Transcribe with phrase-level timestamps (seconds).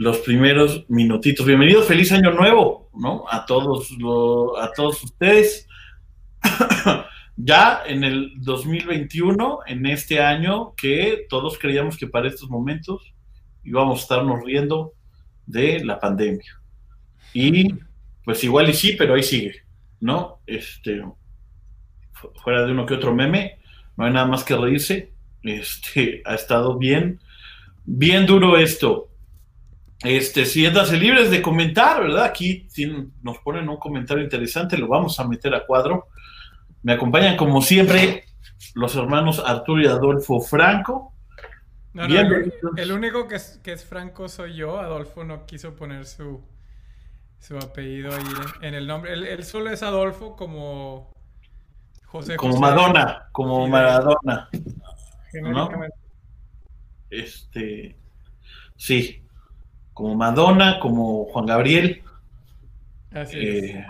[0.00, 1.44] los primeros minutitos.
[1.44, 3.26] Bienvenidos, feliz año nuevo, ¿no?
[3.30, 3.90] A todos,
[4.58, 5.68] a todos ustedes.
[7.36, 13.12] ya en el 2021, en este año que todos creíamos que para estos momentos
[13.62, 14.94] íbamos a estarnos riendo
[15.44, 16.62] de la pandemia.
[17.34, 17.74] Y
[18.24, 19.64] pues igual y sí, pero ahí sigue,
[20.00, 20.40] ¿no?
[20.46, 21.02] Este,
[22.42, 23.58] fuera de uno que otro meme,
[23.98, 25.12] no hay nada más que reírse.
[25.42, 27.20] Este, ha estado bien,
[27.84, 29.09] bien duro esto.
[30.02, 32.24] Este, siéntanse libres de comentar, ¿verdad?
[32.24, 32.66] Aquí
[33.22, 36.08] nos ponen un comentario interesante, lo vamos a meter a cuadro.
[36.82, 38.24] Me acompañan, como siempre,
[38.74, 41.12] los hermanos Arturo y Adolfo Franco.
[41.94, 44.80] el, único que es, que es, Franco soy yo.
[44.80, 46.42] Adolfo no quiso poner su,
[47.38, 48.24] su apellido ahí
[48.62, 49.12] en el nombre.
[49.12, 51.12] Él, solo es Adolfo como
[52.06, 52.36] José.
[52.36, 54.48] Como Madonna, como Maradona.
[57.10, 57.98] Este,
[58.76, 59.20] sí
[60.00, 62.02] como Madonna, como Juan Gabriel.
[63.12, 63.86] Así eh,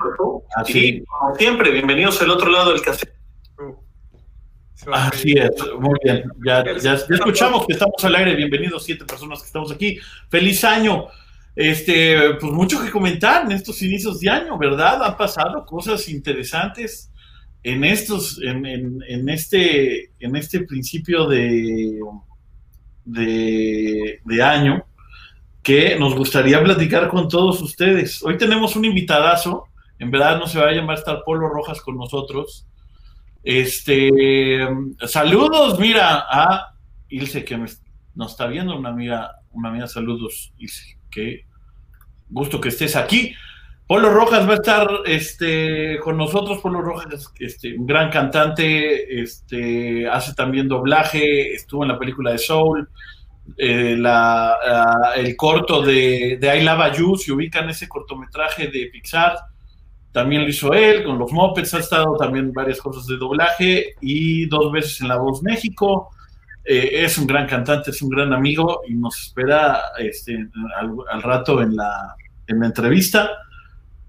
[0.56, 1.04] así.
[1.04, 3.14] como siempre, bienvenidos al otro lado del cassette.
[4.90, 6.24] Así es, muy bien.
[6.44, 8.34] Ya, ya, escuchamos que estamos al aire.
[8.34, 10.00] Bienvenidos, siete personas que estamos aquí.
[10.28, 11.06] Feliz año.
[11.54, 15.04] Este, pues mucho que comentar en estos inicios de año, ¿verdad?
[15.04, 17.12] Han pasado cosas interesantes
[17.62, 22.00] en estos, en, en, este, en este principio de,
[23.04, 24.84] de, de año
[25.62, 28.22] que nos gustaría platicar con todos ustedes.
[28.22, 29.66] Hoy tenemos un invitadazo,
[29.98, 32.66] en verdad no se va a llamar estar Polo Rojas con nosotros.
[33.42, 34.68] Este,
[35.06, 36.74] saludos, mira, a
[37.08, 41.44] Ilse que nos está viendo, una amiga, una amiga, saludos, Ilse, qué
[42.30, 43.34] gusto que estés aquí.
[43.86, 46.60] Polo Rojas va a estar este, con nosotros.
[46.60, 52.38] Polo Rojas este, un gran cantante, este, hace también doblaje, estuvo en la película de
[52.38, 52.88] Soul,
[53.56, 59.36] eh, la, el corto de, de I Love You, si ubican ese cortometraje de Pixar,
[60.12, 64.46] también lo hizo él, con los Muppets, ha estado también varias cosas de doblaje y
[64.46, 66.10] dos veces en La Voz México.
[66.64, 71.62] Eh, es un gran cantante, es un gran amigo y nos espera este, al, rato
[71.62, 72.16] en la,
[72.48, 73.30] en la entrevista.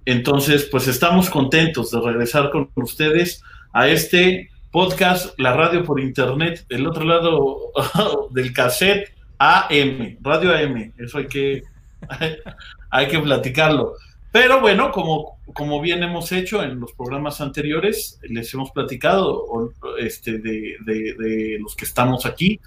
[0.05, 6.65] Entonces, pues estamos contentos de regresar con ustedes a este podcast, la radio por internet,
[6.69, 7.71] el otro lado
[8.31, 11.63] del cassette AM, Radio AM, eso hay que,
[12.91, 13.93] hay que platicarlo.
[14.31, 20.37] Pero bueno, como, como bien hemos hecho en los programas anteriores, les hemos platicado este,
[20.37, 22.59] de, de, los que estamos aquí.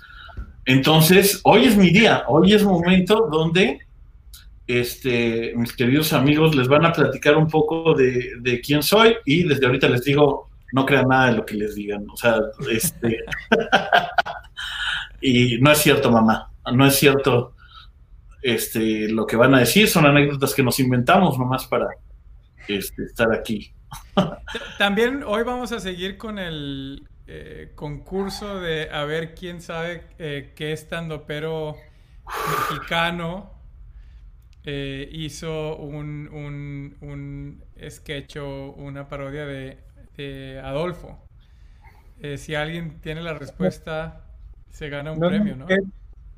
[0.65, 3.79] Entonces, hoy es mi día, hoy es momento donde
[4.67, 9.45] este, mis queridos amigos les van a platicar un poco de, de, quién soy y
[9.45, 12.05] desde ahorita les digo, no crean nada de lo que les digan.
[12.11, 12.37] O sea,
[12.69, 13.21] este...
[15.21, 17.55] y no es cierto, mamá no es cierto
[18.45, 21.89] este, lo que van a decir, son anécdotas que nos inventamos nomás para
[22.69, 23.73] este, estar aquí.
[24.79, 30.53] También hoy vamos a seguir con el eh, concurso de a ver quién sabe eh,
[30.55, 31.75] qué estando pero
[32.71, 33.51] mexicano
[34.63, 39.79] eh, hizo un, un, un, sketch o una parodia de,
[40.19, 41.27] de Adolfo.
[42.37, 44.27] si alguien tiene la respuesta,
[44.71, 45.67] se gana un premio, ¿no?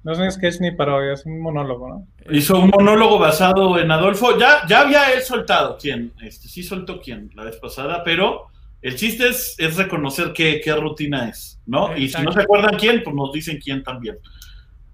[0.06, 2.06] No es un sketch ni parodia, es un monólogo, ¿no?
[2.30, 4.38] Hizo un monólogo basado en Adolfo.
[4.38, 8.46] Ya, ya había él soltado quién, este, sí soltó quién la vez pasada, pero
[8.82, 11.96] el chiste es, es reconocer qué, qué, rutina es, ¿no?
[11.96, 14.16] Y si no se acuerdan quién, pues nos dicen quién también.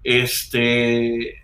[0.03, 1.43] Este.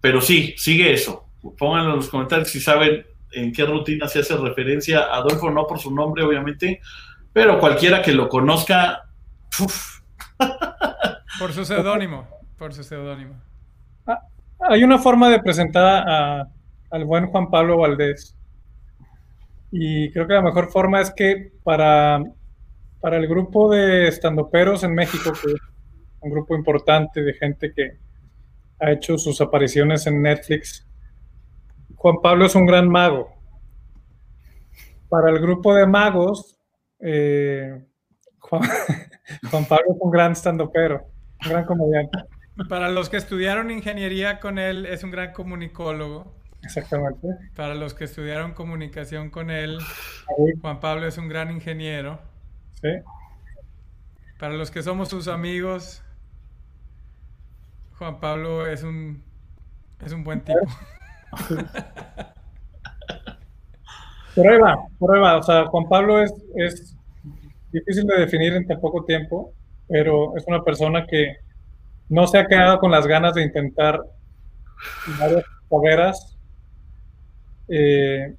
[0.00, 1.28] Pero sí, sigue eso.
[1.56, 5.64] Pónganlo en los comentarios si saben en qué rutina se hace referencia a Adolfo, no
[5.68, 6.80] por su nombre, obviamente,
[7.32, 9.04] pero cualquiera que lo conozca.
[11.42, 12.24] Por su seudónimo,
[12.56, 13.34] por su seudónimo.
[14.06, 14.20] Ah,
[14.60, 16.48] hay una forma de presentar a,
[16.88, 18.36] al buen Juan Pablo Valdés.
[19.72, 22.22] Y creo que la mejor forma es que para,
[23.00, 25.60] para el grupo de estandoperos en México, que es
[26.20, 27.98] un grupo importante de gente que
[28.78, 30.86] ha hecho sus apariciones en Netflix,
[31.96, 33.34] Juan Pablo es un gran mago.
[35.08, 36.56] Para el grupo de magos,
[37.00, 37.84] eh,
[38.38, 38.62] Juan,
[39.50, 41.11] Juan, Pablo es un gran estandopero
[41.48, 42.18] gran comediante.
[42.68, 46.34] Para los que estudiaron ingeniería con él, es un gran comunicólogo.
[46.62, 47.28] Exactamente.
[47.56, 49.78] Para los que estudiaron comunicación con él,
[50.60, 52.20] Juan Pablo es un gran ingeniero.
[52.80, 52.90] Sí.
[54.38, 56.02] Para los que somos sus amigos,
[57.98, 59.22] Juan Pablo es un,
[60.04, 60.58] es un buen tipo.
[64.36, 65.38] Ahí va.
[65.38, 66.96] O sea, Juan Pablo es, es
[67.72, 69.52] difícil de definir en tan poco tiempo
[69.92, 71.36] pero es una persona que
[72.08, 74.00] no se ha quedado con las ganas de intentar
[75.18, 76.38] varias hogueras
[77.68, 78.34] eh,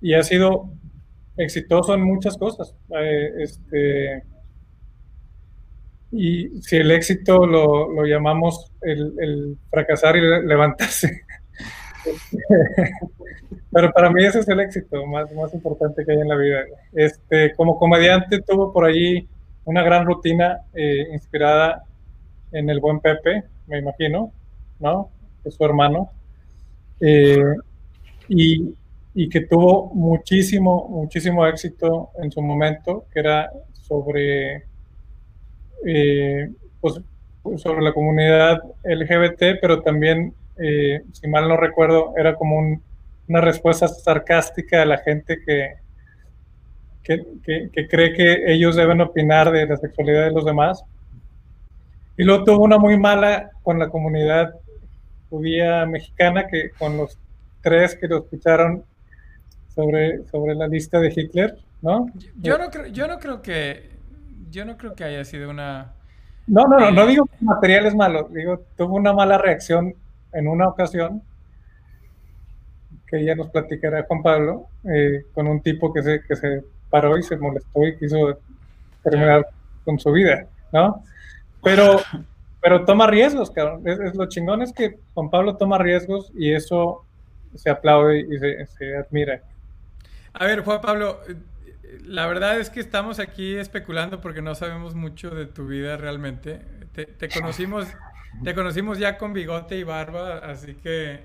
[0.00, 0.70] y ha sido
[1.36, 2.74] exitoso en muchas cosas.
[2.98, 4.22] Eh, este,
[6.12, 11.24] y si el éxito lo, llamamos el, fracasar y levantarse.
[13.70, 16.64] Pero para mí ese es el éxito más, más importante que hay en la vida.
[16.94, 19.28] Este, como comediante tuvo por allí
[19.66, 21.84] una gran rutina eh, inspirada
[22.52, 24.32] en el buen Pepe, me imagino,
[24.78, 25.10] ¿no?
[25.44, 26.10] Es su hermano.
[27.00, 27.54] Eh,
[28.28, 28.74] y,
[29.14, 34.64] y, que tuvo muchísimo, muchísimo éxito en su momento, que era sobre
[35.84, 37.00] eh, pues,
[37.56, 40.32] sobre la comunidad LGBT, pero también,
[41.12, 42.80] si mal no recuerdo, era como
[43.28, 45.74] una respuesta sarcástica a la gente que,
[47.06, 50.82] que, que, cree que ellos deben opinar de la sexualidad de los demás.
[52.16, 54.54] Y luego tuvo una muy mala con la comunidad
[55.30, 57.18] judía mexicana, que con los
[57.60, 58.84] tres que lo escucharon
[59.74, 62.10] sobre, sobre la lista de Hitler, ¿no?
[62.40, 63.90] Yo no creo, yo no creo que
[64.50, 65.92] yo no creo que haya sido una...
[66.46, 69.36] No, no, no, no eh, digo que el material es malo, digo, tuvo una mala
[69.36, 69.94] reacción
[70.32, 71.22] en una ocasión,
[73.06, 77.16] que ya nos platicará Juan Pablo, eh, con un tipo que se, que se paró
[77.18, 78.38] y se molestó y quiso
[79.02, 79.46] terminar
[79.84, 81.02] con su vida, ¿no?
[81.62, 82.00] Pero,
[82.60, 83.82] pero toma riesgos, cabrón.
[83.86, 87.04] Es, lo chingón es que Juan Pablo toma riesgos y eso
[87.54, 89.42] se aplaude y se, se admira.
[90.32, 91.20] A ver, Juan Pablo,
[92.04, 96.60] la verdad es que estamos aquí especulando porque no sabemos mucho de tu vida realmente.
[96.92, 97.86] Te, conocimos,
[98.42, 101.20] te conocimos ya con bigote y barba, así que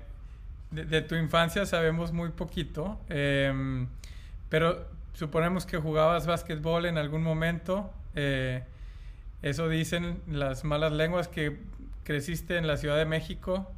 [0.70, 2.98] de, tu infancia sabemos muy poquito.
[3.08, 3.86] Em,
[4.48, 7.90] pero suponemos que jugabas básquetbol en algún momento.
[8.14, 8.62] Eh,
[9.42, 11.58] eso dicen las malas lenguas que
[12.04, 13.70] creciste en la Ciudad de México.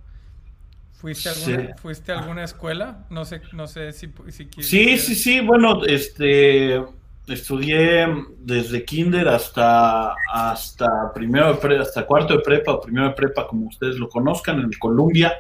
[0.92, 3.04] ¿Fuiste a alguna, ¿fuiste alguna escuela?
[3.10, 5.40] No sé, no sé si, si Sí, sí, sí.
[5.40, 6.82] Bueno, este
[7.26, 8.06] estudié
[8.38, 13.66] desde kinder hasta hasta primero de hasta cuarto de prepa o primero de prepa, como
[13.66, 15.34] ustedes lo conozcan, en Columbia.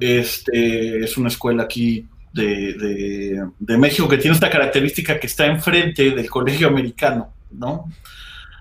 [0.00, 6.10] Este es una escuela aquí de, de, México que tiene esta característica que está enfrente
[6.10, 7.86] del colegio americano, ¿no?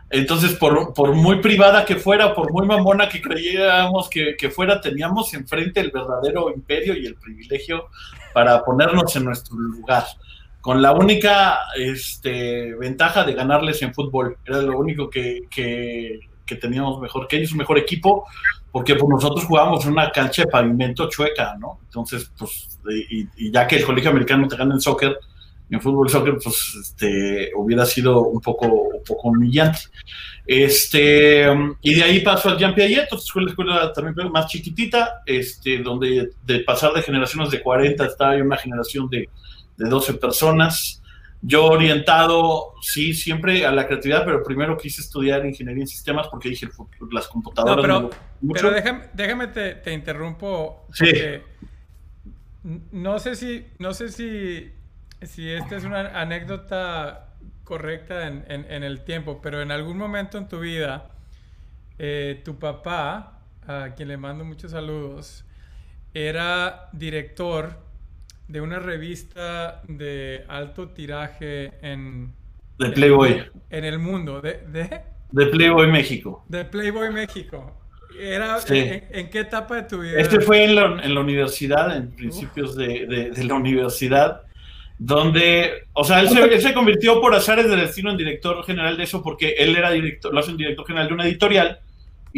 [0.09, 5.81] Entonces, por, muy privada que fuera, por muy mamona que creyéramos que, fuera, teníamos enfrente
[5.81, 7.89] el verdadero imperio y el privilegio
[8.33, 10.05] para ponernos en nuestro lugar.
[10.61, 14.37] Con la única este, ventaja de ganarles en fútbol.
[14.45, 16.19] Era lo único que,
[16.55, 18.25] teníamos mejor que ellos, un mejor equipo,
[18.71, 21.79] porque pues, nosotros jugábamos en una cancha de pavimento chueca, ¿no?
[21.83, 22.79] Entonces, pues,
[23.09, 25.17] y, y ya que el colegio americano te gana en soccer,
[25.69, 29.79] en fútbol soccer, pues este, hubiera sido un poco, un poco humillante.
[30.45, 31.45] Este,
[31.81, 36.29] y de ahí pasó al Jean Piaget, entonces la escuela también más chiquitita, este, donde
[36.45, 39.29] de pasar de generaciones de 40 está en una generación de,
[39.77, 41.01] de 12 personas.
[41.47, 46.49] Yo orientado, sí, siempre a la creatividad, pero primero quise estudiar ingeniería en sistemas porque
[46.49, 46.67] dije,
[47.11, 47.87] las computadoras...
[47.87, 48.09] No,
[48.53, 50.85] pero, déjame, déjame te, te, interrumpo.
[50.91, 51.11] Sí.
[52.91, 54.73] No sé si, no sé si
[55.25, 57.29] si esta es una anécdota
[57.63, 61.09] correcta en, el tiempo, pero en algún momento en tu vida,
[61.97, 65.43] eh, tu papá, a quien le mando muchos saludos,
[66.13, 67.79] era director
[68.47, 72.33] de una revista de alto tiraje en...
[72.79, 73.43] De Playboy.
[73.69, 74.39] En, el mundo.
[74.39, 75.01] ¿De, de?
[75.31, 76.45] de Playboy México.
[76.47, 77.73] De Playboy México.
[78.19, 80.19] Era, en, qué etapa de tu vida?
[80.19, 84.43] Este fue en la, universidad, en principios de, de, la universidad
[84.97, 89.21] donde, o sea, él se, convirtió por azares de destino en director general de eso
[89.21, 91.79] porque él era director, lo hace un director general de una editorial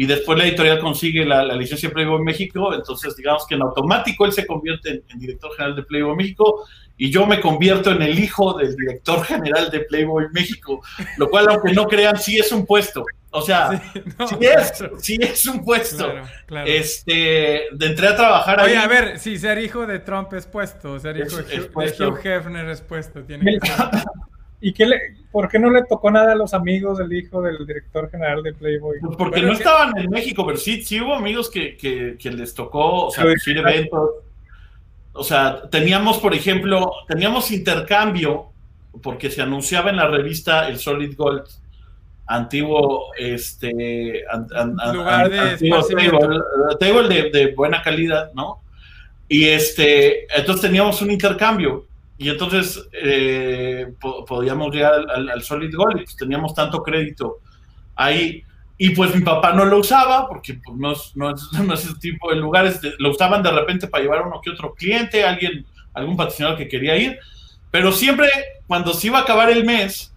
[0.00, 4.32] y después la editorial consigue la, licencia Playboy México, entonces digamos que en automático él
[4.32, 6.64] se convierte en, director general de Playboy México
[6.96, 10.80] y yo me convierto en el hijo del director general de Playboy México,
[11.18, 13.04] lo cual aunque no crean sí es un puesto.
[13.28, 13.78] O sea,
[15.00, 16.14] sí, es, un puesto.
[16.64, 20.98] Este, de entré a trabajar Oye, a ver, si ser hijo de Trump es puesto,
[20.98, 23.22] ser hijo de, Hugh, Hefner es puesto.
[23.22, 23.58] Tiene
[24.60, 24.98] ¿Y qué le,
[25.32, 28.52] por qué no le tocó nada a los amigos del hijo del director general de
[28.52, 28.98] Playboy?
[29.00, 33.06] Pues porque no estaban en México, pero sí, sí hubo amigos que, que, les tocó,
[33.06, 34.10] o sea, eventos.
[35.12, 38.50] O sea, teníamos, por ejemplo, teníamos intercambio,
[39.02, 41.44] porque se anunciaba en la revista el Solid Gold
[42.30, 44.22] antiguo este
[44.92, 45.56] lugar de
[46.78, 48.62] table, de, buena calidad no
[49.28, 51.86] y este entonces teníamos un intercambio
[52.20, 53.94] y entonces eh,
[54.28, 57.38] podíamos llegar al, Solid Gold y pues teníamos tanto crédito
[57.96, 58.44] ahí
[58.76, 61.30] Y pues mi papá no lo usaba porque pues, no, es, no,
[61.74, 62.78] es, ese tipo de lugares.
[62.98, 66.94] Lo usaban de repente para llevar uno que otro cliente, alguien, algún patrocinador que quería
[66.94, 67.18] ir.
[67.70, 68.28] Pero siempre
[68.66, 70.14] cuando se iba a acabar el mes,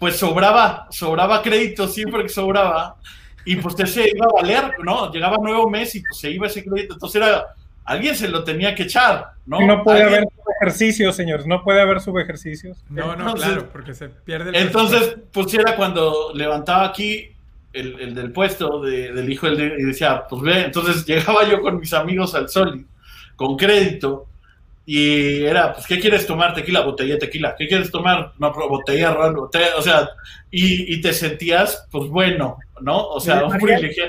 [0.00, 2.96] pues sobraba, sobraba crédito, siempre que sobraba.
[3.44, 5.12] Y pues se iba a valer, ¿no?
[5.12, 6.94] Llegaba nuevo mes y pues se iba ese crédito.
[6.94, 7.54] Entonces era,
[7.90, 9.60] alguien se lo tenía que echar, ¿no?
[9.66, 12.84] No puede haber subejercicios, señores, no puede haber subejercicios.
[12.88, 17.32] No, no, claro, porque se pierde el Entonces, pues era cuando levantaba aquí
[17.72, 21.92] el, del puesto del hijo del, y decía, pues ve, entonces llegaba yo con mis
[21.92, 22.86] amigos al Soli,
[23.34, 24.28] con crédito,
[24.86, 26.54] y era, pues, ¿qué quieres tomar?
[26.54, 27.54] Tequila, botella de tequila.
[27.56, 28.32] ¿Qué quieres tomar?
[28.38, 30.08] No, botella, botella, o sea,
[30.50, 33.08] y, te sentías, pues, bueno, ¿no?
[33.08, 34.06] O sea, un privilegio.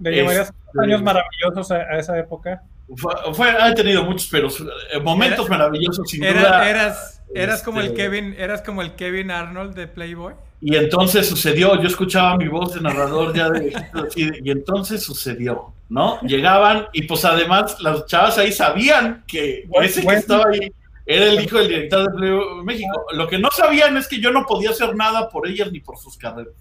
[0.00, 2.62] ¿Le llamarías este, años maravillosos a, esa época?
[2.96, 6.68] Fue, ha tenido muchos, pero eh, momentos maravillosos, sin duda.
[6.68, 10.34] Eras, eras como el este, Kevin, eras como el Kevin Arnold de Playboy.
[10.60, 13.72] Y entonces sucedió, yo escuchaba mi voz de narrador ya de
[14.16, 16.20] y, entonces sucedió, ¿no?
[16.22, 20.72] Llegaban y pues además las chavas ahí sabían que ese que estaba ahí
[21.06, 23.06] era el hijo del director de México.
[23.12, 25.96] Lo que no sabían es que yo no podía hacer nada por ellas ni por
[25.96, 26.54] sus carreras.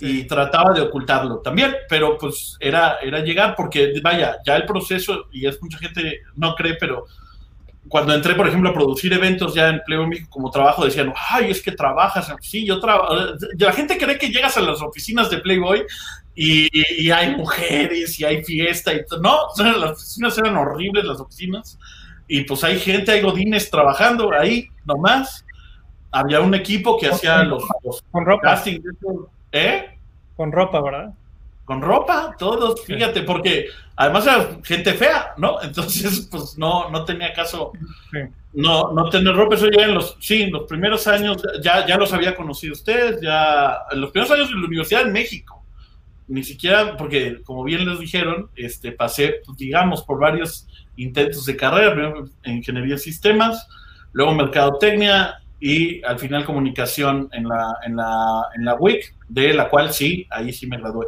[0.00, 5.26] Y trataba de ocultarlo también, pero pues era, era llegar porque, vaya, ya el proceso,
[5.30, 7.06] y es mucha gente no cree, pero
[7.88, 11.50] cuando entré, por ejemplo, a producir eventos ya en Playboy México como trabajo, decían, ay,
[11.50, 12.32] es que trabajas.
[12.40, 13.14] Sí, yo trabajo.
[13.58, 15.84] La gente cree que llegas a las oficinas de Playboy
[16.34, 19.20] y, hay mujeres y hay fiesta y todo.
[19.20, 21.78] No, las oficinas eran horribles, las oficinas.
[22.26, 25.44] Y pues hay gente, hay godines trabajando ahí nomás.
[26.10, 27.64] Había un equipo que hacía los,
[28.10, 28.62] con ropa.
[29.54, 29.96] ¿Eh?
[30.36, 31.14] Con ropa, ¿verdad?
[31.64, 35.62] Con ropa, todos, fíjate, porque además era gente fea, ¿no?
[35.62, 37.72] Entonces, pues no, no tenía caso
[38.52, 39.54] no, no tener ropa.
[39.54, 43.20] Eso ya en los, sí, en los primeros años ya, ya los había conocido ustedes,
[43.22, 45.64] ya en los primeros años de la universidad en México.
[46.26, 51.56] Ni siquiera, porque como bien les dijeron, este, pasé, pues, digamos, por varios intentos de
[51.56, 53.68] carrera, primero en ingeniería de sistemas,
[54.12, 59.70] luego mercadotecnia y al final comunicación en la, en la, en la WIC, de la
[59.70, 61.06] cual sí, ahí sí me gradué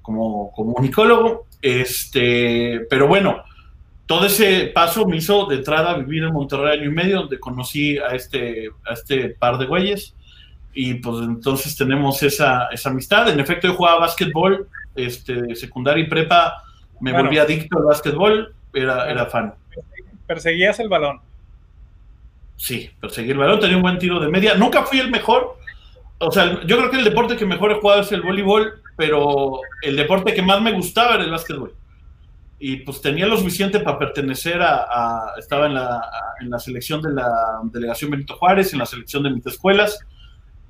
[0.00, 1.46] como comunicólogo.
[1.60, 3.44] Este, pero bueno,
[4.06, 7.98] todo ese paso me hizo de entrada vivir en Monterrey año y medio, donde conocí
[7.98, 10.16] a este, a este par de güeyes.
[10.72, 13.28] Y pues entonces tenemos esa, esa amistad.
[13.28, 16.62] En efecto, yo jugaba básquetbol, este, secundaria y prepa,
[17.02, 19.52] me volví adicto al básquetbol, era, era fan.
[20.26, 21.27] ¿Perseguías el balón?
[22.58, 24.54] Sí, perseguí el balón, tenía un buen tiro de media.
[24.54, 25.56] Nunca fui el mejor.
[26.18, 29.60] O sea, yo creo que el deporte que mejor he jugado es el voleibol, pero
[29.80, 31.72] el deporte que más me gustaba era el básquetbol.
[32.58, 36.02] Y pues tenía lo suficiente para pertenecer a, estaba en la,
[36.40, 40.00] en la selección de la delegación Benito Juárez, en la selección de mis escuelas.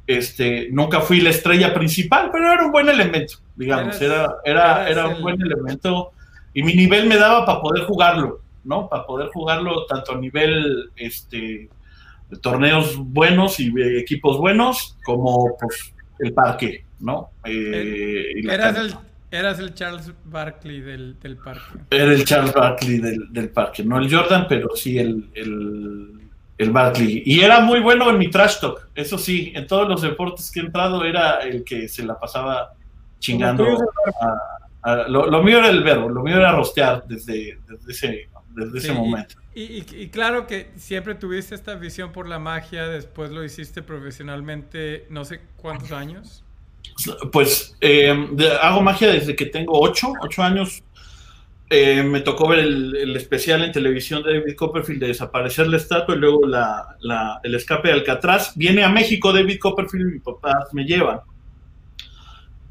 [0.06, 5.08] Este, nunca fui la estrella principal, pero era un buen elemento, digamos, era, era, era
[5.08, 6.12] un buen elemento
[6.54, 8.88] y mi nivel me daba para poder jugarlo, ¿no?
[8.88, 11.68] Para poder jugarlo tanto a nivel este,
[12.36, 17.30] torneos buenos y equipos buenos, como pues el parque, ¿no?
[17.44, 18.32] Eh,
[19.30, 21.78] eras, el, Charles Barkley del, parque.
[21.90, 27.22] Era el Charles Barkley del, parque, no el Jordan, pero sí el, el, Barkley.
[27.24, 30.60] Y era muy bueno en mi trash talk, eso sí, en todos los deportes que
[30.60, 32.72] he entrado era el que se la pasaba
[33.18, 33.64] chingando.
[35.08, 37.58] lo, mío era el verbo, lo mío era rostear desde,
[37.88, 39.36] ese, desde ese momento.
[39.54, 45.06] Y, y, claro que siempre tuviste esta visión por la magia, después lo hiciste profesionalmente
[45.10, 46.44] no sé cuántos años.
[47.32, 48.14] Pues eh,
[48.60, 50.82] hago magia desde que tengo ocho, ocho años.
[51.70, 56.14] Eh, me tocó ver el, especial en televisión de David Copperfield de desaparecer la estatua
[56.14, 56.96] y luego la,
[57.42, 58.56] el escape de Alcatraz.
[58.56, 61.24] Viene a México David Copperfield y mi papá me lleva.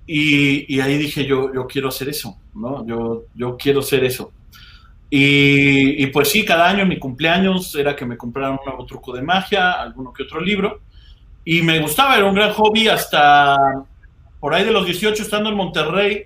[0.05, 2.85] Y, y, ahí dije yo, yo quiero hacer eso, ¿no?
[2.87, 4.31] Yo, yo quiero hacer eso.
[5.09, 8.85] Y, y, pues sí, cada año en mi cumpleaños era que me compraran un nuevo
[8.85, 10.81] truco de magia, alguno que otro libro.
[11.45, 13.57] Y me gustaba, era un gran hobby hasta
[14.39, 16.25] por ahí de los 18 estando en Monterrey.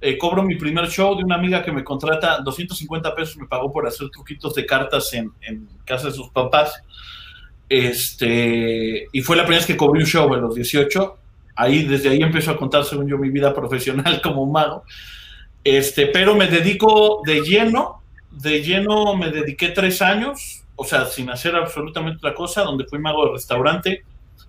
[0.00, 3.72] Eh, cobro mi primer show de una amiga que me contrata 250 pesos, me pagó
[3.72, 6.82] por hacer truquitos de cartas en, en casa de sus papás.
[7.68, 11.18] Este, y fue la primera vez que cobré un show a los 18.
[11.56, 14.84] Ahí, desde ahí empiezo a contar, según yo, mi vida profesional como mago.
[15.64, 21.30] Este, pero me dedico de lleno, de lleno me dediqué tres años, o sea, sin
[21.30, 24.04] hacer absolutamente otra cosa, donde fui mago de restaurante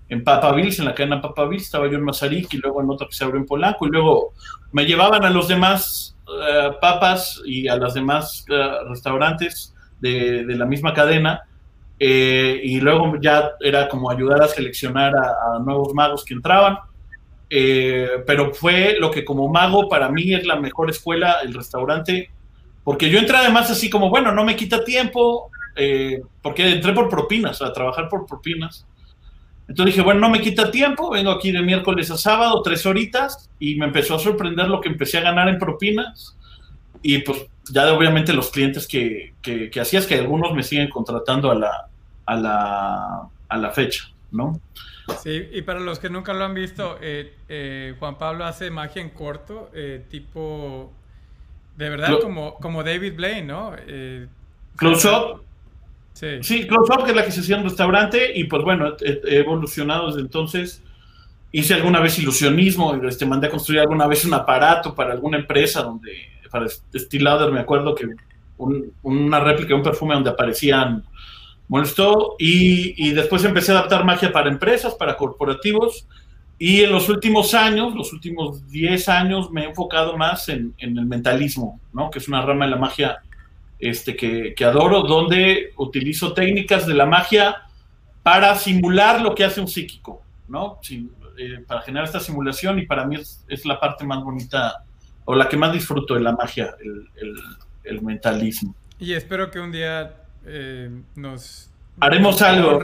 [0.10, 3.16] en Papavills, en la cadena Papavills, estaba yo en Mazarik y luego en otra que
[3.16, 4.34] se abrió en Polanco, y luego
[4.74, 10.66] me llevaban a los demás eh, papas y a los demás eh, restaurantes de, la
[10.66, 11.44] misma cadena,
[11.98, 16.78] eh, y luego ya era como ayudar a seleccionar a nuevos magos que entraban
[17.50, 22.30] eh, pero fue lo que como mago para mí es la mejor escuela, el restaurante,
[22.84, 27.10] porque yo entré además así como, bueno, no me quita tiempo, eh, porque entré por
[27.10, 28.86] propinas, a trabajar por propinas.
[29.68, 33.50] Entonces dije, bueno, no me quita tiempo, vengo aquí de miércoles a sábado, tres horitas,
[33.60, 36.38] y me empezó a sorprender lo que empecé a ganar en propinas.
[37.02, 41.50] Y pues ya obviamente los clientes que, que, que hacías, que algunos me siguen contratando
[41.50, 41.90] a la,
[42.26, 44.62] a la, a la fecha, ¿no?
[45.22, 49.02] Sí, y para los que nunca lo han visto, eh, eh, Juan Pablo hace magia
[49.02, 50.92] en corto, eh, tipo,
[51.78, 53.74] de verdad, como, como David Blaine, ¿no?
[54.76, 55.44] close Up.
[56.14, 56.38] Sí.
[56.42, 59.38] sí, Close Up, que es la que se hacía en restaurante, y pues bueno, he,
[59.38, 60.82] evolucionado desde entonces.
[61.52, 65.82] Hice alguna vez ilusionismo, este, mandé a construir alguna vez un aparato para alguna empresa
[65.84, 66.12] donde,
[66.52, 68.10] para Steel Lauder, me acuerdo que
[69.04, 71.04] una réplica de un perfume donde aparecían
[71.68, 76.08] molestó y, y, después empecé a adaptar magia para empresas, para corporativos
[76.58, 80.98] y en los últimos años, los últimos 10 años me he enfocado más en, en,
[80.98, 82.10] el mentalismo, ¿no?
[82.10, 83.18] que es una rama de la magia
[83.78, 87.58] este, que, que, adoro, donde utilizo técnicas de la magia
[88.24, 90.80] para simular lo que hace un psíquico, ¿no?
[91.38, 94.86] Eh, para generar esta simulación y para mí es, es, la parte más bonita
[95.26, 97.36] o la que más disfruto de la magia, el, el,
[97.84, 98.74] el mentalismo.
[98.98, 101.72] Y espero que un día eh, nos...
[102.00, 102.78] Haremos algo.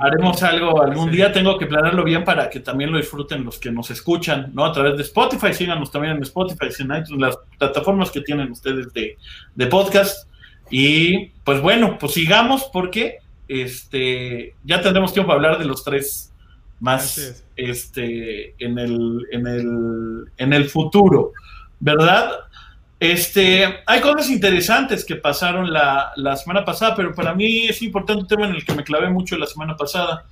[0.00, 1.32] Haremos algo algún día.
[1.32, 4.64] Tengo que planearlo bien para que también lo disfruten los que nos escuchan, ¿no?
[4.64, 5.52] A través de Spotify.
[5.52, 9.18] Síganos también en Spotify, en iTunes, las plataformas que tienen ustedes de,
[9.52, 10.28] de podcast.
[10.70, 16.32] Y pues bueno, pues sigamos porque este ya tendremos tiempo para hablar de los tres
[16.80, 21.32] más este en el, en el en el futuro,
[21.80, 22.30] ¿verdad?
[22.98, 28.28] Este, hay cosas interesantes que pasaron la, semana pasada, pero para mí es importante un
[28.28, 30.24] tema en el que me clavé mucho la semana pasada,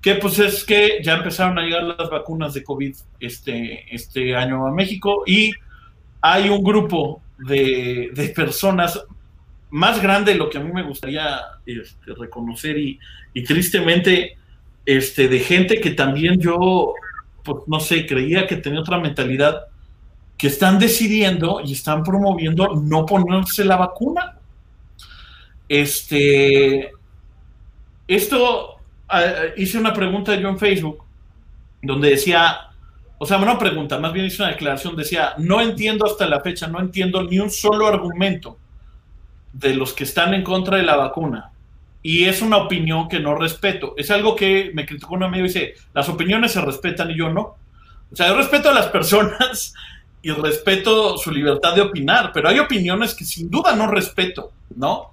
[0.00, 4.66] que pues es que ya empezaron a llegar las vacunas de COVID este, este año
[4.66, 5.52] a México y
[6.20, 9.04] hay un grupo de, personas
[9.70, 12.98] más grande de lo que a mí me gustaría este, reconocer y,
[13.32, 14.36] y, tristemente
[14.86, 16.94] este, de gente que también yo,
[17.42, 19.66] pues, no sé, creía que tenía otra mentalidad
[20.36, 24.38] que están decidiendo y están promoviendo no ponerse la vacuna.
[25.68, 26.92] Este,
[28.06, 28.80] esto
[29.56, 31.04] hice una pregunta yo en Facebook
[31.82, 32.70] donde decía,
[33.18, 36.66] o sea, una pregunta, más bien hice una declaración, decía, no entiendo hasta la fecha,
[36.66, 38.58] no entiendo ni un solo argumento
[39.52, 41.50] de los que están en contra de la vacuna.
[42.02, 43.94] Y es una opinión que no respeto.
[43.96, 47.30] Es algo que me criticó un amigo y dice, las opiniones se respetan y yo
[47.30, 47.56] no.
[48.12, 49.74] O sea, yo respeto a las personas
[50.24, 55.10] y respeto su libertad de opinar, pero hay opiniones que sin duda no respeto, ¿no?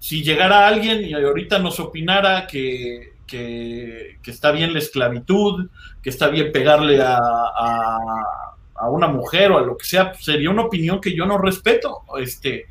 [0.00, 5.70] Si llegara alguien y ahorita nos opinara que, que, está bien la esclavitud,
[6.02, 10.62] que está bien pegarle a, a, una mujer o a lo que sea, sería una
[10.62, 12.66] opinión que yo no respeto, este,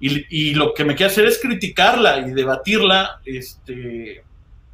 [0.00, 4.24] y, y, lo que me queda hacer es criticarla y debatirla, este,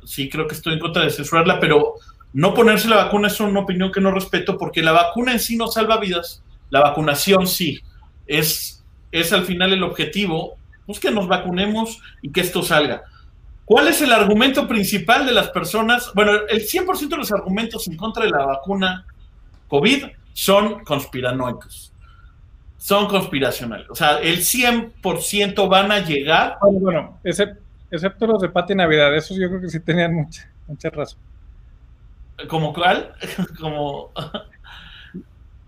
[0.03, 1.97] sí creo que estoy en contra de censurarla, pero
[2.33, 5.59] no ponerse la vacuna es una opinión que no respeto porque la vacuna en sí
[5.59, 7.81] no salva vidas, la vacunación sí,
[8.27, 13.03] es, es al final el objetivo, pues que nos vacunemos y que esto salga.
[13.65, 16.13] ¿Cuál es el argumento principal de las personas?
[16.15, 19.07] Bueno, el 100% de los argumentos en contra de la vacuna
[19.69, 21.93] COVID son conspiranoicos.
[22.77, 23.89] Son conspiracionales.
[23.89, 26.59] O sea, el 100% van a llegar.
[26.61, 31.19] Bueno, excepto los de Pati Navidad, esos yo creo que sí tenían mucha, mucha razón.
[32.49, 33.15] ¿Como cuál?
[33.59, 34.11] Como.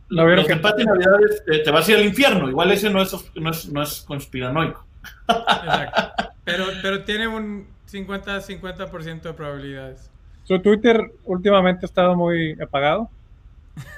[0.08, 0.52] Lo los que...
[0.52, 2.48] empate Navidades te, te, vas a ir al infierno.
[2.48, 4.84] Igual ese no es, no es, no es conspiranoico.
[5.28, 6.24] Exacto.
[6.46, 10.08] Pero, pero tiene un 50-50% de probabilidades.
[10.44, 13.10] Su Twitter últimamente ha estado muy apagado.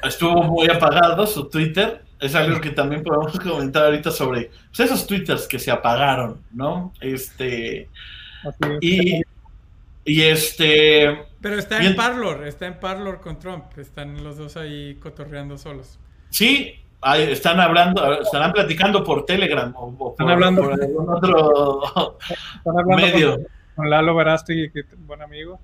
[0.03, 2.01] Estuvo muy apagado su Twitter.
[2.18, 6.94] Es algo que también podemos comentar ahorita sobre pues, esos twitters que se apagaron, ¿no?
[7.03, 7.90] Este.
[8.81, 9.21] Y,
[10.07, 11.27] y este.
[11.40, 13.66] Pero está en Parlor, está en Parlor con Trump.
[13.77, 15.98] Están los dos ahí cotorreando solos.
[16.31, 16.74] Sí,
[17.16, 22.16] están hablando, estarán platicando por Telegram o, están hablando por algún otro
[22.59, 23.38] están hablando medio.
[23.77, 25.61] Con, Lalo Verasti, que buen amigo.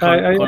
[0.00, 0.38] hay,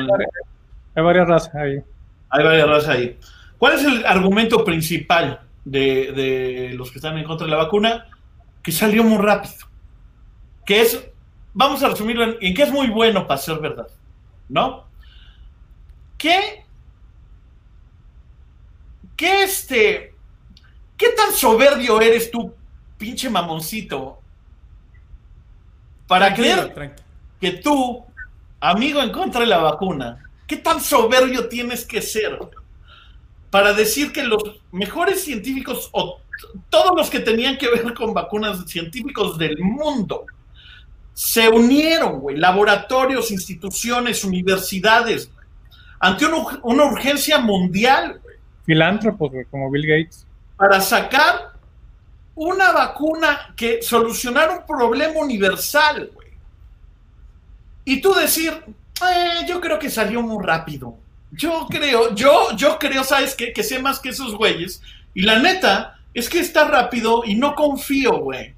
[0.96, 1.83] varias razas ahí.
[2.31, 3.18] Hay varias razas ahí.
[3.59, 8.07] ¿Cuál es el argumento principal de, de los que están en contra de la vacuna?
[8.62, 9.66] Que salió muy rápido.
[10.64, 11.11] Que es
[11.53, 13.88] vamos a resumirlo en, que es muy bueno para ser verdad,
[14.50, 14.84] ¿no?
[16.18, 16.64] ¿Qué,
[19.16, 20.14] qué este,
[20.96, 22.54] qué tan soberbio eres tú,
[22.98, 24.18] pinche mamoncito,
[26.06, 26.94] para creer
[27.40, 28.04] que tú,
[28.60, 32.38] amigo en contra de la vacuna, qué tan soberbio tienes que ser
[33.50, 36.20] para decir que los mejores científicos o
[36.68, 40.26] todos los que tenían que ver con vacunas científicos del mundo
[41.14, 45.31] se unieron, güey, laboratorios, instituciones, universidades,
[45.99, 48.37] ante una, urgencia mundial, güey.
[48.64, 50.27] Filántropos, güey, como Bill Gates.
[50.57, 51.53] Para sacar
[52.35, 56.29] una vacuna que solucionara un problema universal, güey.
[57.85, 58.53] Y tú decir,
[59.03, 60.96] eh, yo creo que salió muy rápido.
[61.33, 63.53] Yo creo, yo, yo creo, ¿sabes qué?
[63.53, 64.83] Que sé más que esos güeyes.
[65.14, 68.55] Y la neta, es que está rápido y no confío, güey.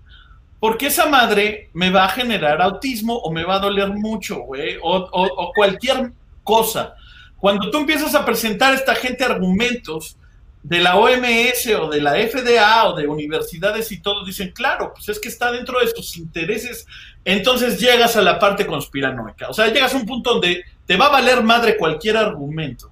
[0.63, 4.79] Porque esa madre me va a generar autismo o me va a doler mucho, güey.
[4.81, 6.13] O, cualquier
[6.45, 6.95] cosa.
[7.37, 10.17] Cuando tú empiezas a presentar a esta gente argumentos
[10.63, 15.09] de la OMS o de la FDA o de universidades y todo, dicen, claro, pues
[15.09, 16.87] es que está dentro de sus intereses.
[17.25, 19.49] Entonces llegas a la parte conspiranoica.
[19.49, 22.89] O sea, llegas a un punto donde te va a valer madre cualquier argumento.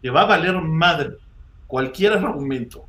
[0.00, 1.16] Te va a valer madre
[1.66, 2.86] cualquier argumento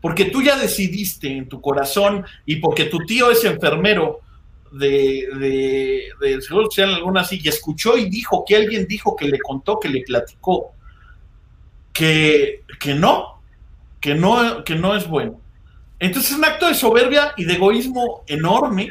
[0.00, 4.20] porque tú ya decidiste en tu corazón y porque tu tío es enfermero
[4.72, 9.26] de, de, de Seguro Social alguna así, y escuchó y dijo que alguien dijo que
[9.26, 10.72] le contó, que le platicó,
[11.92, 13.42] que, que no,
[14.00, 15.40] que no, que no es bueno.
[15.98, 18.88] Entonces es un acto de soberbia y de egoísmo enorme.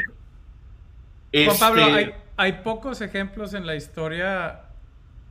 [1.33, 4.61] Juan Pablo, este, hay, hay pocos ejemplos en la historia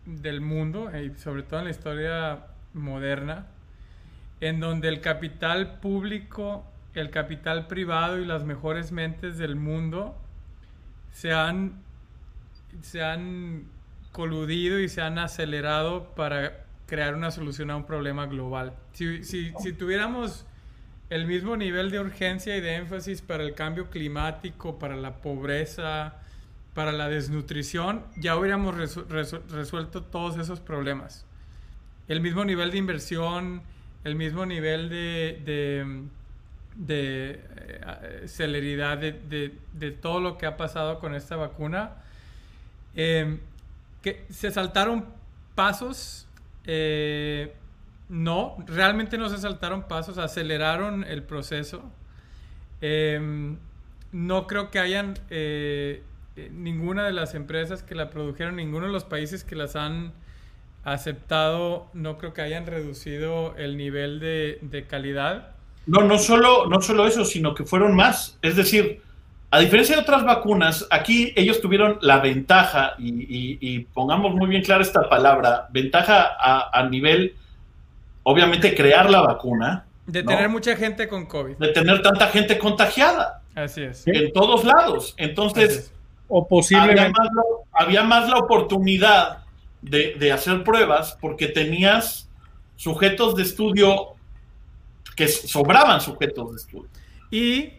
[0.07, 3.47] del mundo, y sobre todo en la historia moderna,
[4.41, 10.17] en donde el capital público, el capital privado y las mejores mentes del mundo
[11.13, 11.83] se han,
[12.83, 13.65] se han
[14.13, 18.75] coludido y se han acelerado para crear una solución a un problema global.
[18.93, 20.47] Si, si, si tuviéramos
[21.11, 26.17] el mismo nivel de urgencia y de énfasis para el cambio climático, para la pobreza,
[26.75, 28.75] para la desnutrición, ya hubiéramos
[29.51, 31.25] resuelto todos esos problemas.
[32.09, 33.63] El mismo nivel de inversión,
[34.05, 35.43] el mismo nivel de,
[36.77, 41.93] de, eh, celeridad de, todo lo que ha pasado con esta vacuna.
[42.95, 43.39] Em,
[44.03, 45.07] que se saltaron
[45.55, 46.27] pasos.
[46.65, 47.55] Eh,
[48.09, 51.83] no, realmente no se saltaron pasos, aceleraron el proceso.
[52.81, 53.57] Em,
[54.13, 56.03] no creo que hayan eh,
[56.53, 60.13] ninguna de las empresas que la produjeron, ninguno de los países que las han
[60.85, 65.51] aceptado, no creo que hayan reducido el nivel de, calidad.
[65.87, 68.39] No, no solo, no solo eso, sino que fueron más.
[68.43, 69.03] Es decir,
[69.51, 74.83] a diferencia de otras vacunas, aquí ellos tuvieron la ventaja, y, pongamos muy bien clara
[74.83, 76.37] esta palabra, ventaja
[76.73, 77.35] a, nivel,
[78.23, 79.85] obviamente, crear la vacuna.
[80.07, 81.57] De tener mucha gente con COVID.
[81.57, 83.43] De tener tanta gente contagiada.
[83.55, 84.07] Así es.
[84.07, 85.15] En todos lados.
[85.19, 85.93] Entonces,
[86.29, 87.19] o posiblemente.
[87.73, 89.45] había más la oportunidad
[89.83, 92.29] de, hacer pruebas porque tenías
[92.77, 94.15] sujetos de estudio
[95.17, 96.89] que sobraban sujetos de estudio.
[97.31, 97.73] Y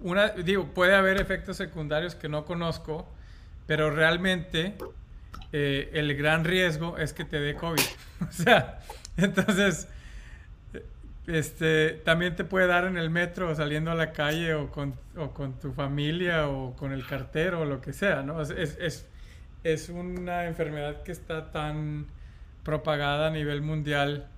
[0.00, 3.06] una, digo, puede haber efectos secundarios que no conozco,
[3.66, 4.74] pero realmente
[5.52, 7.82] eh, el gran riesgo es que te dé COVID.
[8.28, 8.80] o sea,
[9.16, 9.88] entonces,
[11.26, 15.30] este, también te puede dar en el metro saliendo a la calle o con, o
[15.30, 18.40] con tu familia o con el cartero o lo que sea, ¿no?
[18.40, 19.06] es
[19.88, 22.06] una enfermedad que está tan
[22.62, 24.28] propagada a nivel mundial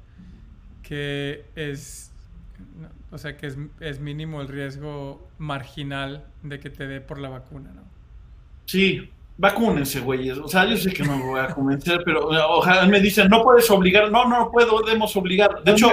[0.83, 2.13] que es,
[3.11, 3.47] o sea, que
[3.81, 7.83] es, mínimo el riesgo marginal de que te dé por la vacuna, ¿no?
[8.67, 10.39] Sí, vacúnense, güeyes.
[10.39, 13.43] O sea, yo sé que no me voy a convencer, pero ojalá me dicen, no
[13.43, 14.11] puedes obligar.
[14.11, 15.63] No, no, podemos obligar.
[15.65, 15.91] De hecho...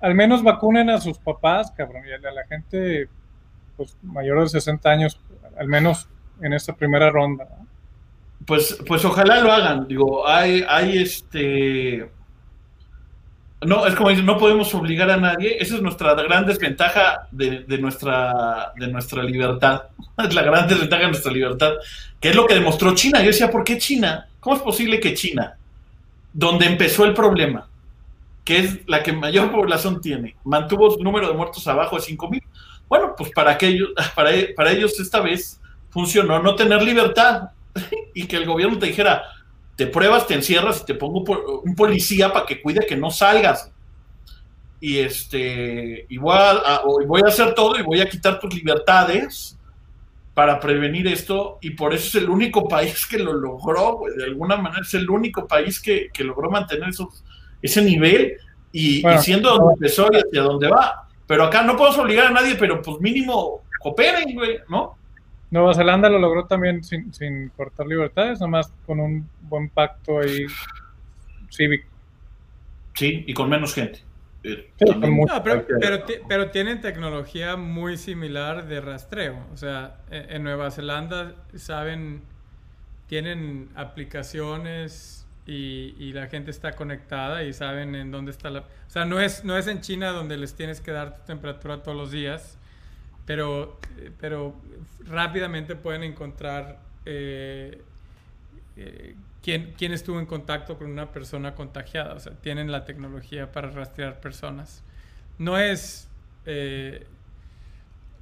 [0.00, 3.08] Al menos vacunen a sus papás, cabrón, y a la gente
[3.76, 5.20] pues, mayor de 60 años,
[5.58, 6.08] al menos
[6.40, 7.48] en esta primera ronda.
[7.58, 7.67] ¿no?
[8.48, 9.86] Pues, pues ojalá lo hagan.
[9.86, 12.10] Digo, hay, hay este.
[13.60, 15.58] No, es como dicen, no podemos obligar a nadie.
[15.60, 19.82] Esa es nuestra gran desventaja de, nuestra, de nuestra libertad.
[20.16, 21.74] Es la gran desventaja de nuestra libertad.
[22.18, 23.20] Que es lo que demostró China.
[23.20, 24.26] Yo decía, ¿por qué China?
[24.40, 25.58] ¿Cómo es posible que China,
[26.32, 27.68] donde empezó el problema,
[28.46, 32.30] que es la que mayor población tiene, mantuvo su número de muertos abajo de 5
[32.30, 32.42] mil?
[32.88, 37.50] Bueno, pues para, que ellos, para, para ellos esta vez funcionó no tener libertad
[38.14, 39.24] y que el gobierno te dijera,
[39.78, 41.22] te pruebas, te encierras y te pongo
[41.62, 43.70] un policía para que cuide que no salgas.
[44.80, 49.56] Y este, y voy a, voy a hacer todo y voy a quitar tus libertades
[50.34, 51.58] para prevenir esto.
[51.60, 55.08] Y por eso es el único país que lo logró, de alguna manera es el
[55.08, 56.90] único país que, logró mantener
[57.62, 58.36] ese nivel
[58.72, 61.08] y, siendo donde empezó y hacia dónde va.
[61.24, 64.97] Pero acá no podemos obligar a nadie, pero pues mínimo cooperen, güey, ¿no?
[65.50, 70.46] Nueva Zelanda lo logró también sin, sin cortar libertades, nomás con un buen pacto ahí
[71.50, 71.88] cívico.
[72.94, 74.00] Sí, y con menos gente.
[74.44, 74.70] Eh,
[76.28, 79.46] pero, tienen tecnología muy similar de rastreo.
[79.52, 82.22] O sea, en, Nueva Zelanda saben,
[83.06, 88.60] tienen aplicaciones y, la gente está conectada y saben en dónde está la...
[88.60, 91.82] O sea, no es, no es en China donde les tienes que dar tu temperatura
[91.82, 92.57] todos los días,
[93.28, 93.78] pero,
[94.18, 94.54] pero
[95.06, 97.82] rápidamente pueden encontrar eh,
[98.78, 102.14] eh, quién, quién, estuvo en contacto con una persona contagiada.
[102.14, 104.82] O sea, tienen la tecnología para rastrear personas.
[105.36, 106.08] No es
[106.46, 107.06] eh,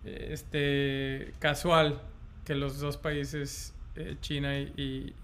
[0.05, 2.01] este, casual
[2.45, 3.75] que los dos países,
[4.23, 5.15] China y,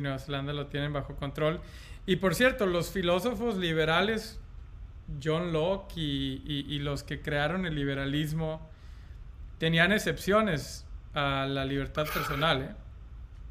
[0.00, 1.60] Nueva Zelanda, lo tienen bajo control.
[2.06, 4.40] Y por cierto, los filósofos liberales,
[5.22, 8.68] John Locke y los que crearon el liberalismo,
[9.58, 12.62] tenían excepciones a la libertad personal.
[12.62, 12.74] ¿eh?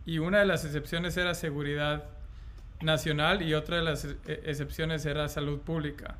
[0.05, 2.05] Y una de las excepciones era seguridad
[2.81, 6.17] nacional y otra de las e, excepciones era salud pública.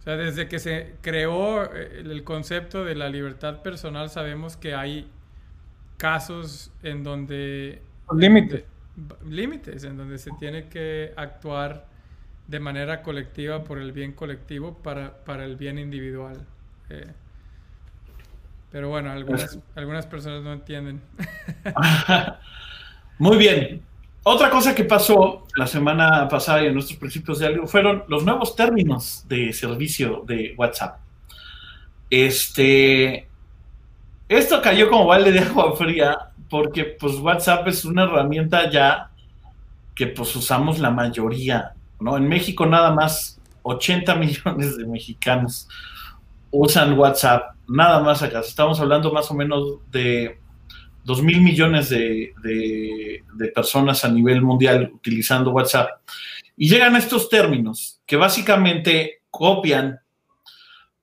[0.00, 4.74] O sea, desde que se creó eh, el concepto de la libertad personal sabemos que
[4.74, 5.10] hay
[5.96, 7.82] casos en donde...
[8.14, 8.64] Límites.
[9.28, 11.86] Límites, en donde se tiene que actuar
[12.46, 16.46] de manera colectiva por el bien colectivo para, para el bien individual.
[16.88, 17.06] Eh,
[18.70, 21.00] pero bueno, algunas, algunas personas no entienden.
[23.18, 23.82] Muy bien.
[24.22, 28.24] Otra cosa que pasó la semana pasada y en nuestros principios de algo fueron los
[28.24, 30.98] nuevos términos de servicio de WhatsApp.
[32.10, 33.26] Este,
[34.28, 39.10] esto cayó como balde de agua fría porque pues WhatsApp es una herramienta ya
[39.94, 42.16] que pues usamos la mayoría, ¿no?
[42.16, 45.68] En México nada más 80 millones de mexicanos
[46.50, 48.40] usan WhatsApp, nada más acá.
[48.40, 50.38] Estamos hablando más o menos de
[51.04, 52.34] 2 mil millones de,
[53.54, 56.02] personas a nivel mundial utilizando WhatsApp.
[56.56, 59.98] Y llegan estos términos que básicamente copian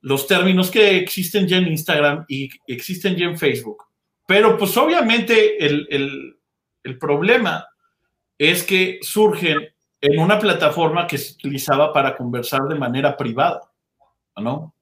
[0.01, 3.85] los términos que existen ya en Instagram y existen ya en Facebook.
[4.27, 5.87] Pero pues obviamente el,
[6.83, 7.65] el problema
[8.37, 9.57] es que surgen
[10.01, 13.61] en una plataforma que se utilizaba para conversar de manera privada,
[14.37, 14.74] ¿no?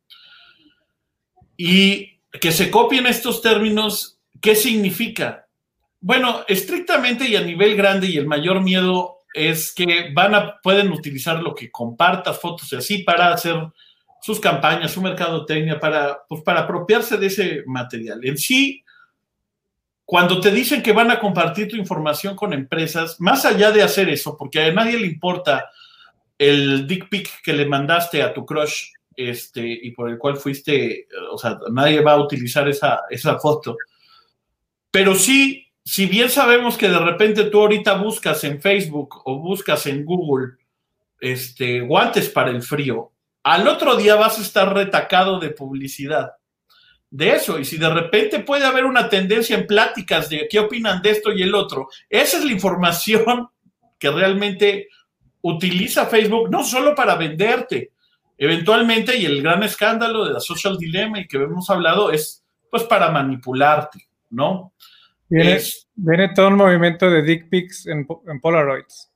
[1.57, 5.47] Y que se copien estos términos, ¿qué significa?
[5.99, 10.91] Bueno, estrictamente y a nivel grande y el mayor miedo es que van a, pueden
[10.91, 13.55] utilizar lo que compartas, fotos y así para hacer
[14.21, 18.19] sus campañas, su mercadotecnia, para, pues para apropiarse de ese material.
[18.23, 18.83] En sí,
[20.05, 24.09] cuando te dicen que van a compartir tu información con empresas, más allá de hacer
[24.09, 25.69] eso, porque a nadie le importa
[26.37, 31.07] el dick pic que le mandaste a tu crush este, y por el cual fuiste,
[31.31, 33.77] o sea, nadie va a utilizar esa, esa foto.
[34.91, 39.85] Pero sí, si bien sabemos que de repente tú ahorita buscas en Facebook o buscas
[39.87, 40.53] en Google
[41.19, 43.11] este, guantes para el frío,
[43.43, 46.31] al otro día vas a estar retacado de publicidad
[47.13, 47.59] de eso.
[47.59, 51.31] Y si de repente puede haber una tendencia en pláticas de qué opinan de esto
[51.31, 53.49] y el otro, esa es la información
[53.99, 54.87] que realmente
[55.41, 57.91] utiliza Facebook, no solo para venderte,
[58.37, 62.83] Eventualmente, y el gran escándalo de la social dilemma y que hemos hablado es pues
[62.83, 64.73] para manipularte, ¿no?
[65.29, 68.05] Viene, todo un movimiento de dick pics en,
[68.41, 69.11] Polaroids.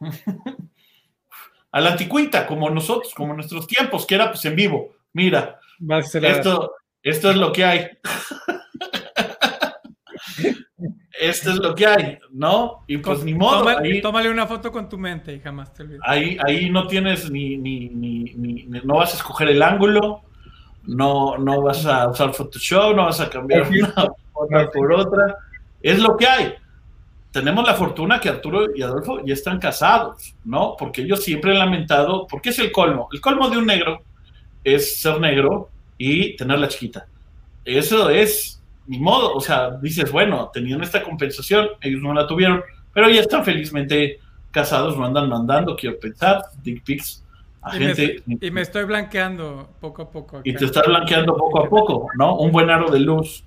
[1.72, 4.94] a la anticuita, como nosotros, como nuestros tiempos, que era pues en vivo.
[5.12, 5.60] Mira,
[6.04, 7.88] esto, esto es lo que hay.
[11.22, 12.82] esto es lo que hay, ¿no?
[12.86, 13.64] Y pues ni modo.
[14.02, 16.00] Tómale, una foto con tu mente y jamás te olvides.
[16.04, 20.22] Ahí, ahí no tienes ni, ni, ni, no vas a escoger el ángulo,
[20.84, 25.36] no, no vas a usar Photoshop, no vas a cambiar una, por otra.
[25.80, 26.54] Es lo que hay.
[27.30, 30.76] Tenemos la fortuna que Arturo y Adolfo ya están casados, ¿no?
[30.78, 33.08] Porque ellos siempre han lamentado, porque es el colmo.
[33.12, 34.02] El colmo de un negro
[34.64, 37.06] es ser negro y tener la chiquita.
[37.64, 38.61] Eso es
[38.92, 43.22] ni modo, o sea, dices, bueno, tenían esta compensación, ellos no la tuvieron, pero ya
[43.22, 47.24] están felizmente casados, no andan mandando, quiero pensar, dick pics
[47.62, 48.22] a gente.
[48.26, 50.42] y me estoy blanqueando poco a poco.
[50.44, 52.36] Y te estás blanqueando poco a poco, ¿no?
[52.36, 53.44] Un buen aro de luz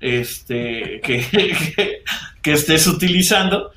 [0.00, 2.02] este, que,
[2.42, 3.70] que, estés utilizando,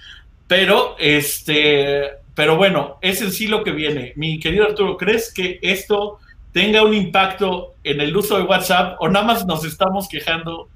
[0.47, 4.13] pero este, pero bueno, es en sí lo que viene.
[4.15, 6.17] Mi querido Arturo, ¿crees que esto
[6.53, 10.69] tenga un impacto en el uso de WhatsApp o nada más nos estamos quejando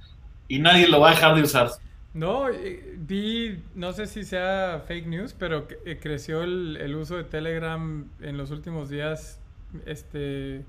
[0.47, 1.69] y nadie lo va a dejar de usar.
[2.13, 7.23] No, eh, vi, no sé si sea fake news, pero eh, creció el, uso de
[7.23, 9.39] Telegram en los últimos días,
[9.86, 10.63] este,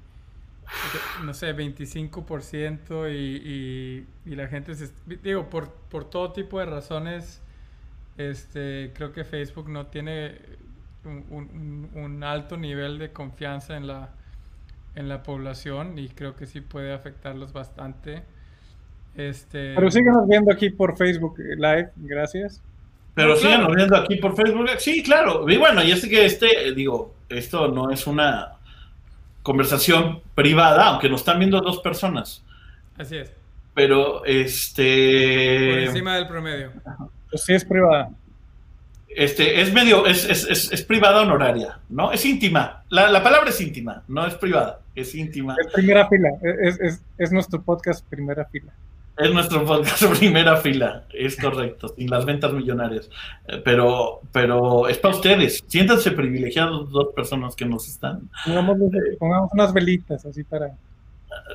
[1.25, 4.91] no sé, 25% y, y, la gente, se,
[5.23, 7.41] digo, por, por todo tipo de razones,
[8.19, 10.39] este, creo que Facebook no tiene
[11.05, 14.11] un, alto nivel de confianza en la,
[14.95, 18.23] en la población y creo que sí puede afectarlos bastante.
[19.19, 19.75] Este...
[19.75, 22.63] Pero síganos viendo aquí por Facebook Live, gracias.
[23.15, 25.51] Pero síganos viendo aquí por Facebook, sí, claro.
[25.51, 28.53] Y bueno, y es que este, digo, esto no es una
[29.43, 32.45] conversación privada, aunque nos están viendo dos personas.
[32.97, 33.33] Así es.
[33.75, 35.71] Pero este.
[35.71, 36.71] Por encima del promedio.
[37.29, 38.11] Pues sí, es privada.
[39.09, 42.13] Este, es medio, es, es, es, privada honoraria, ¿no?
[42.13, 42.85] Es íntima.
[42.89, 45.57] La, la, palabra es íntima, no es privada, es íntima.
[45.59, 46.29] Es primera fila,
[46.63, 48.73] es, es nuestro podcast primera fila.
[49.19, 53.11] Es nuestro podcast primera fila, es correcto, sin las ventas millonarias.
[53.49, 55.65] Eh, pero, pero es para ustedes.
[55.67, 58.29] Siéntanse privilegiados dos personas que nos están.
[58.45, 60.71] Pongamos, unas velitas así para.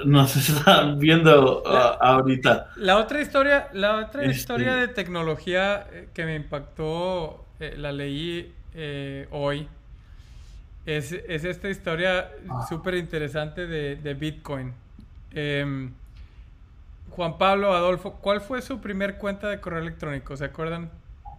[0.06, 1.68] Nos están viendo uh,
[2.00, 2.72] ahorita.
[2.76, 7.92] La otra historia, la otra este historia de tecnología eh, que me impactó, eh, la
[7.92, 8.52] leí
[9.32, 9.68] hoy.
[10.86, 12.66] Es, es, esta historia ah.
[12.68, 14.74] súper interesante de, de Bitcoin.
[15.32, 15.90] Eh,
[17.16, 20.36] Juan Pablo Adolfo, ¿cuál fue su primer cuenta de correo electrónico?
[20.36, 20.90] ¿Se acuerdan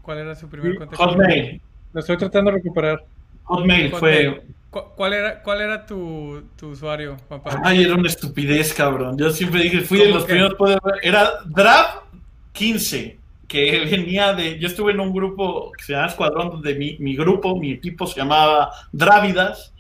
[0.03, 0.97] cuál era su primer cuenta?
[0.97, 1.61] Hotmail.
[1.93, 3.05] Lo estoy tratando de recuperar.
[3.45, 4.43] Hotmail, fue.
[4.71, 7.61] ¿Cuál era, cuál era tu, usuario, Juan Pablo?
[7.65, 9.19] Ay, era una estupidez, cabrón.
[9.19, 10.57] Yo siempre dije, fui de los primeros.
[11.03, 12.05] Era Draft
[12.53, 14.59] 15, que venía de.
[14.59, 18.07] Yo estuve en un grupo que se llama Escuadrón, donde mi, mi grupo, mi equipo
[18.07, 19.74] se llamaba Drávidas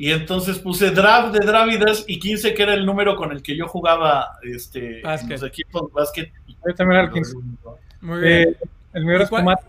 [0.00, 3.54] y entonces puse draft de Drávidas y 15, que era el número con el que
[3.54, 6.32] yo jugaba este, en los equipos básquet.
[6.46, 7.36] Yo también era el 15.
[8.00, 8.48] Muy bien.
[8.48, 8.56] Eh,
[8.94, 9.62] el mío era Spumate.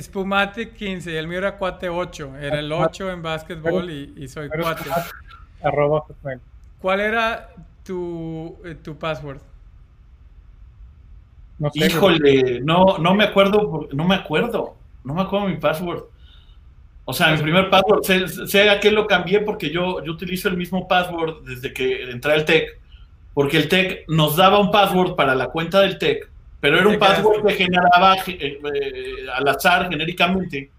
[0.00, 2.36] Spumate 15 y el mío era Cuate 8.
[2.40, 4.88] Era el 8 en básquetbol y, y soy Cuate.
[5.62, 6.04] Arroba
[6.80, 7.50] ¿Cuál era
[7.84, 9.42] tu, eh, tu password?
[11.58, 14.74] No sé, Híjole, no, no me acuerdo, no me acuerdo.
[15.04, 16.04] No me acuerdo mi password.
[17.08, 18.02] O sea, mi primer password,
[18.48, 22.32] sé, a qué lo cambié porque yo, yo utilizo el mismo password desde que entré
[22.32, 22.80] al TEC,
[23.32, 26.98] porque el TEC nos daba un password para la cuenta del TEC, pero era un
[26.98, 30.72] password que generaba eh, eh, al azar genéricamente,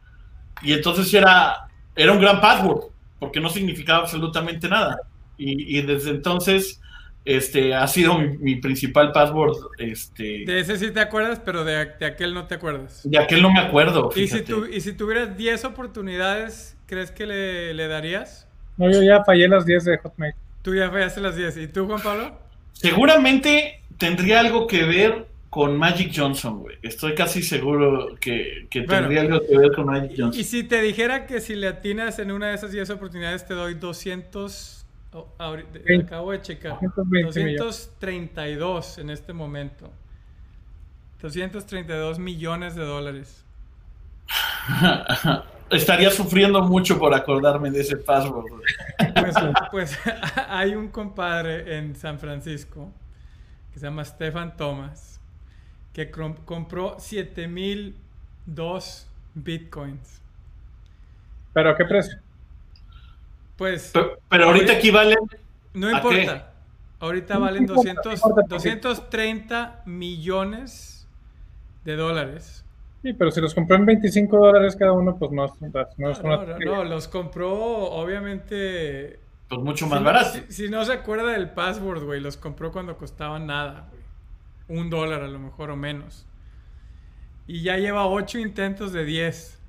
[0.61, 4.99] y entonces era, era un gran password, porque no significaba absolutamente nada.
[5.37, 6.81] Y, y desde entonces
[7.27, 9.57] este ha sido mi, principal password.
[9.77, 10.45] Este...
[10.45, 13.01] De ese sí te acuerdas, pero de, aquel no te acuerdas.
[13.03, 14.09] De aquel no me acuerdo.
[14.15, 18.47] ¿Y si, ¿Y si, tuvieras 10 oportunidades, crees que le, darías?
[18.77, 20.33] No, yo ya fallé las 10 de Hotmail.
[20.61, 21.57] Tú ya fallaste las 10.
[21.57, 22.37] ¿Y tú, Juan Pablo?
[22.73, 26.77] Seguramente tendría algo que ver con Magic Johnson, güey.
[26.81, 30.39] Estoy casi seguro que, tendría algo que ver con Magic Johnson.
[30.39, 33.53] Y si te dijera que si le atinas en una de esas 10 oportunidades, te
[33.53, 34.76] doy 200
[35.13, 36.79] Oh, acabo de checar.
[36.81, 39.89] 232 en este momento.
[41.21, 43.45] 232 millones de dólares.
[45.69, 48.45] Estaría sufriendo mucho por acordarme de ese password.
[49.15, 49.35] Pues,
[49.71, 49.99] pues
[50.49, 52.91] hay un compadre en San Francisco
[53.73, 55.19] que se llama Stefan Thomas
[55.91, 60.21] que compró 7002 bitcoins.
[61.53, 62.19] ¿Pero a qué precio?
[63.57, 63.91] Pues.
[64.29, 65.17] Pero, ahorita aquí valen.
[65.73, 66.53] No importa.
[66.99, 71.07] Ahorita valen 200, 230 millones
[71.83, 72.65] de dólares.
[73.03, 75.45] Sí, pero si los compró en 25 dólares cada uno, pues no,
[75.97, 76.37] no es una...
[76.37, 79.19] no, no, los compró obviamente.
[79.47, 80.39] Pues mucho más barato.
[80.49, 84.79] Si, no se acuerda del password, güey, los compró cuando costaban nada, güey.
[84.79, 86.25] Un dólar a lo mejor o menos.
[87.45, 89.61] Y ya lleva 8 intentos de 10.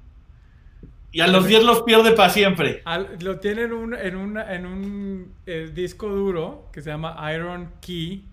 [1.11, 2.83] Y a los 10 los pierde para siempre.
[3.21, 8.25] lo tiene en un, en, en un eh, disco duro que se llama Iron Key.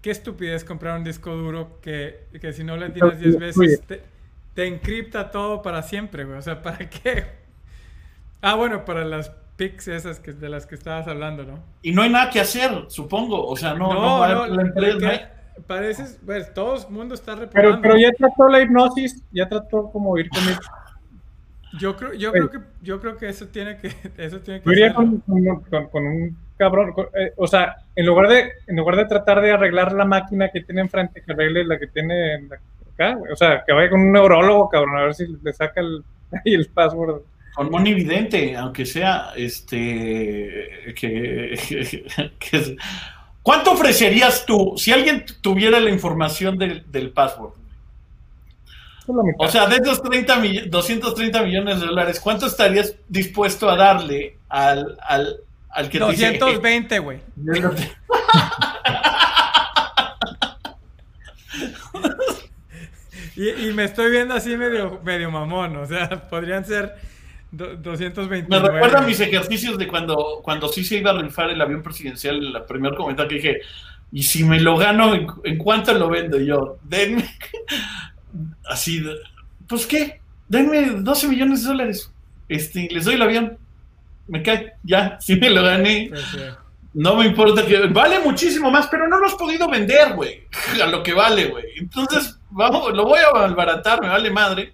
[0.00, 3.82] Qué estupidez comprar un disco duro que, si no le tienes 10 veces
[4.54, 6.38] te, encripta todo para siempre, güey.
[6.38, 7.26] O sea, ¿para qué?
[8.40, 11.58] Ah, bueno, para las pics esas que, de las que estabas hablando, ¿no?
[11.82, 13.46] Y no hay nada que hacer, supongo.
[13.46, 15.06] O sea, no, no, no, no,
[15.66, 17.80] Parece, pues, todo el mundo está reparando.
[17.80, 20.40] Pero, pero ya trató la hipnosis, ya trató como ir con
[21.78, 25.20] yo creo, yo creo que, yo creo que eso tiene que, eso tiene que con,
[25.20, 29.92] con, un cabrón, eh, o sea, en lugar de, en lugar de tratar de arreglar
[29.92, 32.48] la máquina que tiene enfrente, que arregle la que tiene
[32.94, 36.02] acá, o sea, que vaya con un neurólogo, cabrón, a ver si le saca el,
[36.44, 37.22] el password.
[37.54, 41.58] Con un evidente, aunque sea, este, que,
[42.38, 42.76] que,
[43.42, 47.54] ¿cuánto ofrecerías tú si alguien tuviera la información del, del password?
[49.38, 54.96] O sea, de esos 30 230 millones de dólares, ¿cuánto estarías dispuesto a darle al,
[55.06, 55.40] al,
[55.70, 57.18] al que 220, güey.
[63.36, 66.96] y, y, me estoy viendo así medio, medio mamón, o sea, podrían ser
[67.52, 68.46] 229.
[68.48, 72.36] Me recuerda mis ejercicios de cuando, cuando sí se iba a rifar el avión presidencial,
[72.36, 73.60] en la primer comentario que dije,
[74.12, 76.78] y si me lo gano, ¿en, cuánto lo vendo yo?
[76.82, 77.28] Denme,
[78.68, 79.04] así,
[79.68, 82.12] pues qué, denme 12 millones de dólares,
[82.48, 83.58] este, les doy el avión,
[84.28, 86.10] me cae, ya, si me lo gané.
[86.94, 90.44] No me importa que vale muchísimo más, pero no lo has podido vender, güey,
[90.82, 91.64] a lo que vale, güey.
[91.76, 94.72] Entonces, vamos, lo voy a malbaratar, me vale madre.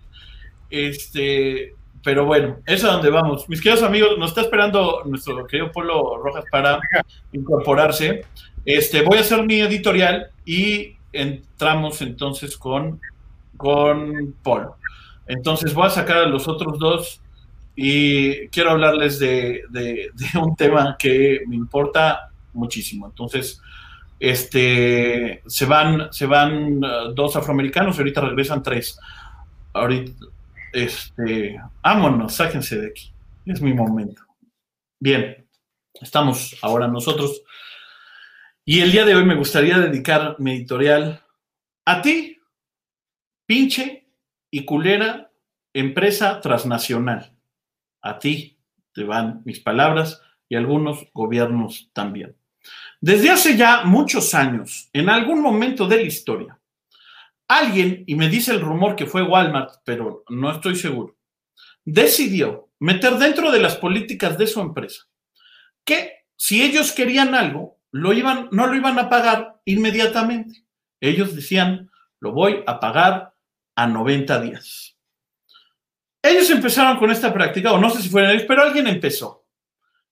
[0.71, 3.49] Este, pero bueno, eso es donde vamos.
[3.49, 6.81] Mis queridos amigos, nos está esperando nuestro querido Polo Rojas para
[7.33, 8.25] incorporarse.
[8.65, 13.01] Este, voy a hacer mi editorial y entramos entonces con,
[13.63, 14.77] con Polo.
[15.27, 17.23] Entonces voy a sacar a los otros dos
[17.77, 19.63] y quiero hablarles de,
[20.35, 23.07] un tema que me importa muchísimo.
[23.07, 23.63] Entonces,
[24.19, 28.99] este, se van, se van uh, dos afroamericanos y ahorita regresan tres.
[29.73, 30.13] Ahorita,
[30.73, 33.13] este, vámonos, sáquense de aquí.
[33.47, 34.23] Es mi momento.
[35.01, 35.47] Bien,
[36.01, 37.43] estamos ahora nosotros.
[38.65, 41.23] Y el día de hoy me gustaría dedicar mi editorial
[41.85, 42.39] a ti,
[43.53, 44.09] pinche
[44.51, 45.31] y culera
[45.75, 47.37] empresa transnacional
[48.01, 48.59] a ti
[48.95, 52.35] te van mis palabras y algunos gobiernos también.
[52.99, 56.59] Desde hace ya muchos años, en algún momento de la historia,
[57.47, 61.19] alguien, y me dice el rumor que fue Walmart, pero no estoy seguro,
[61.85, 65.03] decidió meter dentro de las políticas de su empresa
[65.85, 70.65] que si ellos querían algo, no lo iban a pagar inmediatamente.
[71.03, 73.32] Ellos decían, lo voy a pagar
[73.75, 74.97] a 90 días.
[76.23, 79.47] Ellos empezaron con esta práctica, o no sé si fueron ellos, pero alguien empezó.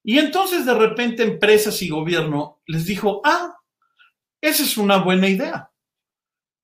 [0.03, 3.57] Y entonces de repente empresas y gobierno les dijo, ah,
[4.41, 5.71] esa es una buena idea.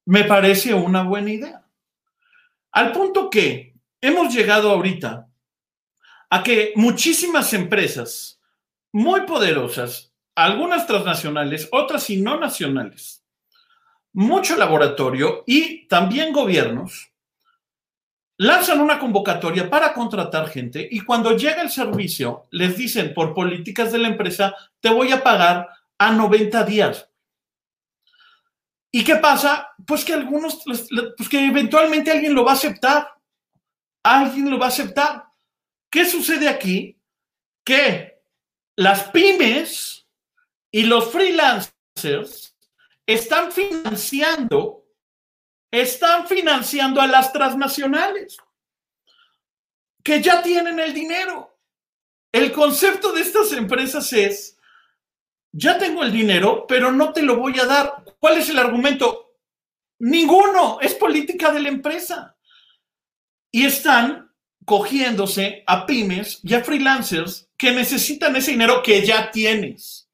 [0.05, 1.65] Me parece una buena idea.
[2.71, 5.29] Al punto que hemos llegado ahorita
[6.29, 8.41] a que muchísimas empresas
[8.91, 13.23] muy poderosas, algunas transnacionales, otras y no nacionales,
[14.17, 17.11] mucho laboratorio y también gobiernos,
[18.37, 23.91] lanzan una convocatoria para contratar gente y cuando llega el servicio les dicen por políticas
[23.91, 27.07] de la empresa te voy a pagar a 90 días.
[28.91, 29.69] ¿Y qué pasa?
[29.85, 33.07] Pues que algunos, pues que eventualmente alguien lo va a aceptar.
[34.01, 35.25] Alguien lo va a aceptar.
[35.91, 36.99] ¿Qué sucede aquí?
[37.63, 38.19] Que
[38.75, 40.07] las pymes
[40.71, 42.56] y los freelancers
[43.07, 44.87] están financiando
[45.71, 48.37] están financiando a las transnacionales
[50.03, 51.59] que ya tienen el dinero.
[52.31, 54.57] El concepto de estas empresas es,
[55.51, 58.03] ya tengo el dinero, pero no te lo voy a dar.
[58.19, 59.35] ¿Cuál es el argumento?
[59.99, 62.37] Ninguno, es política de la empresa.
[63.51, 64.31] Y están
[64.65, 70.09] cogiéndose a pymes y a freelancers que necesitan ese dinero que ya tienes.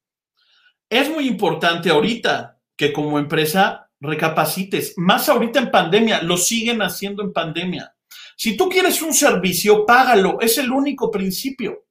[0.90, 2.54] Es muy importante ahorita
[2.84, 7.96] que como empresa recapacites, más ahorita en pandemia, lo siguen haciendo en pandemia.
[8.36, 11.86] Si tú quieres un servicio, págalo, es el único principio,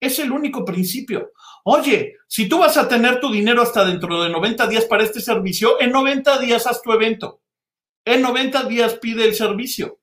[0.00, 1.32] es el único principio.
[1.64, 5.20] Oye, si tú vas a tener tu dinero hasta dentro de 90 días para este
[5.20, 7.42] servicio, en 90 días haz tu evento,
[8.06, 10.00] en 90 días pide el servicio,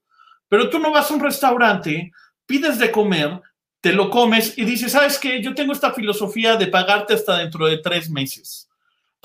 [0.48, 2.12] pero tú no vas a un restaurante,
[2.46, 3.42] pides de comer,
[3.82, 5.42] te lo comes y dices, ¿sabes qué?
[5.42, 8.67] Yo tengo esta filosofía de pagarte hasta dentro de tres meses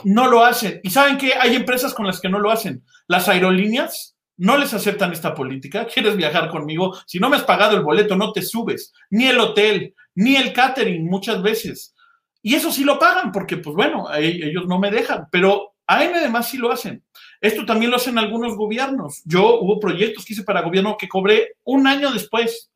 [0.04, 0.80] no lo hacen.
[0.82, 2.84] ¿Y saben que Hay empresas con las que no lo hacen.
[3.06, 5.86] Las aerolíneas no les aceptan esta política.
[5.92, 6.96] ¿Quieres viajar conmigo?
[7.06, 8.92] Si no me has pagado el boleto, no te subes.
[9.10, 11.94] Ni el hotel, ni el catering muchas veces.
[12.42, 15.28] Y eso sí lo pagan porque, pues bueno, ellos no me dejan.
[15.30, 17.04] Pero a M además sí lo hacen.
[17.40, 19.22] Esto también lo hacen algunos gobiernos.
[19.24, 22.70] Yo hubo proyectos que hice para gobierno que cobré un año después.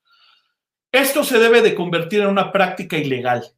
[0.93, 3.56] Esto se debe de convertir en una práctica ilegal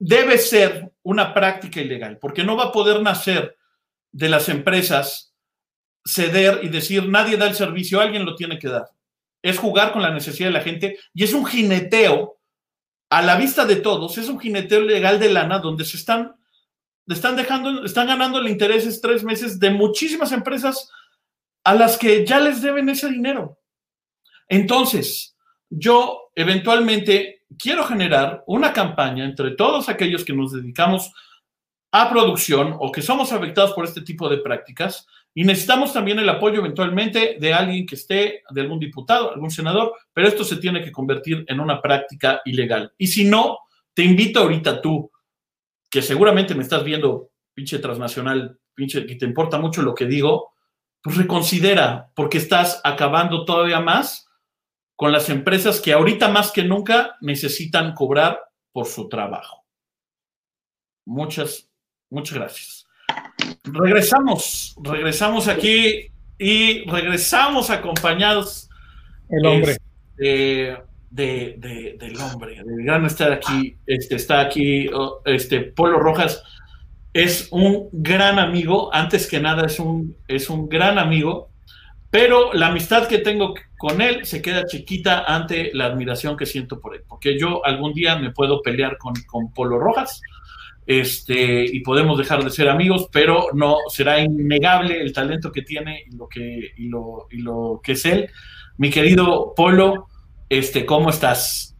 [0.00, 3.56] debe ser una práctica ilegal, porque no va a poder nacer
[4.10, 5.34] de las empresas
[6.04, 8.88] ceder y decir nadie da el servicio, alguien lo tiene que dar.
[9.42, 12.38] Es jugar con la necesidad de la gente y es un jineteo
[13.10, 16.34] a la vista de todos, es un jineteo legal de lana donde se están,
[17.06, 20.88] están dejando, están ganando el intereses tres meses de muchísimas empresas
[21.62, 23.58] a las que ya les deben ese dinero.
[24.48, 25.36] Entonces,
[25.70, 31.12] yo eventualmente quiero generar una campaña entre todos aquellos que nos dedicamos
[31.92, 36.28] a producción o que somos afectados por este tipo de prácticas y necesitamos también el
[36.28, 40.82] apoyo eventualmente de alguien que esté, de algún diputado, algún senador, pero esto se tiene
[40.82, 42.92] que convertir en una práctica ilegal.
[42.98, 43.58] Y si no,
[43.94, 45.10] te invito ahorita tú,
[45.88, 50.50] que seguramente me estás viendo, pinche transnacional, pinche, que te importa mucho lo que digo,
[51.02, 54.29] pues reconsidera, porque estás acabando todavía más
[55.00, 58.38] con las empresas que ahorita más que nunca necesitan cobrar
[58.70, 59.64] por su trabajo.
[61.06, 61.70] Muchas,
[62.10, 62.86] muchas gracias.
[63.64, 68.68] Regresamos, regresamos aquí y regresamos acompañados.
[69.30, 69.78] El hombre.
[70.18, 70.76] Este,
[71.08, 73.78] de, del hombre, del gran estar aquí.
[73.86, 76.42] Este, está aquí oh, este, Polo Rojas.
[77.14, 81.49] Es un gran amigo, antes que nada es un, es un gran amigo,
[82.10, 86.80] pero la amistad que tengo con él se queda chiquita ante la admiración que siento
[86.80, 90.20] por él, porque yo algún día me puedo pelear con, con Polo Rojas,
[90.86, 96.04] este, y podemos dejar de ser amigos, pero no será innegable el talento que tiene
[96.10, 98.28] y lo que, y lo, y lo que es él.
[98.76, 100.08] Mi querido Polo,
[100.48, 101.76] este, ¿cómo estás?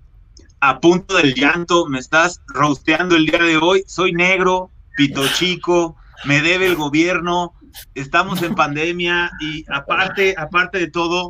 [0.60, 3.82] A punto del llanto, me estás rosteando el día de hoy.
[3.86, 7.54] Soy negro, pito chico, me debe el gobierno,
[7.94, 11.28] estamos en pandemia y aparte, aparte de todo,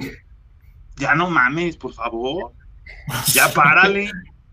[0.97, 2.53] ya no mames, por favor.
[3.32, 4.11] Ya párale.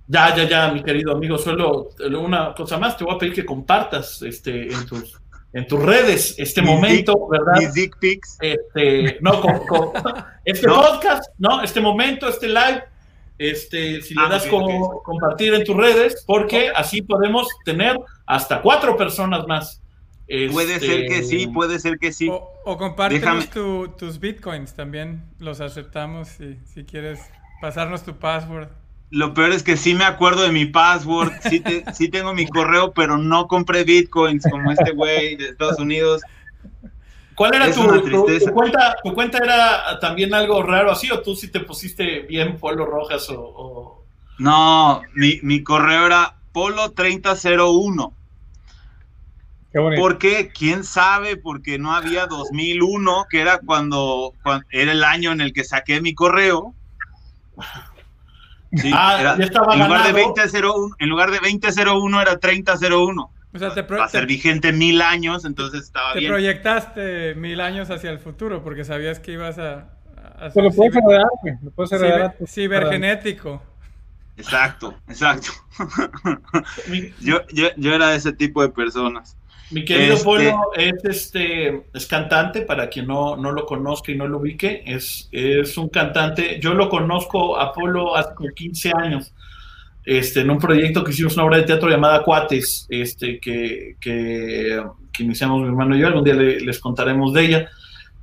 [0.07, 3.45] Ya, ya, ya, mi querido amigo, solo una cosa más, te voy a pedir que
[3.45, 5.19] compartas este, en tus
[5.53, 7.59] en tus redes este momento, ¿verdad?
[7.59, 8.37] Mis dick pics.
[8.41, 9.91] Este, no, con,
[10.45, 11.61] este podcast, ¿no?
[11.63, 12.83] Este momento, este live,
[13.37, 18.61] este, si le ah, das como compartir en tus redes, porque así podemos tener hasta
[18.61, 19.81] cuatro personas más.
[20.51, 22.29] Puede ser que sí, este, puede ser que sí.
[22.29, 23.49] O, o compártenos
[23.97, 27.19] tus bitcoins también, los aceptamos si, si quieres
[27.61, 28.69] pasarnos tu password.
[29.09, 31.63] Lo peor es que sí me acuerdo de mi password, sí,
[31.93, 36.21] sí tengo mi correo, pero no compré bitcoins como este güey de Estados Unidos.
[37.37, 37.83] ¿Cuál era tu,
[38.51, 38.95] cuenta?
[39.03, 43.27] ¿Tu cuenta era también algo raro así o tú sí te pusiste bien Polo Rojas
[43.29, 44.03] o...?
[44.39, 48.13] No, mi, mi, correo era Polo3001.
[49.71, 50.01] Qué bonito.
[50.01, 50.49] ¿Por qué?
[50.49, 51.37] ¿Quién sabe?
[51.37, 56.01] Porque no había 2001, que era cuando, cuando era el año en el que saqué
[56.01, 56.73] mi correo.
[58.93, 63.31] Ah, en, lugar de 2001, en lugar de 2001 era 3001.
[63.53, 66.29] O sea, te Va a ser vigente mil años, entonces estaba te bien.
[66.29, 69.87] Te proyectaste mil años hacia el futuro porque sabías que ibas a.
[70.37, 71.27] a lo puedes heredar,
[71.63, 72.35] Lo puedes heredar.
[72.45, 73.63] cibergenético.
[74.35, 75.49] Exacto, exacto.
[77.21, 79.35] yo, yo, yo era de ese tipo de personas.
[79.69, 80.23] Mi querido este...
[80.23, 84.83] Polo es este es cantante, para quien no, no lo conozca y no lo ubique,
[84.85, 86.59] es, es un cantante.
[86.61, 89.33] Yo lo conozco a Polo hace 15 años,
[90.05, 94.81] este, en un proyecto que hicimos una obra de teatro llamada Cuates, este, que, que,
[95.19, 97.69] iniciamos mi hermano y yo, algún día les contaremos de ella.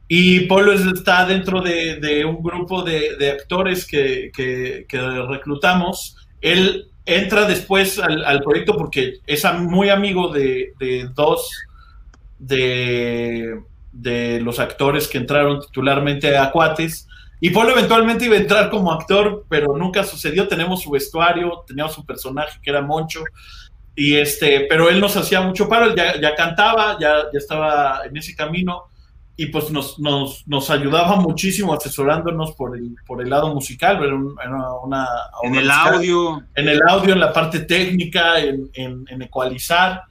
[0.09, 6.17] Y Polo está dentro de, de un grupo de, de actores que, que, que reclutamos.
[6.41, 10.73] Él entra después al, proyecto porque es muy amigo de,
[11.15, 11.51] dos
[12.39, 13.61] de,
[14.43, 17.09] los actores que entraron titularmente a Cuates.
[17.41, 20.49] Y Polo eventualmente iba a entrar como actor, pero nunca sucedió.
[20.49, 23.23] Tenemos su vestuario, teníamos su personaje que era Moncho.
[23.95, 28.17] Y este, pero él nos hacía mucho paro, ya, ya cantaba, ya, ya estaba en
[28.17, 28.85] ese camino
[29.37, 34.15] y pues nos, nos, nos, ayudaba muchísimo asesorándonos por el, por el lado musical, era
[34.15, 35.07] una,
[35.43, 36.43] en el audio.
[36.55, 40.03] En el audio, en la parte técnica, en, en, ecualizar.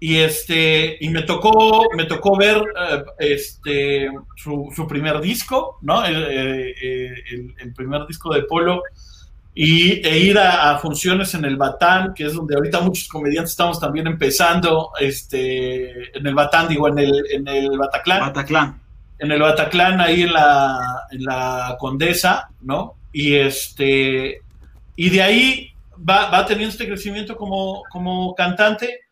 [0.00, 6.04] Y, este, y me, tocó, me tocó ver eh, este, su, su, primer disco, ¿no?
[6.04, 6.74] El, eh,
[7.32, 8.82] el, el, primer disco de Polo
[9.54, 13.78] y, e ir a, funciones en el Batán, que es donde ahorita muchos comediantes estamos
[13.78, 18.20] también empezando, este, en el Batán, digo, en el, en el Bataclan.
[18.20, 18.82] Bataclan.
[19.18, 22.96] En el Bataclan, ahí en la, en la Condesa, ¿no?
[23.12, 24.42] Y este,
[24.96, 29.02] y de ahí va, va teniendo este crecimiento como, como cantante,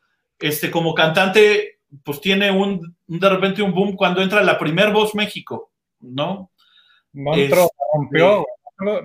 [0.41, 5.15] este, como cantante, pues tiene un, de repente un boom cuando entra la primer voz
[5.15, 5.71] México,
[6.01, 6.51] ¿no?
[7.13, 8.45] No entró, rompió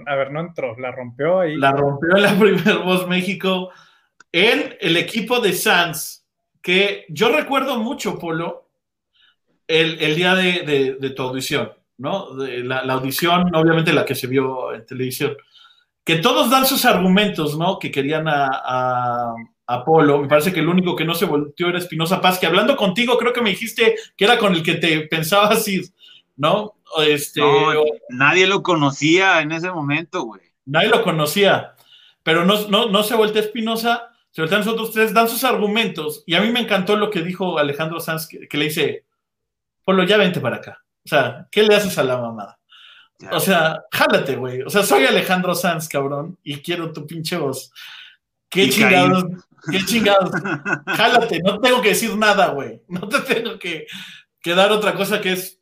[0.05, 1.55] a ver, no entró, la rompió ahí.
[1.57, 3.71] La rompió en la primer voz México
[4.31, 6.25] en el equipo de Sanz,
[6.61, 8.69] que yo recuerdo mucho, Polo,
[9.67, 12.35] el, día de, tu audición, ¿no?
[12.35, 15.35] De la, audición, obviamente la que se vio en televisión,
[16.03, 17.79] que todos dan sus argumentos, ¿no?
[17.79, 19.35] Que querían a, a,
[19.67, 20.21] a Polo.
[20.21, 23.17] Me parece que el único que no se volteó era Espinosa Paz, que hablando contigo
[23.17, 25.85] creo que me dijiste que era con el que te pensabas ir,
[26.37, 26.75] ¿no?
[26.99, 27.41] Este,
[28.09, 30.41] nadie lo conocía en ese momento, güey.
[30.65, 31.75] Nadie lo conocía,
[32.23, 36.35] pero no, no, no se voltea Espinosa, se voltean nosotros tres, dan sus argumentos, y
[36.35, 39.05] a mí me encantó lo que dijo Alejandro Sanz, que, le dice,
[39.83, 40.83] Polo, ya vente para acá.
[41.05, 42.59] O sea, ¿qué le haces a la mamada?
[43.31, 44.61] O sea, jálate, güey.
[44.61, 47.71] O sea, soy Alejandro Sanz, cabrón, y quiero tu pinche voz.
[48.49, 49.25] Qué chingados,
[49.71, 50.31] qué chingados.
[50.85, 52.81] jálate, no tengo que decir nada, güey.
[52.87, 53.87] No te tengo que,
[54.41, 55.56] que dar otra cosa que es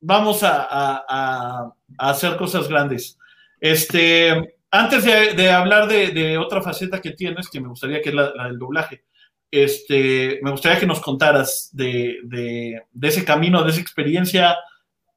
[0.00, 3.18] vamos a, hacer cosas grandes.
[3.60, 8.32] Este, antes de, hablar de, otra faceta que tienes, que me gustaría que es la,
[8.46, 9.04] del doblaje,
[9.50, 14.56] este, me gustaría que nos contaras de, ese camino, de esa experiencia,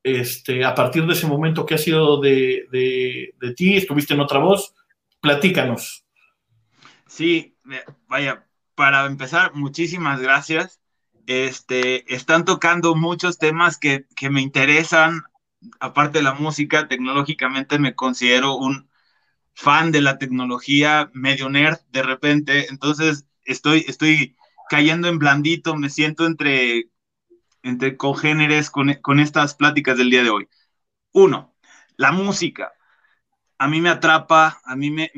[0.01, 4.39] este, a partir de ese momento que ha sido de, de ti, estuviste en otra
[4.39, 4.73] voz,
[5.21, 6.03] platícanos.
[7.07, 7.55] Sí,
[8.07, 10.82] vaya, para empezar, muchísimas gracias.
[11.25, 15.23] Este, están tocando muchos temas que, que me interesan.
[15.79, 18.89] Aparte de la música, tecnológicamente me considero un
[19.53, 22.67] fan de la tecnología, medio nerd de repente.
[22.69, 24.35] Entonces, estoy, estoy
[24.69, 26.89] cayendo en blandito, me siento entre,
[27.61, 30.49] entre congéneres con, con estas pláticas del día de hoy.
[31.13, 31.55] Uno,
[31.97, 32.73] la música.
[33.57, 35.11] A mí me atrapa, a mí me,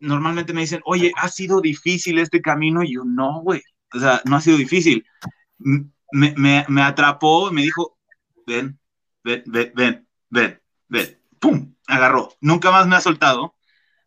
[0.00, 2.82] normalmente me dicen, oye, ¿ha sido difícil este camino?
[2.82, 3.62] Y yo, no, güey,
[3.94, 5.06] o sea, no ha sido difícil.
[5.58, 7.98] Me, me, me atrapó, me dijo,
[8.46, 8.78] ven,
[9.24, 12.30] ven, ven, ven, ven, ven, pum, agarró.
[12.40, 13.54] Nunca más me ha soltado.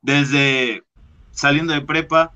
[0.02, 0.84] Desde
[1.32, 2.34] saliendo de prepa,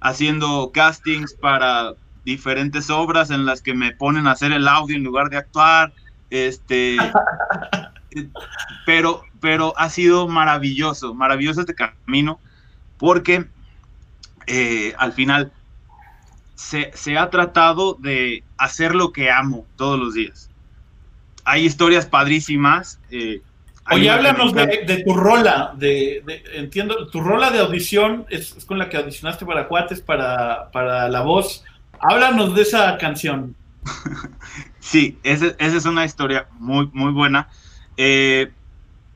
[0.00, 1.94] haciendo castings para
[2.24, 5.92] diferentes obras en las que me ponen a hacer el audio en lugar de actuar,
[6.30, 6.96] este,
[8.86, 12.40] pero, pero ha sido maravilloso, maravilloso este camino
[12.98, 13.46] porque
[14.46, 15.52] eh, al final
[16.54, 20.50] se, ha tratado de hacer lo que amo todos los días.
[21.44, 23.00] Hay historias padrísimas.
[23.10, 23.42] Eh,
[23.90, 26.22] Oye, háblanos de, tu rola, de,
[26.54, 31.20] entiendo, tu rola de audición es, con la que audicionaste para Cuates, para, para La
[31.20, 31.64] Voz.
[32.00, 33.54] Háblanos de esa canción.
[34.80, 37.48] sí, esa, es una historia muy, muy buena.
[37.98, 38.50] Eh,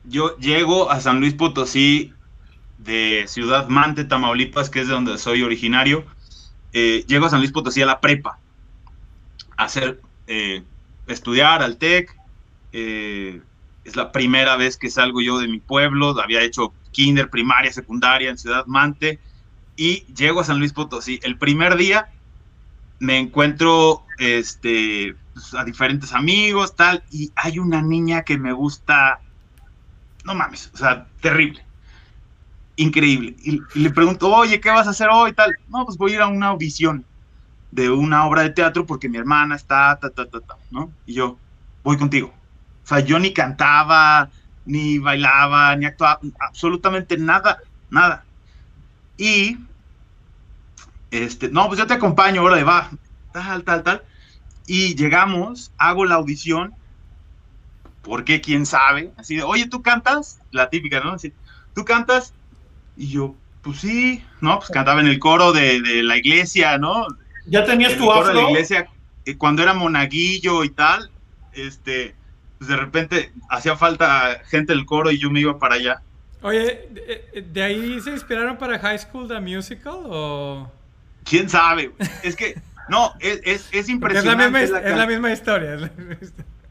[0.03, 2.13] yo llego a San Luis Potosí
[2.77, 6.05] de Ciudad Mante, Tamaulipas, que es de donde soy originario,
[6.73, 8.39] eh, llego a San Luis Potosí a la prepa,
[9.57, 10.63] a hacer, eh,
[11.07, 12.15] estudiar al TEC.
[12.71, 13.41] Eh,
[13.83, 18.29] es la primera vez que salgo yo de mi pueblo, había hecho kinder, primaria, secundaria
[18.29, 19.19] en Ciudad Mante,
[19.75, 21.19] y llego a San Luis Potosí.
[21.23, 22.09] El primer día
[22.99, 29.21] me encuentro este, pues, a diferentes amigos, tal, y hay una niña que me gusta,
[30.25, 31.63] no mames, o sea, terrible
[32.79, 33.35] increíble.
[33.43, 35.33] Y, le pregunto, oye, ¿qué vas a hacer hoy?
[35.33, 35.55] Tal.
[35.67, 37.05] No, pues voy a ir a una audición
[37.71, 40.91] de una obra de teatro porque mi hermana está, ta, ta, ta, ta, ¿no?
[41.05, 41.37] Y yo,
[41.83, 42.33] voy contigo.
[42.83, 44.29] O sea, yo ni cantaba,
[44.65, 47.59] ni bailaba, ni actuaba, absolutamente nada,
[47.89, 48.23] nada.
[49.17, 49.57] Y,
[51.11, 52.89] este, no, pues yo te acompaño, ahora de va,
[53.33, 54.03] tal, tal, tal.
[54.65, 56.73] Y llegamos, hago la audición,
[58.01, 60.39] porque quién sabe, así de, oye, ¿tú cantas?
[60.51, 61.11] La típica, ¿no?
[61.11, 61.33] Así,
[61.75, 62.33] ¿tú cantas?
[62.99, 64.59] Y yo, pues sí, ¿no?
[64.59, 67.07] Pues cantaba en el coro de, la iglesia, ¿no?
[67.45, 68.27] ¿Ya tenías tu afro?
[68.27, 68.89] de la iglesia,
[69.25, 71.09] eh, cuando era monaguillo y tal,
[71.53, 72.13] este,
[72.57, 76.01] pues de repente hacía falta gente del coro y yo me iba para allá.
[76.41, 76.89] Oye,
[77.53, 80.69] ¿de, ahí se inspiraron para High School the Musical o...?
[81.23, 81.93] ¿Quién sabe?
[82.23, 84.63] Es que, no, es, es, impresionante.
[84.63, 85.89] Es la, misma, historia.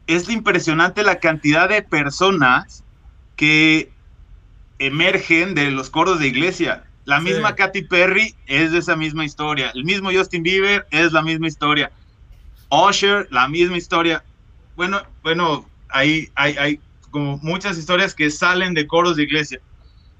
[0.05, 2.83] Es impresionante la cantidad de personas
[3.35, 3.89] que
[4.79, 6.83] emergen de los coros de iglesia.
[7.05, 9.71] La misma Katy Perry es de esa misma historia.
[9.73, 11.91] El mismo Justin Bieber es la misma historia.
[12.69, 14.23] Usher, la misma historia.
[14.75, 19.59] Bueno, bueno, hay, hay, hay como muchas historias que salen de coros de iglesia.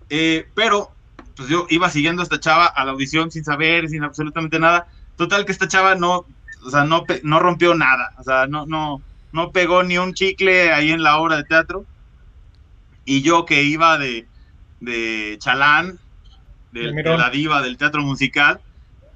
[0.10, 0.91] Eh, pero,
[1.36, 4.88] pues yo iba siguiendo a esta chava a la audición sin saber, sin absolutamente nada.
[5.16, 6.26] Total que esta chava no,
[6.66, 8.14] o sea, no, no rompió nada.
[8.18, 9.01] O sea, no, no,
[9.32, 11.86] no pegó ni un chicle ahí en la obra de teatro.
[13.05, 14.28] Y yo que iba de,
[14.80, 16.00] de Chalán,
[16.72, 18.62] de, la diva del teatro musical,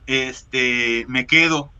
[0.07, 1.71] este, me quedo.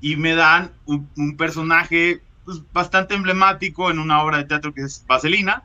[0.00, 5.04] Y me dan un, personaje pues, bastante emblemático en una obra de teatro que es
[5.06, 5.62] Vaselina,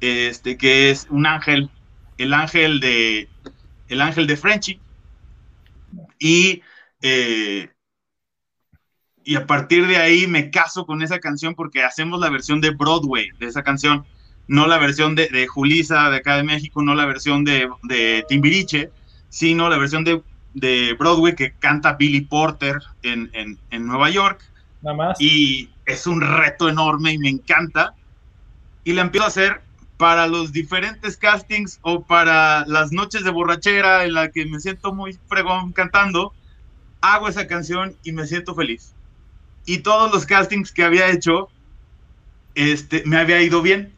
[0.00, 1.70] este, que es un ángel,
[2.16, 3.28] el ángel de,
[3.88, 4.80] el ángel de Frenchy,
[6.18, 6.62] y,
[7.02, 7.70] eh,
[9.24, 12.70] y a partir de ahí me caso con esa canción porque hacemos la versión de
[12.70, 14.06] Broadway de esa canción
[14.48, 18.24] no la versión de, de Julisa de acá de México, no la versión de, de
[18.28, 18.90] Timbiriche,
[19.28, 20.22] sino la versión de,
[20.54, 24.40] de, Broadway que canta Billy Porter en, en, en Nueva York.
[24.82, 25.20] Nada más.
[25.20, 27.94] Y es un reto enorme y me encanta.
[28.84, 29.62] Y la empiezo a hacer
[29.96, 34.92] para los diferentes castings o para las noches de borrachera en la que me siento
[34.92, 36.34] muy fregón cantando,
[37.00, 38.94] hago esa canción y me siento feliz.
[39.64, 41.48] Y todos los castings que había hecho,
[42.54, 43.92] este, me había ido bien.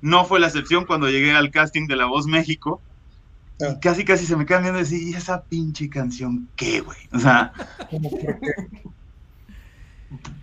[0.00, 2.80] No fue la excepción cuando llegué al casting de La Voz México.
[3.58, 3.78] Y ah.
[3.80, 6.98] casi, casi se me quedan viendo y decir, ¿y esa pinche canción qué, güey?
[7.12, 7.52] O sea,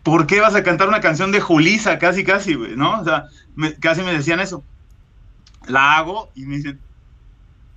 [0.04, 1.98] ¿por qué vas a cantar una canción de Julisa?
[2.00, 3.02] Casi, casi, güey, ¿no?
[3.02, 3.26] O sea,
[3.80, 4.64] casi me decían eso.
[5.68, 6.80] la hago y me dicen,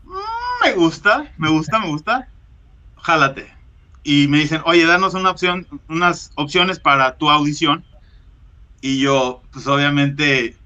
[0.04, 2.28] "Mm, me gusta, me gusta, me gusta,
[2.98, 3.52] jálate.
[4.04, 7.84] Y me dicen, oye, danos una opción, unas opciones para tu audición.
[8.80, 10.56] Y yo, pues obviamente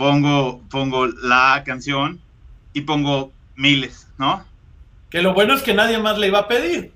[0.00, 2.18] pongo, pongo la canción
[2.72, 4.42] y pongo miles, ¿no?
[5.10, 6.90] Que lo bueno es que nadie más le iba a pedir,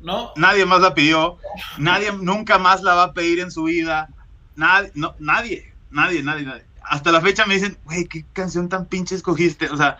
[0.00, 0.30] ¿no?
[0.36, 1.38] Nadie más la pidió,
[1.76, 4.08] nadie nunca más la va a pedir en su vida,
[4.54, 6.62] nadie, no, nadie, nadie, nadie, nadie.
[6.84, 9.98] Hasta la fecha me dicen, güey, qué canción tan pinche escogiste, o sea,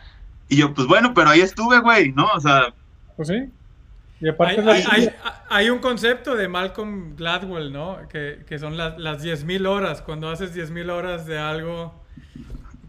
[0.48, 2.28] y yo, pues bueno, pero ahí estuve, güey, ¿no?
[2.32, 2.72] O sea,
[3.16, 3.50] Pues sí.
[4.20, 5.10] Y aparte Hay, la- hay- hay-
[5.50, 7.98] hay un concepto de Malcolm Gladwell, ¿no?
[8.08, 10.00] Que, que son las, las 10.000 horas.
[10.00, 11.92] Cuando haces 10.000 horas de algo,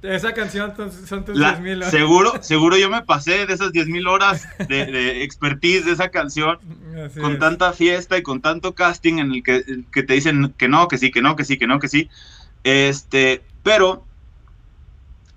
[0.03, 0.73] esa canción
[1.07, 1.91] son tus la- 10.000 horas.
[1.91, 6.09] seguro, seguro yo me pasé de esas 10 mil horas de, de expertise de esa
[6.09, 6.59] canción
[7.05, 7.39] Así con es.
[7.39, 10.97] tanta fiesta y con tanto casting en el que, que te dicen que no, que
[10.97, 12.09] sí, que no, que sí, que no, que sí.
[12.63, 14.05] Este, pero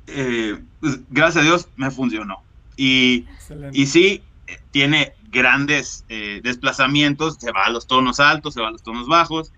[0.07, 2.43] eh, pues, gracias a Dios me funcionó.
[2.77, 3.79] Y, Excelente.
[3.79, 4.23] y sí,
[4.71, 9.07] tiene grandes eh, desplazamientos, se va a los tonos altos, se va a los tonos
[9.07, 9.53] bajos.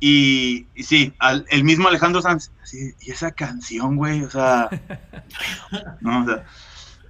[0.00, 4.68] Y, y sí, al- el mismo Alejandro Sanz, así, y esa canción, güey, o sea,
[6.00, 6.44] no, o sea,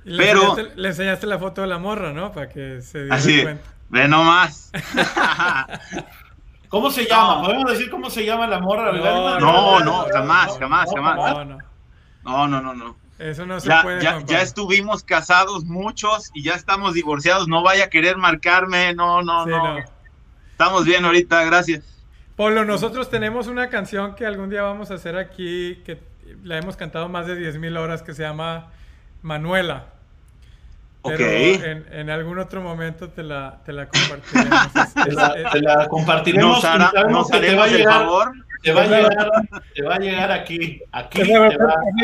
[0.05, 2.33] le, pero- enseñaste, le enseñaste la foto de la morra, ¿no?
[2.33, 3.43] Para que se diera Así.
[3.43, 3.63] cuenta.
[3.91, 4.71] ve nomás.
[6.69, 7.43] ¿Cómo se llama?
[7.43, 8.93] ¿Podemos decir cómo se llama la morra?
[8.93, 11.17] No, no, no, jamás, jamás, no, jamás.
[11.35, 11.59] No, no.
[12.25, 12.97] No, no, no, no.
[13.19, 14.03] Eso no se Ya, puede.
[14.03, 17.49] ya, ya estuvimos casados muchos y ya estamos divorciados.
[17.49, 18.95] No vaya a querer marcarme.
[18.95, 19.79] No, no, Sí, no.
[19.79, 19.85] no.
[20.51, 21.83] Estamos bien ahorita, gracias.
[22.39, 25.99] Polo, nosotros tenemos una canción que algún día vamos a hacer aquí, que
[26.45, 28.69] la hemos cantado más de 10.000 horas, que se llama
[29.23, 29.87] Manuela.
[31.03, 31.15] Ok.
[31.17, 34.67] Pero en, en algún otro momento te la, te la compartiremos.
[34.77, 37.65] Es- Te la, es- te la compartiremos Nos, hará- y sabemos nos que te va
[37.65, 38.33] a llegar, favor.
[38.63, 39.31] te va a llegar,
[39.75, 41.49] te va a llegar aquí, aquí es la,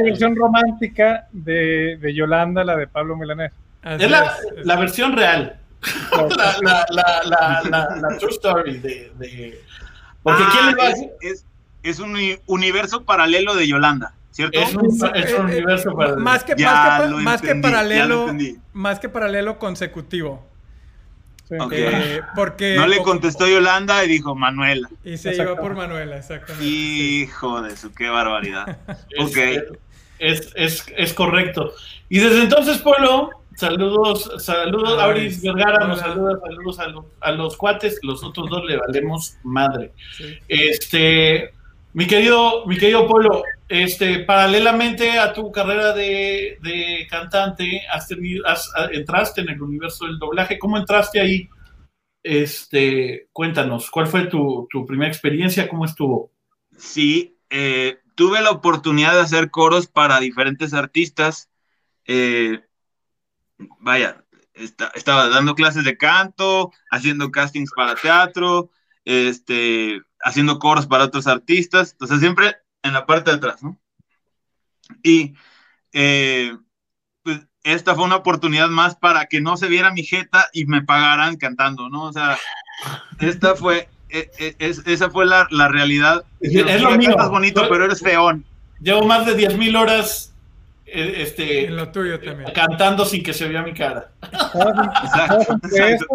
[0.02, 3.52] versión, romántica de, de Yolanda, la de Pablo Milanés.
[3.82, 4.24] así es la,
[4.56, 4.66] es.
[4.66, 5.56] la versión real,
[6.12, 9.63] la, la, la, la, la, la true story de, de-
[10.24, 11.44] porque Ah, quién le va a es, es,
[11.84, 14.58] es un uni- universo paralelo de Yolanda, ¿cierto?
[14.58, 17.18] es un, es un Eh, eh, universo para más que, Ya más que, pa- lo
[17.18, 20.44] más que entendí, ya lo paralelo, más que paralelo consecutivo.
[21.48, 21.56] Sí.
[21.72, 24.88] Eh, porque No le contestó Yolanda y dijo Manuela.
[25.04, 26.64] y se iba por Manuela, exactamente.
[26.64, 27.22] sí.
[27.24, 28.78] Hijo de su, qué barbaridad.
[29.10, 29.36] Es, Ok.
[30.18, 31.72] es, es, es correcto.
[32.08, 35.42] Y desde entonces, Polo, saludos, saludos, Auris.
[35.42, 39.92] Vergara, nos saluda, saludos a, los- a los cuates, los otros dos le valemos madre.
[40.16, 40.36] Sí.
[40.48, 41.50] Este,
[41.92, 48.46] mi querido, mi querido Polo, este, paralelamente a tu carrera de, de cantante, has tenido,
[48.46, 50.58] has- a- entraste en el universo del doblaje.
[50.58, 51.48] ¿Cómo entraste ahí?
[52.22, 55.68] Este, cuéntanos, ¿cuál fue tu, tu primera experiencia?
[55.68, 56.32] ¿Cómo estuvo?
[56.76, 61.50] Sí, eh, tuve la oportunidad de hacer coros para diferentes artistas.
[62.06, 62.60] Eh,
[63.80, 64.24] vaya,
[64.54, 68.70] esta- estaba dando clases de canto, haciendo castings para teatro,
[69.04, 73.78] este, haciendo coros para otros artistas, entonces siempre en la parte de atrás, ¿no?
[75.02, 75.34] Y
[75.92, 76.56] eh,
[77.22, 80.82] pues, esta fue una oportunidad más para que no se viera mi jeta y me
[80.82, 82.04] pagaran cantando, ¿no?
[82.04, 82.36] O sea,
[83.20, 86.24] esta fue, e- e- es- esa fue la, la realidad.
[86.40, 87.10] Es- es "Sí, lo mío.
[87.10, 88.44] cantas bonito, Yo- pero eres feón.
[88.80, 90.33] Llevo más de 10.000 mil horas
[90.94, 92.50] este, En lo tuyo también.
[92.52, 94.14] cantando sin que se vea mi cara.
[94.22, 95.94] Estabas Exacto, entre, exacto.
[95.94, 96.06] eso,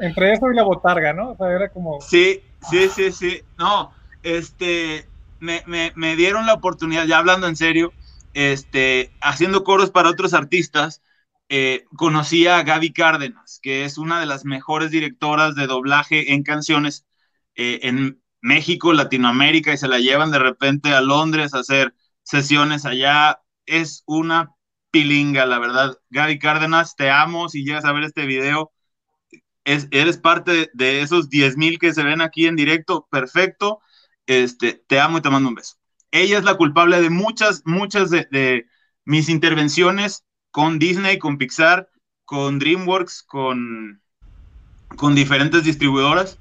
[0.00, 1.30] entre eso y la botarga, ¿no?
[1.32, 2.00] O sea, era como.
[2.00, 3.42] Sí, sí, sí, sí.
[3.58, 7.94] No, este, me, me, me dieron la oportunidad, ya hablando en serio,
[8.34, 11.02] este, haciendo coros para otros artistas,
[11.48, 16.42] eh, conocí a Gaby Cárdenas, que es una de las mejores directoras de doblaje en
[16.42, 17.06] canciones
[17.54, 22.86] eh, en México, Latinoamérica, y se la llevan de repente a Londres a hacer sesiones
[22.86, 23.41] allá.
[23.66, 24.50] Es una
[24.90, 25.98] pilinga, la verdad.
[26.10, 27.48] Gaby Cárdenas, te amo.
[27.48, 28.72] Si llegas a ver este video,
[29.64, 33.80] es, eres parte de, esos 10 mil que se ven aquí en directo, perfecto.
[34.26, 35.76] Este, te amo y te mando un beso.
[36.10, 38.66] Ella es la culpable de muchas, muchas de, de
[39.04, 41.88] mis intervenciones con Disney, con Pixar,
[42.24, 44.02] con DreamWorks, con,
[44.96, 46.38] con diferentes distribuidoras.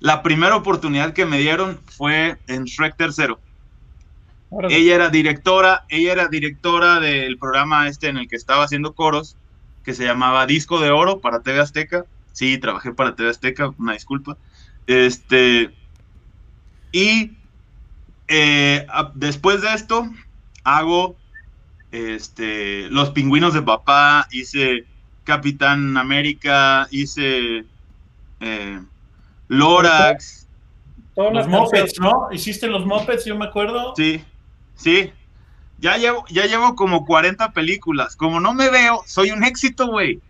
[0.00, 3.40] La primera oportunidad que me dieron fue en Shrek Tercero.
[4.70, 9.36] Ella era directora, ella era directora del programa este en el que estaba haciendo coros,
[9.84, 12.04] que se llamaba Disco de Oro para TV Azteca.
[12.32, 14.36] Sí, trabajé para TV Azteca, una disculpa.
[14.86, 15.70] Este,
[16.92, 17.32] y
[18.28, 20.08] eh, a- después de esto,
[20.64, 21.16] hago
[21.92, 24.84] este, Los Pingüinos de Papá, hice
[25.24, 27.64] Capitán América, hice
[28.40, 28.80] eh,
[29.48, 30.46] Lorax.
[31.14, 32.28] todas Los mopeds, ¿no?
[32.32, 33.94] Hiciste los mopeds, yo me acuerdo.
[33.96, 34.22] Sí,
[34.78, 35.12] sí.
[35.80, 38.16] Ya llevo, ya llevo como 40 películas.
[38.16, 40.20] Como no me veo, soy un éxito, güey.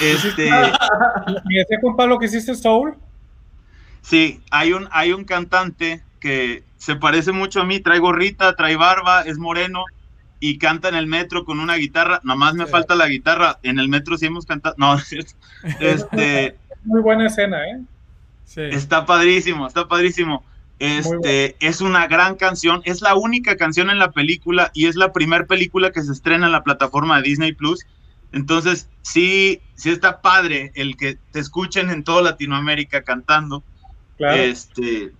[0.00, 0.48] Este.
[1.48, 2.96] ¿Y decía con Pablo que hiciste Soul?
[4.02, 8.76] Sí, hay un, hay un cantante que se parece mucho a mí, trae gorrita, trae
[8.76, 9.84] barba, es moreno
[10.40, 12.20] y canta en el metro con una guitarra.
[12.22, 13.58] Nomás me falta la guitarra.
[13.62, 14.74] En el metro sí hemos cantado.
[14.78, 15.32] No, es cierto.
[15.80, 16.56] Este.
[16.84, 17.80] Muy buena escena, ¿eh?
[18.44, 18.62] Sí.
[18.62, 20.44] Está padrísimo, está padrísimo.
[20.78, 25.12] Este es una gran canción, es la única canción en la película y es la
[25.12, 27.84] primera película que se estrena en la plataforma de Disney Plus.
[28.32, 33.64] Entonces, sí, sí está padre el que te escuchen en toda Latinoamérica cantando.
[34.18, 35.12] Este,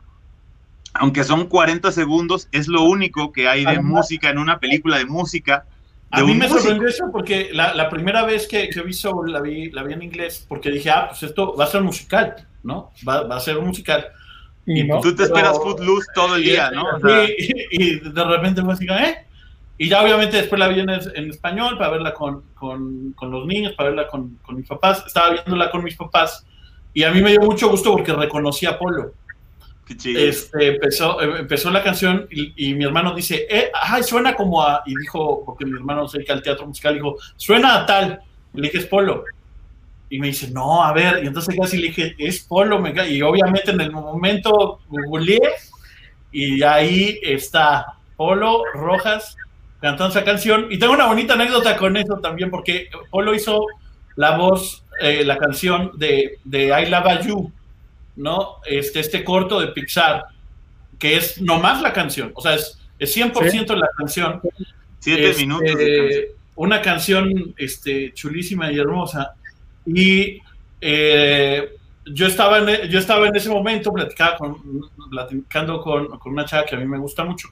[0.94, 5.06] aunque son 40 segundos, es lo único que hay de música en una película de
[5.06, 5.64] música.
[6.10, 9.70] a mí me sorprendió eso porque la, primera vez que, que vi Soul la vi,
[9.70, 12.92] la vi en inglés porque dije, ah, pues esto va a ser musical, ¿no?
[13.08, 14.12] Va, va a ser un musical.
[14.68, 16.84] Y, tú te esperas Footloose todo el día, ¿no?
[17.70, 19.24] y, de repente fue así, ¿eh?
[19.78, 23.72] Y ya obviamente después la vi en, español para verla con, con, con, los niños,
[23.74, 25.04] para verla con, con, mis papás.
[25.06, 26.44] Estaba viéndola con mis papás
[26.92, 29.12] y a mí me dio mucho gusto porque reconocí a Polo.
[30.04, 34.94] Este, empezó, empezó la canción y, mi hermano dice, eh, ay, suena como a, y
[34.94, 38.20] dijo, porque mi hermano se dedica al teatro musical, dijo, suena a tal.
[38.52, 39.24] Le dije, es Polo.
[40.10, 43.20] Y me dice, no, a ver, y entonces casi le dije, es Polo, me y
[43.22, 45.40] obviamente en el momento googleé
[46.32, 49.36] y ahí está Polo Rojas
[49.80, 50.66] cantando esa canción.
[50.70, 53.66] Y tengo una bonita anécdota con eso también, porque Polo hizo
[54.16, 57.52] la voz, eh, la canción de, de I Love You,
[58.16, 58.56] ¿no?
[58.66, 60.24] Este, este corto de Pixar,
[60.98, 64.40] que es nomás la canción, o sea, es, es 100% la canción.
[64.98, 65.70] Siete este, minutos.
[66.56, 69.34] Una canción este, chulísima y hermosa.
[69.86, 70.40] Y
[70.80, 71.76] eh,
[72.06, 74.56] yo, estaba en, e, yo estaba en ese momento con,
[75.10, 77.48] platicando con, con, una chava que a mí me gusta mucho.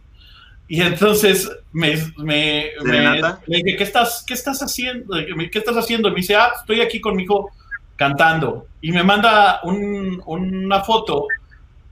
[0.69, 5.15] Y entonces me, me, me, dije, ¿qué estás, ¿qué estás haciendo?
[5.51, 6.09] ¿Qué estás haciendo?
[6.09, 7.51] Y me dice, ah, estoy aquí con mi hijo
[7.95, 8.67] cantando.
[8.81, 11.29] Y me manda un, una foto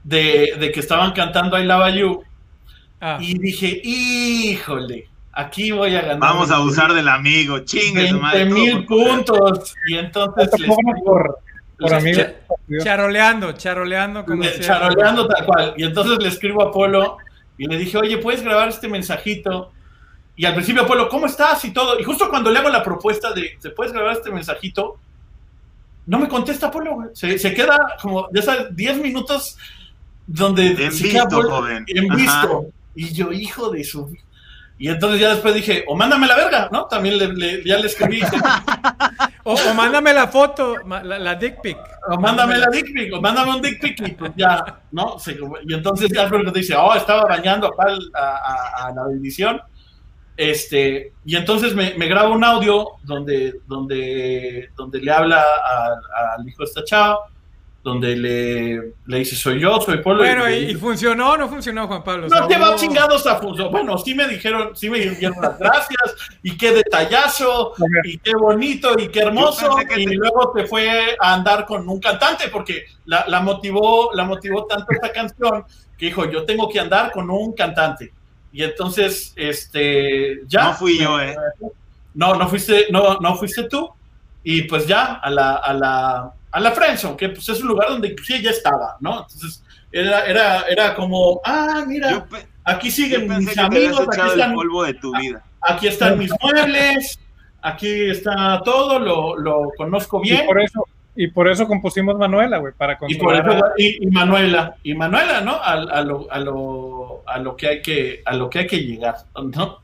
[0.02, 2.24] de, de, que estaban cantando I Love You.
[3.00, 3.18] Ah.
[3.20, 6.18] Y dije, híjole, aquí voy a ganar.
[6.18, 9.74] Vamos a usar del amigo, chingue 20 mil puntos.
[9.86, 10.70] Y entonces les
[11.04, 11.38] por,
[12.82, 14.24] charoleando, charoleando.
[14.24, 15.74] Como charoleando tal cual.
[15.76, 17.18] Y entonces le escribo a Polo
[17.58, 19.72] y le dije, oye, ¿puedes grabar este mensajito?
[20.36, 21.64] Y al principio Polo, ¿cómo estás?
[21.64, 21.98] Y todo.
[21.98, 24.98] Y justo cuando le hago la propuesta de, ¿te puedes grabar este mensajito?
[26.06, 29.56] No me contesta Polo, Se, se queda como, ya sabes, 10 minutos
[30.26, 30.68] donde...
[30.68, 31.84] En visto, joven.
[31.88, 32.66] En visto.
[32.94, 34.14] Y yo, hijo de su
[34.84, 36.84] y entonces ya después dije, o mándame la verga, ¿no?
[36.84, 38.20] También le, ya le escribí.
[39.44, 41.78] o, mándame la foto, la, dick pic.
[42.10, 45.16] O mándame la dick pic, o mándame un dick pic y pues ya, ¿no?
[45.66, 47.70] y entonces ya te dice, oh, estaba bañando
[48.12, 49.58] a, a, la bendición.
[50.36, 55.42] Este, y entonces me, me grabo un audio donde, donde, donde le habla
[56.36, 57.20] al hijo de esta chava
[57.84, 60.20] donde le, le dice soy yo, soy Polo.
[60.20, 62.28] Bueno, y, funcionó o no funcionó, Juan Pablo.
[62.28, 63.70] No te va chingados a funcionar.
[63.70, 67.74] Bueno, sí me dijeron, sí me dieron las gracias, y qué detallazo,
[68.04, 72.48] y qué bonito, y qué hermoso, y luego te fue a andar con un cantante,
[72.48, 75.66] porque la, la, motivó, la motivó tanto esta canción,
[75.98, 78.14] que dijo, yo tengo que andar con un cantante.
[78.50, 80.68] Y entonces, este, ya.
[80.68, 81.36] No fui yo, eh.
[82.14, 83.90] No, no fuiste, no, no fuiste tú.
[84.44, 87.88] Y pues ya, a la, a la a la Friendzone, que pues es un lugar
[87.88, 89.22] donde sí ya estaba, ¿no?
[89.22, 92.24] Entonces era, era, era como, ah, mira,
[92.62, 95.42] aquí siguen mis amigos, aquí están, el polvo de tu vida.
[95.60, 97.18] aquí están mis muebles,
[97.60, 100.44] aquí está todo, lo, lo conozco bien.
[100.44, 100.86] Y por eso,
[101.16, 105.54] y por eso compusimos Manuela, güey, para y, por eso, y, Manuela, y Manuela, ¿no?
[105.54, 108.78] A, a, lo, a, lo, a, lo que hay que, a lo que hay que
[108.78, 109.80] llegar, ¿no?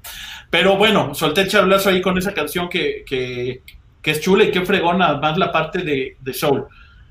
[0.51, 3.63] Pero bueno, solté el chablazo ahí con esa canción que, que,
[4.03, 6.67] que es chula y qué fregona, más la parte de, de Soul.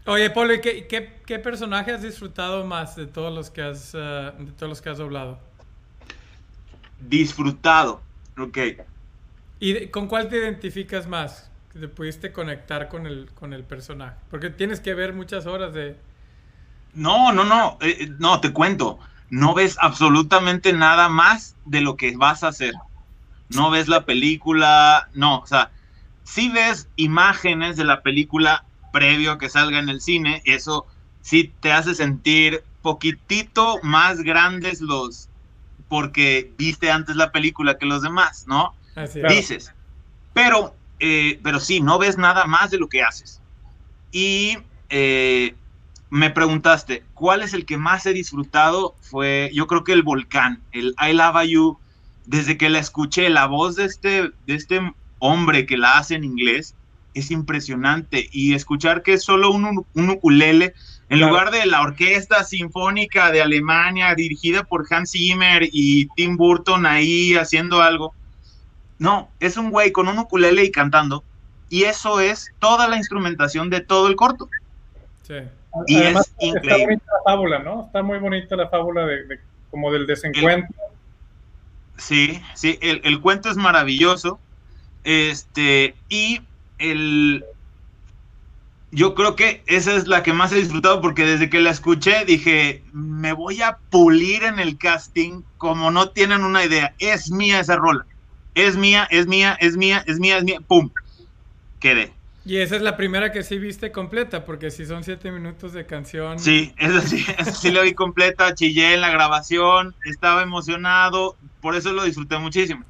[0.05, 0.87] Oye, Polo, ¿qué,
[1.25, 4.89] qué, personaje has disfrutado más de todos los que has, uh, de todos los que
[4.89, 5.37] has doblado?
[6.99, 8.01] Disfrutado,
[8.37, 8.57] ok.
[9.59, 11.51] ¿Y con cuál te identificas más?
[11.71, 14.15] Que te pudiste conectar con el, con el personaje.
[14.31, 15.95] Porque tienes que ver muchas horas de...
[16.95, 18.97] No, no, no, eh, eh, no, te cuento.
[19.29, 22.73] No ves absolutamente nada más de lo que vas a hacer.
[23.49, 25.69] No ves la película, no, o sea,
[26.30, 28.63] si ves imágenes de la película
[28.93, 30.86] previo a que salga en el cine, eso
[31.21, 35.27] sí te hace sentir poquitito más grandes los
[35.88, 38.75] porque viste antes la película que los demás, ¿no?
[39.27, 39.73] Dices.
[40.34, 43.41] Pero, eh, pero sí, no ves nada más de lo que haces.
[44.11, 44.59] Y
[44.89, 45.55] eh,
[46.11, 48.93] me preguntaste, ¿cuál es el que más he disfrutado?
[49.01, 51.80] Fue, yo creo que el volcán, el I Love You
[52.27, 56.24] desde que la escuché, la voz de este, de este hombre que la hace en
[56.24, 56.76] inglés
[57.13, 58.30] es impresionante.
[58.32, 60.74] Y escuchar que es solo un, un ukulele,
[61.09, 66.86] en lugar de la orquesta sinfónica de Alemania dirigida por Hans Zimmer y Tim Burton
[66.86, 68.13] ahí haciendo algo.
[68.99, 71.24] No, es un güey con un ukulele y cantando.
[71.70, 74.49] Y eso es toda la instrumentación de todo el corto.
[75.24, 75.36] Sí.
[75.88, 76.74] Y es increíble.
[76.74, 77.86] Está bonita la fábula, ¿no?
[77.86, 79.39] Está muy bonita la fábula de,
[79.72, 80.76] como del desencuentro.
[81.97, 84.39] sí, sí, el, el, cuento es maravilloso.
[85.04, 86.41] Este, y
[86.78, 87.43] el,
[88.91, 92.26] yo creo que esa es la que más he disfrutado porque desde que la escuché
[92.26, 96.95] dije, me voy a pulir en el casting como no tienen una idea.
[97.00, 98.06] Es mía esa rola.
[98.56, 100.60] Es mía, es mía, es mía, es mía, es mía.
[100.68, 100.89] ¡Pum!
[101.80, 102.12] Quedé.
[102.45, 105.86] Y esa es la primera que sí viste completa, porque si son siete minutos de
[105.86, 106.39] canción.
[106.39, 111.76] Sí, esa sí, esa sí la vi completa, chillé en la grabación, estaba emocionado, por
[111.76, 112.84] eso lo disfruté muchísimo.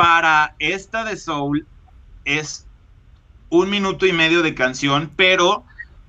[0.00, 1.66] Para esta de Soul
[2.24, 2.66] es
[3.50, 5.62] un minuto y medio de canción, pero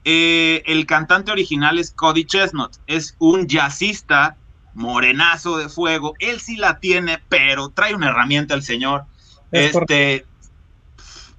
[0.06, 4.38] eh, el cantante original es Cody Chestnut, es un jazzista
[4.76, 9.04] morenazo de fuego, él sí la tiene, pero trae una herramienta el señor.
[9.52, 10.26] este,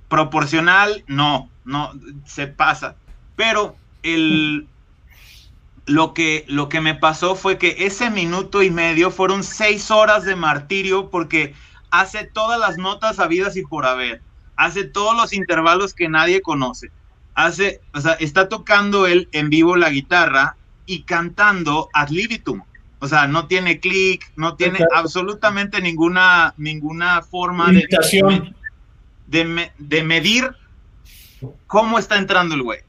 [0.09, 1.93] proporcional, no, no,
[2.27, 2.97] se pasa.
[3.35, 4.67] Pero el,
[5.87, 10.25] lo, que, lo que me pasó fue que ese minuto y medio fueron seis horas
[10.25, 11.55] de martirio porque
[11.93, 14.21] hace todas las notas habidas y por haber
[14.57, 16.91] hace todos los intervalos que nadie conoce.
[17.35, 22.63] Hace, o sea, está tocando él en vivo la guitarra y cantando ad libitum.
[22.99, 27.89] O sea, no tiene clic, no tiene absolutamente ninguna, ninguna forma de,
[29.27, 30.55] de, de, medir
[31.67, 32.81] cómo está entrando el güey.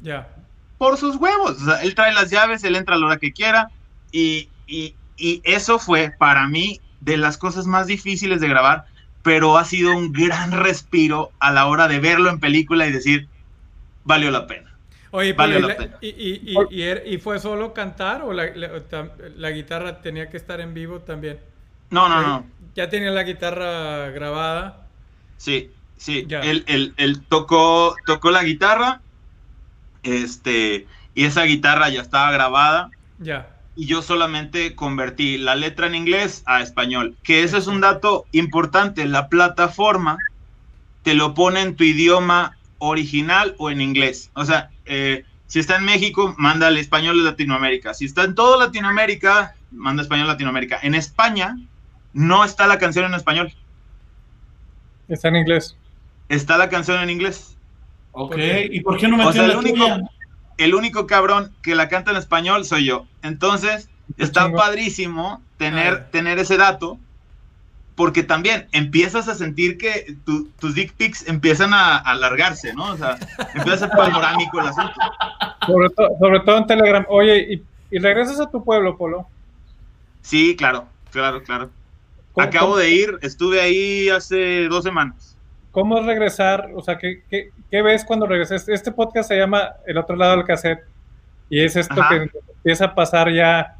[0.00, 0.28] Ya.
[0.76, 1.62] Por sus huevos.
[1.62, 3.70] O sea, él trae las llaves, él entra a la hora que quiera.
[4.10, 8.86] Y, y, y eso fue para mí de las cosas más difíciles de grabar
[9.22, 13.28] pero ha sido un gran respiro a la hora de verlo en película y decir,
[14.04, 14.70] valió la pena.
[15.12, 15.96] Oye, valió la pena.
[16.00, 21.38] Er, y, fue solo cantar o la, guitarra tenía que estar en vivo también?
[21.90, 22.46] No, no, no.
[22.74, 24.86] ¿Ya tenía la guitarra grabada?
[25.36, 26.26] Sí, sí.
[26.28, 29.00] Él, él, tocó, tocó la guitarra,
[30.02, 32.90] este, y esa guitarra ya estaba grabada.
[33.18, 37.16] Ya y yo solamente convertí la letra en inglés a español.
[37.22, 39.06] Que ese es un dato importante.
[39.06, 40.18] La plataforma
[41.02, 44.30] te lo pone en tu idioma original o en inglés.
[44.34, 47.94] O sea, eh, si está en México, manda el español de Latinoamérica.
[47.94, 50.78] Si está en toda Latinoamérica, manda español Latinoamérica.
[50.82, 51.56] En España,
[52.12, 53.52] no está la canción en español.
[55.08, 55.76] Está en inglés.
[56.28, 57.56] Está la canción en inglés.
[58.12, 58.36] Ok,
[58.70, 59.86] ¿y por qué no me o sea, el único,
[60.58, 63.06] el único cabrón que la canta en español soy yo.
[63.22, 63.88] Entonces,
[64.18, 66.98] está padrísimo tener, tener ese dato,
[67.94, 70.16] porque también empiezas a sentir que
[70.58, 72.92] tus dick pics empiezan a, alargarse, ¿no?
[72.92, 73.18] O sea,
[73.54, 74.94] empieza a ser panorámico el asunto.
[75.66, 77.06] Sobre, todo en Telegram.
[77.08, 79.26] Oye, ¿y, regresas a tu pueblo, Polo?
[80.22, 81.70] Sí, claro, claro, claro.
[82.36, 85.31] Acabo de ir, estuve ahí hace dos semanas.
[85.72, 86.70] ¿Cómo es regresar?
[86.74, 88.68] O sea, ¿qué, qué, ves cuando regresas?
[88.68, 90.84] Este podcast se llama El otro lado del cassette
[91.48, 93.76] y es esto que empieza a pasar ya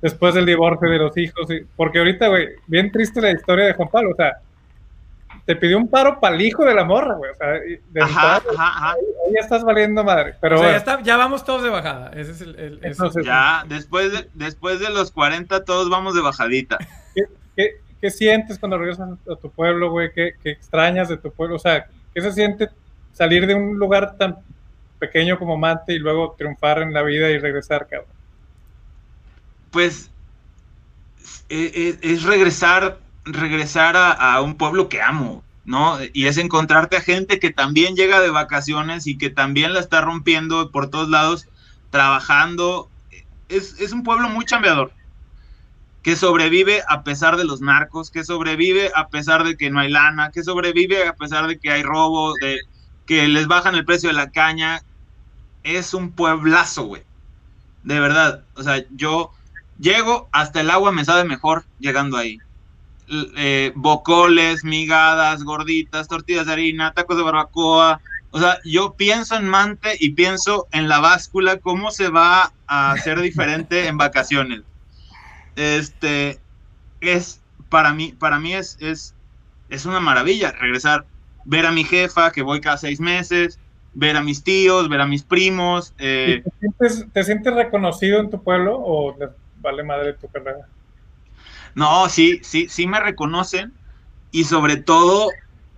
[0.00, 1.46] después del divorcio de los hijos.
[1.76, 4.10] Porque ahorita, güey, bien triste la historia de Juan Pablo.
[4.12, 4.38] O sea,
[5.44, 7.30] te pidió un paro para el hijo de la morra, güey.
[7.30, 10.34] O sea, de ajá, ajá, Ahí, ya estás valiendo madre.
[10.40, 12.10] Pero o sea, ya, está, ya, vamos todos de bajada.
[12.14, 12.80] Ese es el,
[13.22, 16.78] ya, después de, después de los 40 todos vamos de bajadita.
[17.14, 17.24] ¿Qué,
[17.54, 20.12] qué, ¿qué sientes cuando regresas a tu pueblo, güey?
[20.12, 21.56] ¿Qué, extrañas de tu pueblo?
[21.56, 22.68] O sea, ¿qué se siente
[23.12, 24.38] salir de un lugar tan
[24.98, 28.10] pequeño como Mante y luego triunfar en la vida y regresar, cabrón?
[29.70, 30.10] Pues
[31.48, 35.98] e, e, es, regresar, regresar a, un pueblo que amo, ¿no?
[36.12, 40.00] Y es encontrarte a gente que también llega de vacaciones y que también la está
[40.00, 41.48] rompiendo por todos lados,
[41.90, 42.88] trabajando.
[43.48, 44.92] Es, es un pueblo muy chambeador
[46.04, 49.90] que sobrevive a pesar de los narcos, que sobrevive a pesar de que no hay
[49.90, 52.60] lana, que sobrevive a pesar de que hay robo, de
[53.06, 54.82] que les bajan el precio de la caña.
[55.62, 57.02] Es un pueblazo, güey.
[57.84, 58.44] De verdad.
[58.54, 59.32] O sea, yo
[59.80, 62.38] llego, hasta el agua me sabe mejor llegando ahí.
[63.08, 68.02] Eh, bocoles, migadas, gorditas, tortillas de harina, tacos de barbacoa.
[68.30, 72.92] O sea, yo pienso en Mante y pienso en la báscula, cómo se va a
[72.92, 74.64] hacer diferente en vacaciones
[75.56, 76.38] este,
[77.00, 79.14] es, para mí, para mí es, es,
[79.68, 81.06] es una maravilla regresar,
[81.44, 83.58] ver a mi jefa, que voy cada seis meses,
[83.94, 85.94] ver a mis tíos, ver a mis primos.
[85.98, 86.42] Eh,
[86.78, 89.16] te, sientes, reconocido en tu pueblo o
[89.60, 90.66] vale madre tu carrera?
[91.74, 93.72] No, sí, sí, sí me reconocen
[94.30, 95.30] y sobre todo,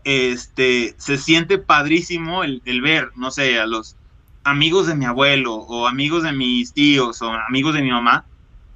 [0.05, 3.97] este, se siente padrísimo el, el ver, no sé, a los
[4.45, 8.25] amigos de mi abuelo o amigos de mis tíos o amigos de mi mamá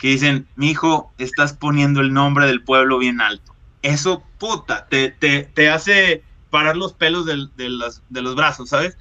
[0.01, 3.55] que dicen, mi hijo, estás poniendo el nombre del pueblo bien alto.
[3.82, 7.36] Eso, puta, te, te, te hace parar los pelos de,
[7.68, 8.96] los, de los brazos, ¿sabes?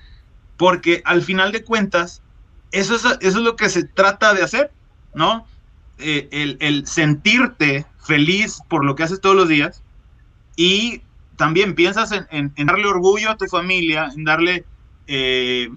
[0.57, 2.21] Porque al final de cuentas,
[2.73, 4.71] eso es, eso es lo que se trata de hacer,
[5.13, 5.47] ¿no?
[5.99, 9.81] Eh, el, el, sentirte feliz por lo que haces todos los días
[10.57, 11.01] y
[11.37, 14.65] también piensas en, en, darle orgullo a tu familia, en darle,
[15.07, 15.69] eh,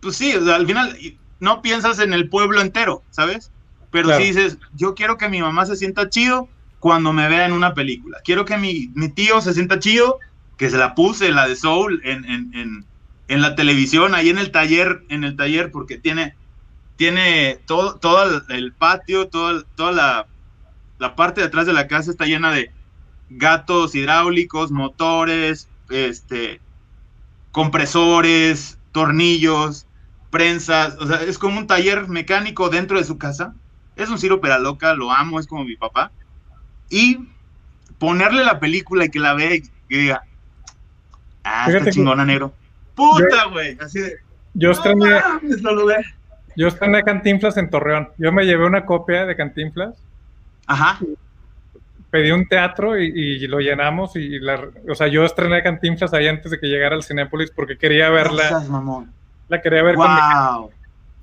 [0.00, 0.96] pues sí, al final
[1.42, 3.50] no piensas en el pueblo entero, ¿sabes?
[3.90, 7.52] Pero si dices, yo quiero que mi mamá se sienta chido cuando me vea en
[7.52, 8.20] una película.
[8.22, 10.20] Quiero que mi, mi tío se sienta chido,
[10.56, 12.86] que se la puse, la de Soul, en, en, en,
[13.26, 16.36] en, la televisión, ahí en el taller, en el taller, porque tiene,
[16.94, 20.26] tiene todo, todo el patio, todo, toda la,
[21.00, 22.70] la parte de atrás de la casa está llena de
[23.30, 26.60] gatos hidráulicos, motores, este,
[27.50, 29.86] compresores, tornillos,
[30.32, 33.54] prensas, o sea, es como un taller mecánico dentro de su casa.
[33.94, 36.10] Es un Ciro Peraloca, lo amo, es como mi papá.
[36.88, 37.28] Y
[37.98, 40.22] ponerle la película y que la vea y que diga,
[41.44, 42.52] ah, está chingona, negro.
[42.96, 44.16] Puta, güey, así de.
[44.54, 45.20] Yo estrené,
[46.56, 48.08] yo estrené Cantinflas en Torreón.
[48.18, 49.96] Yo me llevé una copia de Cantinflas.
[50.66, 50.98] Ajá.
[52.10, 56.50] Pedí un teatro y, lo llenamos y la, o sea, yo estrené Cantinflas ahí antes
[56.50, 58.64] de que llegara al Cinépolis porque quería verla.
[58.68, 59.21] Mamón
[59.52, 60.70] la quería ver wow.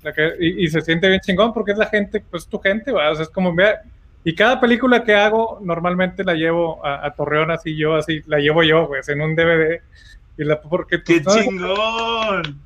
[0.02, 3.10] la que, y, se siente bien chingón porque es la gente, pues tu gente, ¿va?
[3.10, 3.82] O sea, es como, vea,
[4.22, 8.62] y cada película que hago, normalmente la llevo a, Torreón así, yo así, la llevo
[8.62, 9.80] yo, pues, en un DVD.
[10.38, 12.60] Y la, porque, pues, ¡Qué chingón!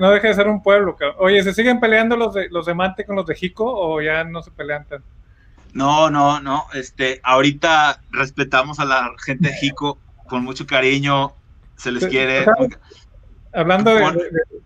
[0.00, 1.16] No deje, de ser un pueblo, cabrón.
[1.20, 4.24] Oye, ¿se siguen peleando los de, los de Mante con los de Jico o ya
[4.24, 5.06] no se pelean tanto?
[5.72, 6.66] No, no, no.
[6.74, 9.98] Este, ahorita respetamos a la gente de Jico
[10.28, 11.32] con mucho cariño.
[11.76, 12.46] Se les quiere.
[13.52, 13.94] Hablando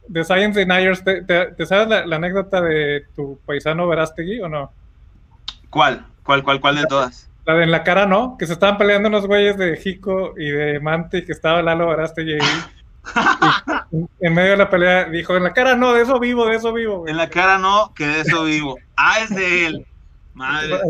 [0.09, 4.73] de, Science Deniers, ¿te, te, sabes la, anécdota de tu paisano Verástegui o no?
[5.71, 6.07] ¿Cuál?
[6.23, 7.31] ¿Cuál, cuál, cuál de todas?
[7.47, 8.37] La de en la cara, ¿no?
[8.39, 11.89] Que se estaban peleando unos güeyes de Jico y de Mante y que estaba Lalo
[11.89, 12.41] Verástegui ahí.
[14.21, 16.73] en medio de la pelea dijo, en la cara no, de eso vivo, de eso
[16.73, 17.07] vivo.
[17.07, 18.79] En la cara no, que de eso vivo.
[18.97, 19.87] Ah, es de él.
[20.35, 20.81] Madre.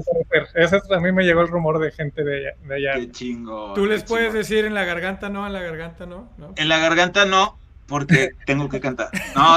[0.55, 2.95] Ese a mí me llegó el rumor de gente de allá.
[2.95, 3.75] Qué chingo.
[3.75, 6.31] Tú les puedes decir en la garganta no, en la garganta no.
[6.39, 6.55] ¿no?
[6.57, 9.11] En la garganta no, porque tengo que cantar.
[9.35, 9.57] No.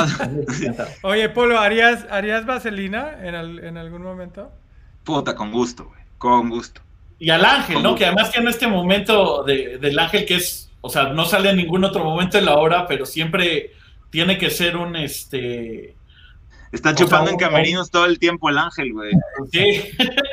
[1.03, 4.51] Oye, Polo, ¿harías, ¿harías vaselina en, en algún momento?
[5.03, 6.01] Puta, con gusto, güey.
[6.17, 6.81] Con gusto.
[7.19, 7.95] Y al ángel, ¿no?
[7.95, 11.57] Que además tiene este momento de, del ángel que es, o sea, no sale en
[11.57, 13.71] ningún otro momento de la hora, pero siempre
[14.09, 15.95] tiene que ser un, este...
[16.71, 19.13] Está chupando en camerinos todo el tiempo el ángel, güey.
[19.51, 19.83] Sí.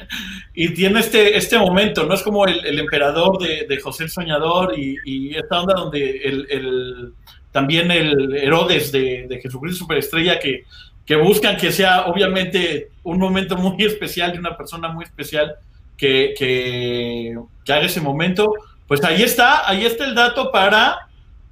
[0.54, 2.14] y tiene este, este momento, ¿no?
[2.14, 7.14] Es como el, emperador de, José el Soñador y, y esta onda donde el
[7.54, 10.64] también el Herodes de, Jesucristo Superestrella, que,
[11.06, 15.54] que buscan que sea obviamente un momento muy especial de una persona muy especial
[15.96, 17.32] que, que,
[17.72, 18.52] haga ese momento.
[18.88, 21.06] Pues ahí está, ahí está el dato para,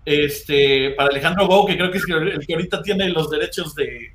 [0.05, 4.11] este, para Alejandro Gou, que creo que es el que ahorita tiene los derechos de,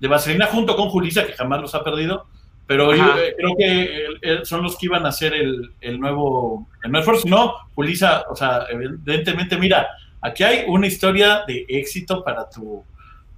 [0.00, 2.26] de Vaselina junto con Julisa, que jamás los ha perdido.
[2.66, 6.92] Pero yo, eh, creo que son los que iban a hacer el, el nuevo, el
[6.92, 7.26] nuevo esfuerzo.
[7.26, 9.88] No, Julisa, o sea, evidentemente, mira,
[10.22, 12.84] Aquí hay una historia de éxito para tu.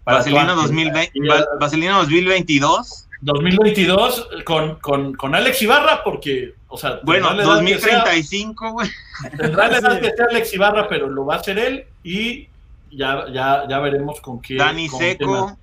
[0.05, 1.13] Para Vaselina, 2020,
[1.59, 3.09] Vaselina 2022.
[3.23, 8.91] 2022 con, con, con, Alex Ibarra, porque, o sea, bueno, 2035, güey.
[9.39, 12.49] Tendrá la edad que sea Alex Ibarra, pero lo va a hacer él y
[12.91, 14.59] ya, ya, ya veremos con quién.
[14.59, 15.57] Dani Seco.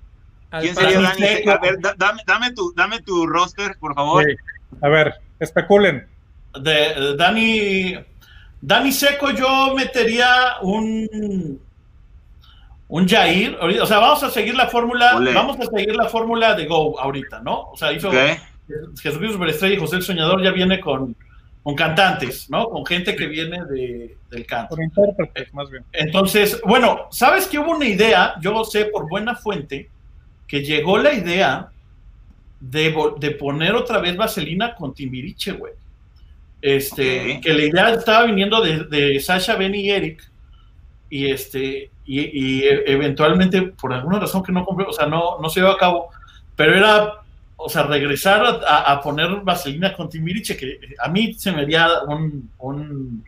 [0.60, 1.50] ¿Quién sería Dani, Seco?
[1.52, 4.26] A ver, dame, dame, tu, dame tu roster, por favor.
[4.80, 6.08] A ver, especulen.
[6.60, 7.96] De, Dani,
[8.62, 11.60] Dani Seco, yo metería un
[12.86, 16.66] un Jair, o sea, vamos a seguir la fórmula, vamos a seguir la fórmula de
[16.66, 17.70] Go ahorita, ¿no?
[17.70, 18.10] O sea, hizo
[19.00, 21.16] Jesucristo Superestrella y José el Soñador ya viene con,
[21.62, 22.68] con cantantes, ¿no?
[22.68, 24.76] Con gente que viene de, del canto.
[24.76, 25.84] Por intérpretes, más bien.
[25.90, 28.34] Entonces, bueno, ¿sabes que hubo una idea?
[28.42, 29.88] Yo lo sé por buena fuente,
[30.46, 31.70] que llegó la idea
[32.60, 35.72] de, de poner otra vez Vaselina con Timbiriche, güey.
[36.62, 40.30] Este, que la idea estaba viniendo de, de Sasha, Benny y Eric,
[41.10, 45.60] y este, y, eventualmente, por alguna razón que no compré, o sea, no, no se
[45.60, 46.10] llevó a cabo,
[46.56, 47.14] pero era,
[47.56, 52.50] o sea, regresar a, poner Vaselina con Timbiriche, que a mí se me haría un,
[52.58, 53.24] un,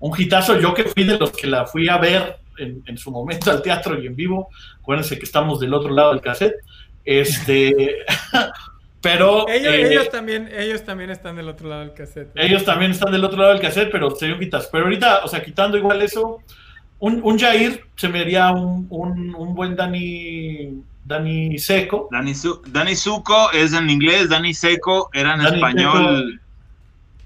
[0.00, 3.10] un hitazo, yo que fui de los que la fui a ver en, en, su
[3.10, 4.48] momento al teatro y en vivo,
[4.80, 6.56] acuérdense que estamos del otro lado del cassette,
[7.04, 8.04] este,
[9.04, 12.30] Pero ellos, ellos, también, ellos también están del otro lado del cassette.
[12.34, 14.68] Ellos también están del otro lado del cassette, pero serían quitas.
[14.72, 16.38] Pero ahorita, o sea, quitando igual eso,
[17.00, 22.08] un, un Jair se me haría un, un, un buen Dani Dani Seco.
[22.10, 26.32] Dani, Su Dani Suco es en inglés, Dani Seco era en Dani español.
[26.32, 26.44] Seco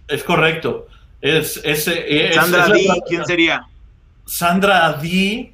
[0.09, 0.89] es correcto.
[1.21, 3.67] Es, es, es Sandra es D, ¿quién sería?
[4.27, 5.53] Sandra D.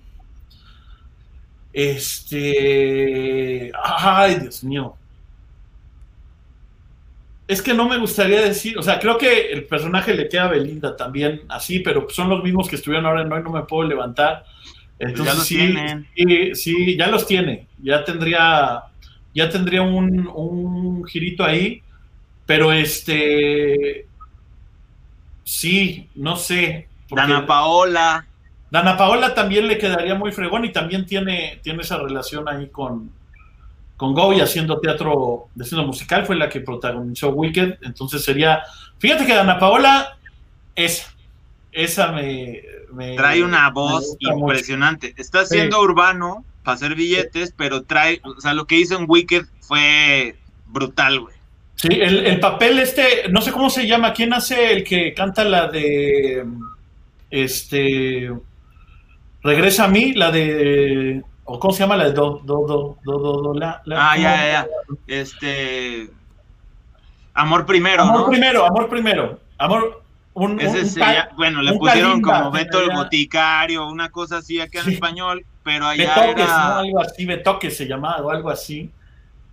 [1.72, 3.72] Este.
[3.82, 4.96] Ay, Dios mío.
[7.46, 10.48] Es que no me gustaría decir, o sea, creo que el personaje le queda a
[10.48, 13.86] Belinda también así, pero son los mismos que estuvieron ahora en Hoy No Me Puedo
[13.88, 14.44] Levantar.
[14.98, 15.74] Entonces, ya los sí.
[16.16, 17.66] Sí, sí, ya los tiene.
[17.82, 18.84] Ya tendría,
[19.34, 21.82] ya tendría un, un girito ahí,
[22.46, 24.06] pero este,
[25.44, 26.88] sí, no sé.
[27.10, 28.26] Dana Paola.
[28.70, 33.12] Dana Paola también le quedaría muy fregón y también tiene, tiene esa relación ahí con,
[33.96, 38.62] con Goy haciendo teatro, haciendo musical, fue la que protagonizó Wicked, entonces sería,
[38.98, 40.16] fíjate que Dana Paola,
[40.74, 41.12] esa,
[41.72, 42.62] esa me...
[42.92, 45.22] me trae una voz impresionante, mucho.
[45.22, 45.82] está siendo sí.
[45.84, 47.54] urbano para hacer billetes, sí.
[47.56, 51.34] pero trae, o sea, lo que hizo en Wicked fue brutal, güey.
[51.76, 55.44] Sí, el, el, papel este, no sé cómo se llama, ¿quién hace el que canta
[55.44, 56.46] la de,
[57.30, 58.32] este,
[59.42, 63.18] regresa a mí, la de o cómo se llama la de do, do, do, do,
[63.18, 64.66] do, do la, la, ah, ya, ya, ya,
[65.06, 66.10] este,
[67.34, 68.28] amor primero, amor ¿no?
[68.28, 70.02] primero, amor primero, amor,
[70.32, 74.38] un, Ese un, sería, un bueno, le pusieron calimba, como Beto el boticario, una cosa
[74.38, 74.94] así aquí en sí.
[74.94, 76.68] español, pero allá Betoques, era...
[76.68, 76.74] ¿no?
[76.78, 78.90] algo así, Betoques se llamaba o algo así,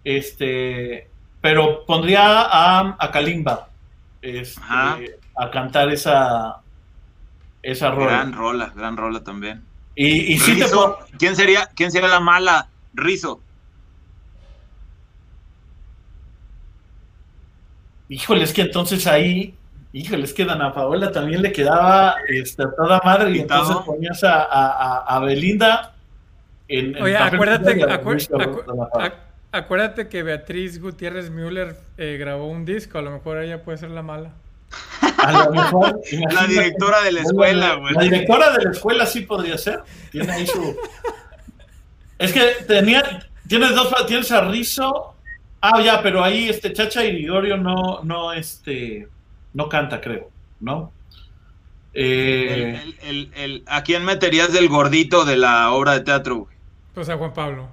[0.03, 1.09] este,
[1.41, 3.67] pero pondría a, a Kalimba,
[4.21, 4.61] este,
[5.35, 6.61] a cantar esa,
[7.61, 8.11] esa rola.
[8.11, 9.70] Gran rola, gran rola también.
[9.95, 12.69] Y, y sí te Rizzo, ¿quién, sería, ¿Quién sería la mala?
[12.93, 13.41] Rizo.
[18.09, 19.55] Híjole, es que entonces ahí,
[19.93, 24.43] híjole, es que Dana Paola también le quedaba este, toda madre y entonces ponías a,
[24.43, 25.93] a, a Belinda
[26.67, 28.17] en, en Oye, acuérdate, acu
[29.51, 33.91] acuérdate que Beatriz Gutiérrez Müller eh, grabó un disco, a lo mejor ella puede ser
[33.91, 34.31] la mala.
[35.21, 36.01] A lo mejor,
[36.33, 37.93] la directora de la escuela, güey.
[37.93, 39.83] La directora de la escuela sí podría ser.
[40.11, 40.75] Tiene ahí su.
[42.17, 43.27] Es que tenía.
[43.47, 43.93] Tienes dos.
[44.07, 45.15] Tienes a Rizo.
[45.61, 49.07] Ah, ya, pero ahí este Chacha Irigorio no, no, este.
[49.53, 50.29] No canta, creo,
[50.59, 50.91] ¿no?
[51.93, 52.81] Eh...
[52.81, 56.55] El, el, el, ¿A quién meterías del gordito de la obra de teatro, güey?
[56.93, 57.69] Pues a Juan Pablo.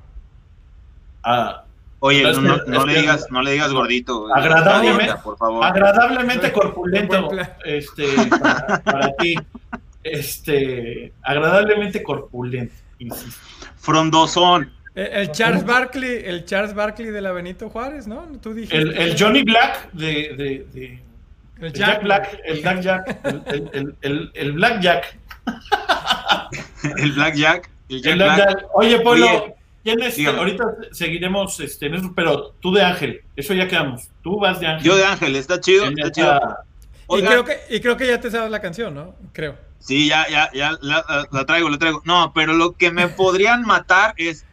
[1.23, 1.65] Ah,
[2.01, 4.33] Oye, no, no, no, le digas, no le digas gordito.
[4.33, 5.65] Agradablemente, por favor.
[5.65, 7.31] agradablemente corpulento,
[7.65, 8.07] este,
[8.39, 9.35] para, para, ti.
[10.05, 13.41] Este, agradablemente corpulento, insisto.
[13.79, 14.73] Frondosón.
[14.95, 18.27] El, el, Charles Barkley, el Charles Barkley de la Benito Juárez, ¿no?
[18.41, 18.77] Tú dijiste.
[18.77, 20.07] El, el Johnny Black de,
[20.37, 21.03] de, de
[21.61, 23.20] el Jack, Jack Black, el Black Jack,
[23.73, 25.19] el, el, el, Black Jack.
[26.99, 27.70] el Black Jack.
[27.89, 28.37] El Jack Black.
[28.39, 28.66] Jack.
[28.75, 29.55] Oye, Polo, Oye.
[29.89, 30.16] ¿Quién es?
[30.16, 30.39] Dígame.
[30.39, 34.10] Ahorita seguiremos este, en eso, pero tú de Ángel, eso ya quedamos.
[34.23, 34.86] Tú vas de Ángel.
[34.86, 36.39] Yo de Ángel, está chido, está chido.
[37.10, 39.15] Y creo, que, y creo que ya te sabes la canción, ¿no?
[39.32, 39.56] Creo.
[39.78, 42.02] Sí, ya, ya, ya la, la, traigo, la traigo.
[42.05, 44.44] No, pero lo que me podrían matar es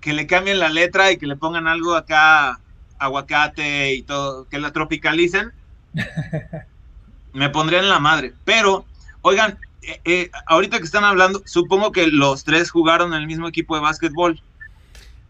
[0.00, 2.58] que le cambien la letra y que le pongan algo acá,
[2.98, 5.52] aguacate y todo, que la tropicalicen.
[7.32, 8.34] me pondrían la madre.
[8.44, 8.86] Pero,
[9.22, 13.46] oigan, eh, eh, ahorita que están hablando, supongo que los tres jugaron en el mismo
[13.46, 14.42] equipo de básquetbol.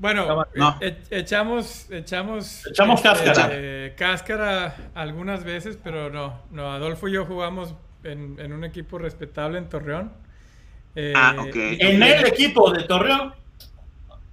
[0.01, 0.77] Bueno, no.
[0.81, 3.51] e echamos, echamos, echamos cáscara.
[3.52, 6.72] Eh, cáscara algunas veces, pero no, no.
[6.72, 10.10] Adolfo y yo jugamos en, en un equipo respetable en Torreón.
[10.97, 11.55] Eh, ah, ok.
[11.55, 13.35] En el equipo de Torreón.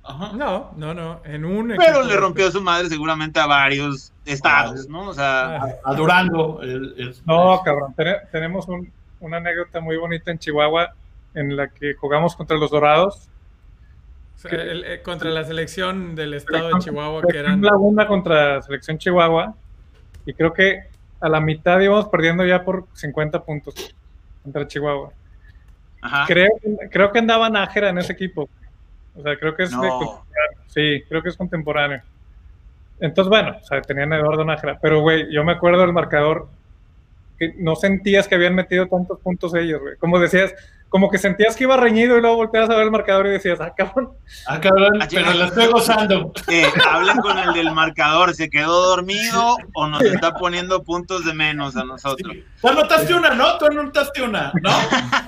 [0.05, 0.31] Ajá.
[0.33, 4.87] No, no, no, en un Pero le rompió a su madre seguramente a varios estados,
[4.87, 5.09] ¿no?
[5.09, 6.61] O sea, a, a Durango.
[6.61, 8.89] El, el, no, cabrón, ten tenemos un,
[9.19, 10.93] una anécdota muy bonita en Chihuahua
[11.33, 13.27] en la que jugamos contra los Dorados
[14.37, 17.61] o sea, el, el, contra la selección del estado de Chihuahua, que eran.
[17.61, 19.55] La una contra la selección Chihuahua,
[20.25, 20.83] y creo que
[21.19, 23.95] a la mitad íbamos perdiendo ya por 50 puntos
[24.43, 25.11] contra Chihuahua.
[26.01, 26.25] Ajá.
[26.27, 26.49] Creo,
[26.91, 28.47] creo que andaba Nájera en ese equipo.
[29.15, 29.81] O sea, creo que es no.
[29.81, 29.89] de
[30.67, 32.03] Sí, creo que es contemporáneo.
[32.99, 34.77] Entonces, bueno, o sea, tenían a Eduardo Nájera.
[34.79, 36.47] Pero, güey, yo me acuerdo del marcador
[37.39, 39.97] que no sentías que habían metido tantos puntos ellos, güey.
[39.97, 40.53] Como decías,
[40.89, 43.59] como que sentías que iba reñido y luego volteabas a ver el marcador y decías,
[43.59, 44.13] ah, cabrón.
[44.45, 46.31] Ah, cabrón, pero lo estoy gozando.
[46.47, 51.33] Eh, hablen con el del marcador, ¿se quedó dormido o nos está poniendo puntos de
[51.33, 52.31] menos a nosotros?
[52.33, 52.45] Sí.
[52.61, 53.57] Tú anotaste una, ¿no?
[53.57, 54.71] Tú anotaste una, ¿no?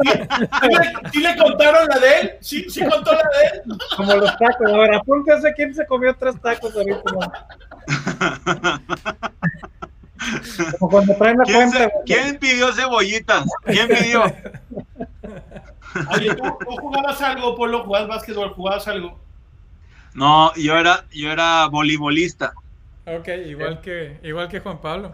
[0.01, 2.31] ¿Sí, le, ¿Sí le contaron la de él?
[2.39, 3.61] ¿Sí, sí contó la de él?
[3.97, 7.01] Como los tacos, a ver, apúntese quién se comió tres tacos ahorita.
[10.79, 13.45] Como cuando traen la ¿Quién, cuenta, ¿Quién pidió cebollitas?
[13.65, 14.23] ¿Quién pidió?
[16.15, 16.43] Oye, ¿tú,
[16.81, 17.83] jugabas algo, Polo?
[17.83, 18.53] ¿Jugabas básquetbol?
[18.53, 19.19] ¿Jugabas algo?
[20.13, 22.53] No, yo era, yo era voleibolista.
[23.05, 25.13] Ok, igual que, igual que Juan Pablo.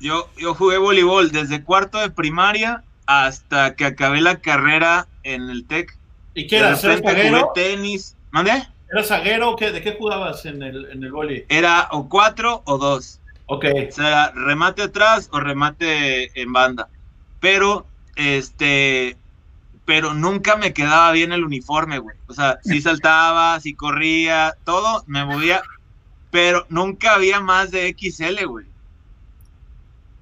[0.00, 5.66] Yo, yo jugué voleibol desde cuarto de primaria hasta que acabé la carrera en el
[5.66, 5.96] TEC.
[6.34, 6.68] ¿Y qué era?
[6.68, 7.52] ¿Eras zaguero?
[7.54, 8.16] tenis.
[8.30, 8.66] ¿Mandé?
[8.90, 9.72] ¿Eras zaguero o qué?
[9.72, 11.44] ¿De qué jugabas en el, en el vole?
[11.48, 13.20] Era o cuatro o dos.
[13.46, 13.66] Ok.
[13.88, 16.88] O sea, remate atrás o remate en banda.
[17.40, 19.16] Pero, este,
[19.90, 22.16] pero nunca me quedaba bien el uniforme, güey.
[22.28, 25.62] O sea, sí saltaba, sí corría, todo, me movía,
[26.30, 28.66] pero nunca había más de XL, güey.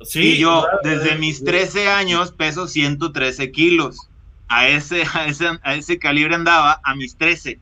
[0.01, 4.09] Sí, y yo desde mis 13 años peso 113 kilos.
[4.49, 7.59] A ese, a ese, a ese calibre andaba a mis 13.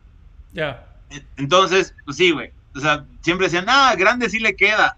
[0.53, 0.87] Ya.
[1.37, 2.53] Entonces, pues sí, güey.
[2.77, 4.97] O sea, siempre decían, ah, grande sí le queda.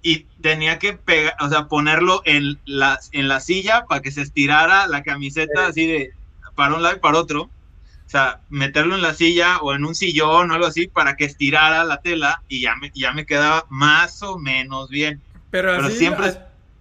[0.00, 4.22] Y tenía que pegar, o sea, ponerlo en la, en la silla para que se
[4.22, 6.19] estirara la camiseta así de
[6.60, 7.44] para un lado y para otro.
[7.44, 11.24] O sea, meterlo en la silla o en un sillón o algo así para que
[11.24, 15.22] estirara la tela y ya me, ya me quedaba más o menos bien.
[15.50, 16.34] Pero, Pero siempre...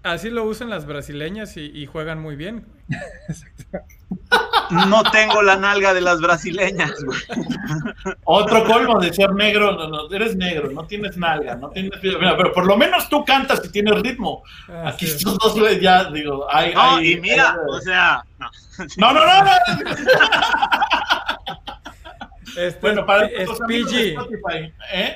[0.03, 2.65] Así lo usan las brasileñas y, juegan muy bien.
[4.71, 6.93] No tengo la nalga de las brasileñas,
[8.23, 11.99] Otro colmo de ser negro, no, no, eres negro, no tienes nalga, no tienes...
[12.01, 14.43] pero por lo menos tú cantas y tienes ritmo.
[14.69, 16.73] Ah, Aquí estos dos ya, digo, hay...
[16.73, 18.23] No, y mira, o sea...
[18.97, 19.51] No, no, no, no.
[22.57, 24.15] Este bueno, para es PG.
[24.93, 25.15] ¿eh?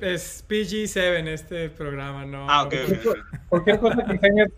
[0.00, 2.48] Es, PG7 este programa, ¿no?
[2.48, 2.74] Ah, ok.
[3.48, 4.48] Cualquier cosa que enseñes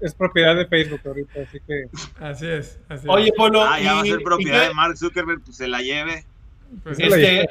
[0.00, 1.84] es, propiedad de Facebook ahorita, así que.
[2.20, 2.78] Así es.
[2.88, 3.62] Así Oye, Polo.
[3.62, 6.24] Ah, ya va a ser propiedad de Mark Zuckerberg, pues se la lleve.
[6.82, 7.48] Pues este,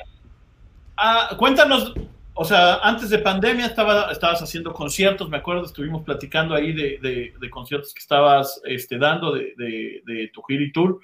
[0.97, 1.93] ah, cuéntanos,
[2.35, 7.33] o sea, antes de pandemia estaba, estabas haciendo conciertos, me acuerdo, estuvimos platicando ahí de,
[7.39, 10.99] de, conciertos que estabas este, dando de, de, tu gira y tour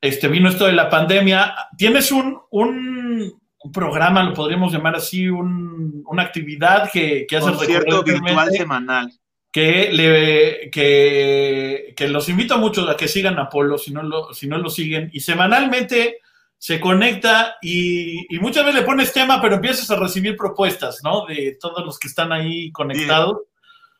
[0.00, 1.54] este, vino esto de la pandemia.
[1.76, 3.40] ¿Tienes un, un,
[3.72, 9.12] programa, lo podríamos llamar así, una actividad que, que haces cierto virtual semanal?
[9.52, 14.32] Que, le, que, que, los invito mucho a que sigan a Polo, si no lo,
[14.32, 16.18] si no lo siguen, y semanalmente
[16.56, 21.26] se conecta y, y, muchas veces le pones tema, pero empiezas a recibir propuestas, ¿no?
[21.26, 23.38] De todos los que están ahí conectados.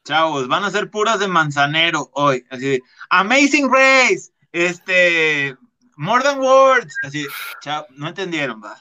[0.04, 2.44] Chavos, van a ser puras de manzanero hoy.
[2.50, 5.56] Así Amazing Race, este,
[6.00, 6.96] More than words.
[7.02, 7.26] Así,
[7.60, 8.74] chao, no entendieron, va.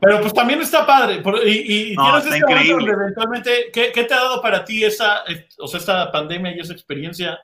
[0.00, 1.22] Pero pues también está padre.
[1.46, 2.90] Y, y tienes este increíble.
[2.90, 5.22] eventualmente, ¿qué, ¿qué, te ha dado para ti esa,
[5.60, 7.38] o sea, esta pandemia y esa experiencia?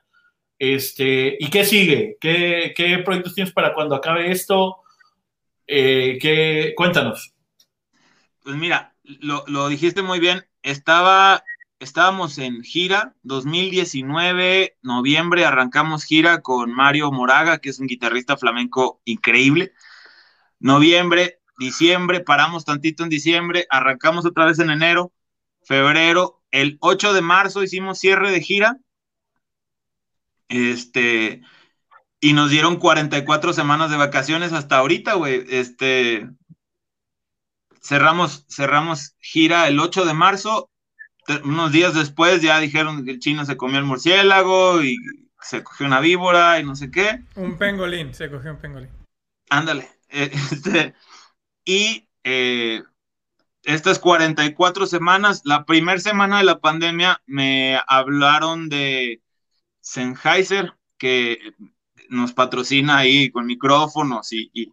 [0.58, 2.16] Este, ¿Y qué sigue?
[2.20, 4.78] ¿Qué, qué proyectos tienes para cuando acabe esto?
[5.64, 7.34] Eh, ¿qué, cuéntanos.
[8.42, 10.44] Pues mira, lo, lo dijiste muy bien.
[10.60, 11.44] Estaba
[11.78, 19.00] estábamos en gira, 2019, noviembre, arrancamos gira con Mario Moraga, que es un guitarrista flamenco
[19.04, 19.72] increíble.
[20.58, 25.12] Noviembre, diciembre, paramos tantito en diciembre, arrancamos otra vez en enero,
[25.64, 28.78] febrero, el 8 de marzo hicimos cierre de gira.
[30.48, 31.42] Este,
[32.20, 35.44] y nos dieron 44 semanas de vacaciones hasta ahorita, güey.
[35.48, 36.30] Este,
[37.82, 40.70] cerramos, cerramos gira el 8 de marzo
[41.44, 44.96] unos días después ya dijeron que el chino se comió el murciélago y
[45.40, 47.22] se cogió una víbora y no sé qué.
[47.34, 48.90] Un pengolín, se cogió un pengolín.
[49.50, 49.88] Ándale.
[50.08, 50.94] Este,
[51.64, 52.80] y eh,
[53.64, 59.20] estas 44 semanas, la primera semana de la pandemia, me hablaron de
[59.80, 61.38] Sennheiser, que
[62.08, 64.72] nos patrocina ahí con micrófonos y, y,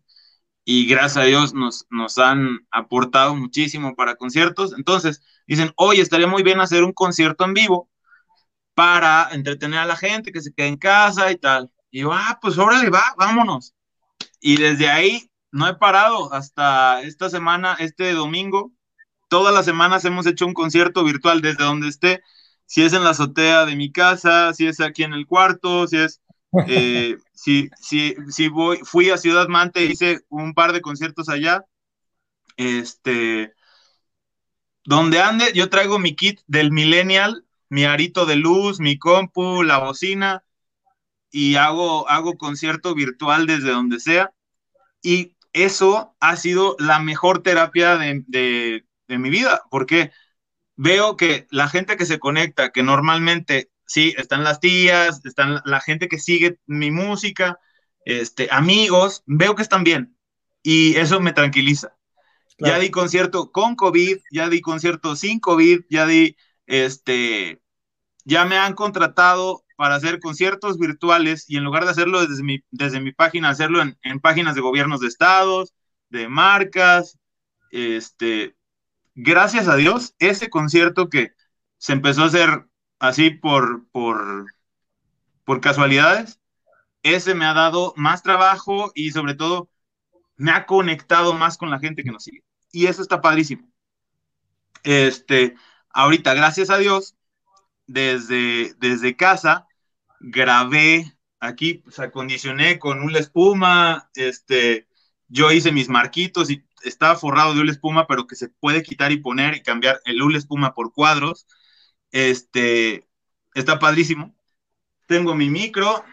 [0.65, 4.73] gracias a Dios nos, nos han aportado muchísimo para conciertos.
[4.77, 7.89] Entonces, dicen, oye, estaría muy bien hacer un concierto en vivo
[8.73, 11.71] para entretener a la gente que se quede en casa y tal.
[11.91, 13.75] Y yo, ah, pues órale, va, vámonos.
[14.41, 18.73] Y desde ahí no he parado hasta esta semana, este domingo.
[19.29, 22.23] Todas las semanas hemos hecho un concierto virtual desde donde esté.
[22.65, 25.97] Si es en la azotea de mi casa, si es aquí en el cuarto, si
[25.97, 26.22] es
[26.67, 31.65] eh, si, si, si voy, fui a Ciudad Mante, hice un par de conciertos allá.
[32.57, 33.53] Este,
[34.85, 39.79] donde ande, yo traigo mi kit del Millennial, mi arito de luz, mi compu, la
[39.79, 40.43] bocina,
[41.31, 44.33] y hago, hago concierto virtual desde donde sea.
[45.01, 50.11] Y eso ha sido la mejor terapia de, mi vida, porque
[50.75, 55.79] veo que la gente que se conecta, que normalmente, sí, están las tías, están la
[55.79, 57.59] gente que sigue mi música,
[58.05, 60.17] este, amigos, veo que están bien.
[60.63, 61.95] Y eso me tranquiliza.
[62.57, 67.61] Ya di concierto con COVID, ya di concierto sin COVID, ya di, este,
[68.25, 72.63] ya me han contratado para hacer conciertos virtuales y en lugar de hacerlo desde mi,
[72.71, 75.75] desde mi página, hacerlo en, en páginas de gobiernos de estados,
[76.09, 77.19] de marcas,
[77.69, 78.55] este,
[79.13, 81.33] gracias a Dios, ese concierto que
[81.77, 82.65] se empezó a hacer
[83.03, 84.45] así por, por,
[85.43, 86.39] por casualidades,
[87.03, 89.69] ese me ha dado más trabajo y sobre todo
[90.37, 92.45] me ha conectado más con la gente que nos sigue.
[92.71, 93.67] Y eso está padrísimo.
[94.83, 95.55] Este,
[95.89, 97.17] ahorita, gracias a Dios,
[97.87, 99.67] desde, desde casa,
[100.21, 104.87] grabé aquí, pues acondicioné con una espuma, este,
[105.27, 109.11] yo hice mis marquitos y estaba forrado de una espuma, pero que se puede quitar
[109.11, 111.45] y poner y cambiar el hule espuma por cuadros.
[112.13, 113.09] Este,
[113.55, 114.35] está padrísimo.
[115.07, 116.05] Tengo mi micro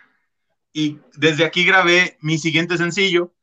[0.73, 3.35] y desde aquí grabé mi siguiente sencillo,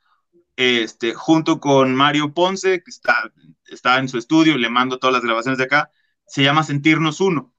[0.55, 3.31] este, junto con Mario Ponce, que está,
[3.67, 5.91] está en su estudio, le mando todas las grabaciones de acá.
[6.25, 7.53] Se llama Sentirnos Uno.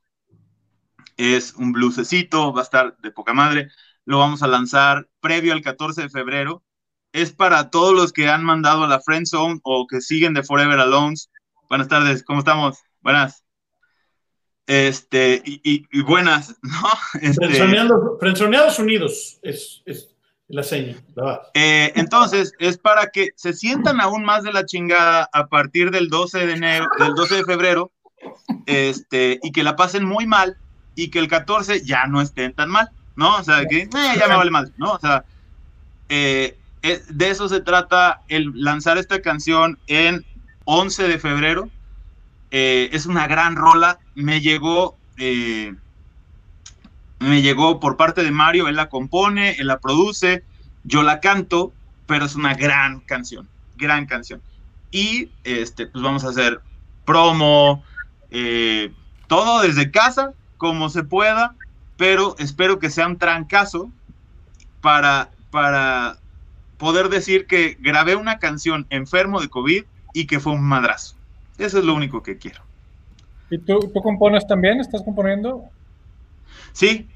[1.16, 3.70] Es un bluesecito, va a estar de poca madre.
[4.04, 6.64] Lo vamos a lanzar previo al 14 de febrero.
[7.12, 10.42] Es para todos los que han mandado a la Friend Zone o que siguen de
[10.42, 11.14] Forever Alone.
[11.68, 12.78] Buenas tardes, ¿cómo estamos?
[13.00, 13.47] Buenas.
[14.68, 17.20] Este, y, buenas, ¿no?
[17.22, 17.48] Este,
[18.20, 19.82] Frenzoneados Unidos es,
[20.46, 20.94] la seña.
[21.54, 26.10] Eh, entonces, es para que se sientan aún más de la chingada a partir del
[26.10, 27.92] 12 de enero, del 12 de febrero,
[28.66, 30.58] este, y que la pasen muy mal,
[30.94, 33.38] y que el 14 ya no estén tan mal, ¿no?
[33.38, 33.88] O sea, que eh,
[34.18, 34.92] ya me vale mal, ¿no?
[34.92, 35.24] O sea,
[36.10, 40.26] eh, de eso se trata el lanzar esta canción en
[40.64, 41.70] 11 de febrero,
[42.50, 43.98] eh, es una gran rola.
[44.14, 45.74] Me llegó, eh,
[47.18, 48.68] me llegó por parte de Mario.
[48.68, 50.44] Él la compone, él la produce,
[50.84, 51.72] yo la canto,
[52.06, 54.40] pero es una gran canción, gran canción.
[54.90, 56.60] Y este, pues vamos a hacer
[57.04, 57.84] promo,
[58.30, 58.92] eh,
[59.26, 61.54] todo desde casa, como se pueda,
[61.96, 63.90] pero espero que sea un trancazo
[64.80, 66.18] para, para
[66.78, 69.84] poder decir que grabé una canción enfermo de COVID
[70.14, 71.17] y que fue un madrazo.
[71.58, 72.62] Eso es lo único que quiero.
[73.50, 74.80] ¿Y tú, tú compones también?
[74.80, 75.64] ¿Estás componiendo?
[76.72, 77.08] Sí,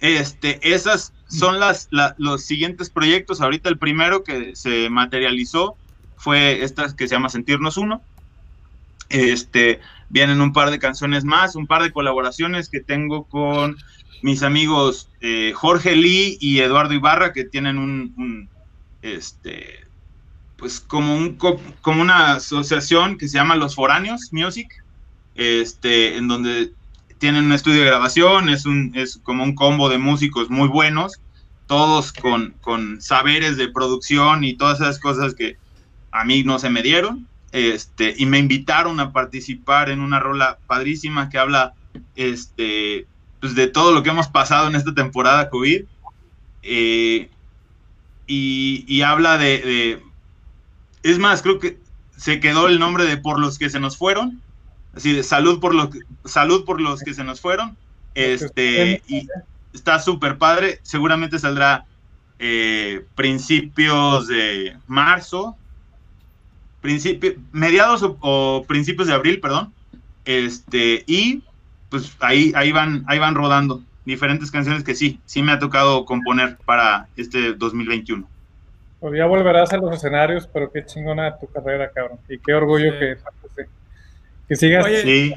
[0.00, 1.88] este, esas son las,
[2.18, 3.40] los siguientes proyectos.
[3.40, 5.76] Ahorita el primero que se materializó
[6.16, 8.02] fue esta que se llama Sentirnos Uno.
[9.08, 13.76] Este, vienen un par de canciones más, un par de colaboraciones que tengo con
[14.22, 18.48] mis amigos eh, Jorge Lee y Eduardo Ibarra, que tienen un, un
[19.02, 19.85] este,
[20.56, 24.68] pues como, un, como una asociación que se llama Los Foráneos Music,
[25.34, 26.72] este, en donde
[27.18, 31.20] tienen un estudio de grabación, es, un, es como un combo de músicos muy buenos,
[31.66, 35.56] todos con, con saberes de producción y todas esas cosas que
[36.10, 40.58] a mí no se me dieron, este, y me invitaron a participar en una rola
[40.66, 41.74] padrísima que habla
[42.14, 43.06] este,
[43.40, 45.82] pues de todo lo que hemos pasado en esta temporada COVID,
[46.62, 47.30] eh,
[48.26, 50.02] y, y, habla de
[51.10, 51.78] es más, creo que
[52.16, 54.40] se quedó el nombre de por los que se nos fueron.
[54.94, 55.90] Así de salud por los
[56.24, 57.76] salud por los que se nos fueron.
[58.14, 59.28] Este, y
[59.72, 60.80] está súper padre.
[60.82, 61.84] Seguramente saldrá
[62.38, 65.56] eh, principios de marzo.
[66.80, 69.72] Principio, mediados o, principios de abril, perdón.
[70.24, 71.42] Este, y
[71.90, 76.04] pues ahí, ahí van, ahí van rodando diferentes canciones que sí, sí me ha tocado
[76.04, 78.26] componer para este 2021.
[79.00, 82.18] Pues ya volverás a los escenarios, pero qué chingona tu carrera, cabrón.
[82.28, 83.16] Y qué orgullo que,
[84.48, 84.86] que sigas.
[85.02, 85.34] sí.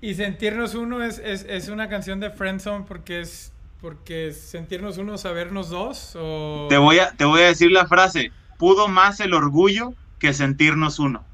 [0.00, 5.18] y, sentirnos uno es, es, es, una canción de Friendzone porque es porque sentirnos uno,
[5.18, 6.16] sabernos dos.
[6.18, 6.66] O...
[6.68, 10.98] Te, voy a, te voy a decir la frase: pudo más el orgullo que sentirnos
[10.98, 11.24] uno.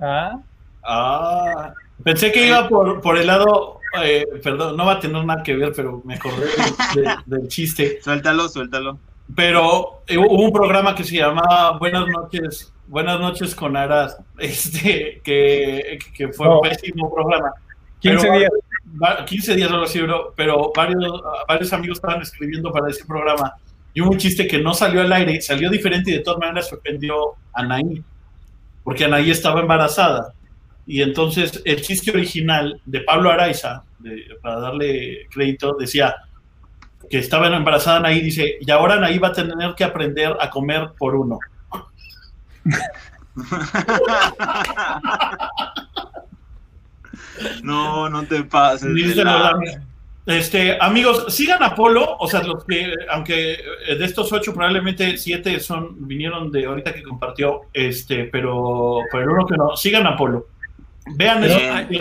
[0.00, 0.38] Ah.
[0.84, 1.74] Ah.
[2.04, 3.80] Pensé que iba por, por el lado.
[4.02, 6.46] Eh, perdón, no va a tener nada que ver, pero me acordé
[7.26, 8.00] del chiste.
[8.02, 8.98] Suéltalo, suéltalo.
[9.34, 15.20] Pero eh, hubo un programa que se llamaba Buenas noches, Buenas noches con Aras, este,
[15.22, 17.52] que, que fue un pésimo programa.
[18.00, 18.50] 15 días.
[19.26, 20.00] 15 días algo así,
[20.34, 23.54] pero varios, varios amigos estaban escribiendo para ese programa.
[23.92, 26.68] Y hubo un chiste que no salió al aire, salió diferente y de todas maneras
[26.68, 28.02] sorprendió a Anaí,
[28.82, 30.32] porque Anaí estaba embarazada.
[30.86, 33.84] Y entonces el chiste original de Pablo Araiza,
[34.40, 36.14] para darle crédito, decía,
[37.10, 40.90] que estaba embarazada Anaí, dice, y ahora Anaí va a tener que aprender a comer
[40.98, 41.38] por uno.
[47.62, 48.90] No, no te pases.
[50.26, 53.58] Este, amigos, sigan a Polo, o sea, los que, aunque
[53.98, 59.46] de estos ocho, probablemente siete son, vinieron de ahorita que compartió, este, pero, pero uno
[59.46, 60.48] que no, sigan a Polo.
[61.16, 61.58] Vean eso.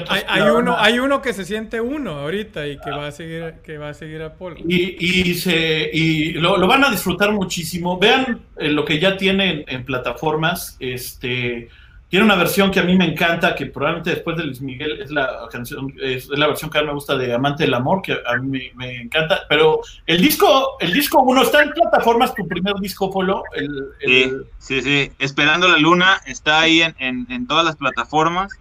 [0.10, 3.78] Hay, uno, hay uno que se siente uno ahorita y que va a seguir, que
[3.78, 4.58] va a seguir a Polo.
[4.68, 7.98] Y, y, se, y lo, van a disfrutar muchísimo.
[7.98, 11.70] Vean eh, lo que ya tienen en plataformas, este
[12.10, 15.12] tiene una versión que a mí me encanta, que probablemente después de Luis Miguel es
[15.12, 18.14] la canción, es, la versión que a mí me gusta de Amante del Amor, que
[18.14, 19.42] a mí me, encanta.
[19.50, 23.44] Pero el disco, el disco uno está en plataformas, tu primer disco, Polo.
[23.54, 26.96] El, Sí, sí, Esperando la Luna está ahí en,
[27.30, 28.54] en, todas las plataformas.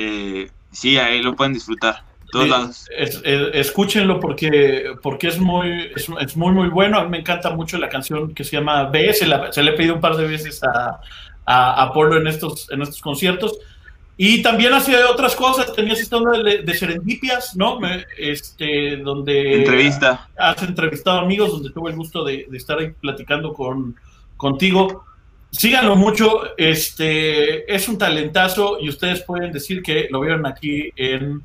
[0.00, 2.04] Eh, sí, ahí lo pueden disfrutar.
[2.30, 2.86] Todos lados.
[2.92, 6.98] escúchenlo porque, porque es, muy, es, muy, muy bueno.
[6.98, 9.12] A mí me encanta mucho la canción que se llama B.
[9.14, 11.00] Se, se le he pedido un par de veces a,
[11.46, 13.58] a Apolo en estos, en estos conciertos.
[14.20, 17.78] Y también hacía otras cosas, tenías esta onda de, Serendipias, ¿no?
[18.18, 19.60] este, donde...
[19.60, 20.28] Entrevista.
[20.36, 23.94] Has entrevistado amigos, donde tuve el gusto de, estar ahí platicando con,
[24.36, 25.04] contigo.
[25.50, 31.42] Síganlo mucho, este, es un talentazo y ustedes pueden decir que lo vieron aquí en,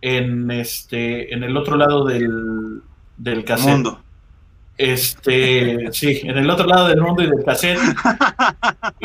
[0.00, 2.82] en, este, en el otro lado del,
[3.16, 4.00] del Mundo.
[4.76, 7.78] Este, sí, en el otro lado del mundo y del cassette.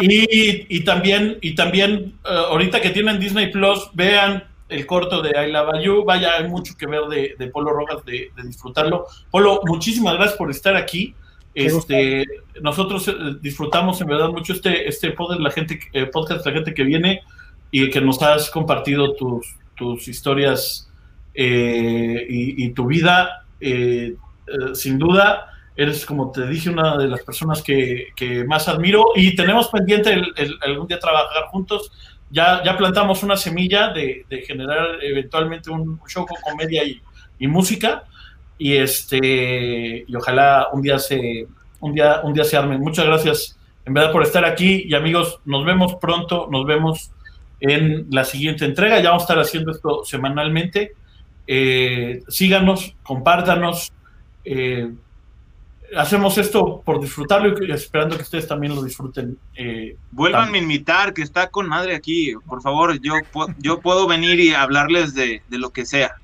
[0.02, 5.52] Y, también, y también eh, ahorita que tienen Disney Plus, vean el corto de I
[5.52, 6.06] Love You.
[6.06, 7.04] Vaya, hay mucho que ver
[7.38, 9.06] de, Polo Rojas, de, disfrutarlo.
[9.30, 11.14] Polo, muchísimas gracias por estar aquí.
[11.66, 12.26] Este,
[12.62, 16.74] nosotros eh, disfrutamos en verdad mucho este, este podcast, la gente, eh, podcast, la gente
[16.74, 17.22] que viene
[17.72, 20.90] y que nos has compartido tus, tus historias
[21.36, 23.46] y, tu vida.
[24.74, 28.12] sin duda, eres, como te dije, una de las personas que,
[28.48, 31.92] más admiro y tenemos pendiente el, algún día trabajar juntos.
[32.32, 37.02] Ya, ya plantamos una semilla de, generar eventualmente un show con comedia y,
[37.48, 38.04] música
[38.60, 41.48] y este y ojalá un día se
[41.80, 42.78] un día un día se arme.
[42.78, 47.12] Muchas gracias en verdad por estar aquí y amigos, nos vemos pronto, nos vemos
[47.60, 49.00] en la siguiente entrega.
[49.00, 50.94] Ya vamos a estar haciendo esto semanalmente.
[51.48, 53.92] Eh, síganos, compártanos.
[54.46, 54.92] Eh,
[55.98, 59.38] hacemos esto por disfrutarlo y esperando que ustedes también lo disfruten.
[59.56, 62.34] Eh, Vuelvan a invitar, que está con madre aquí.
[62.46, 63.14] Por favor, yo,
[63.58, 66.16] yo puedo venir y hablarles de, lo que sea.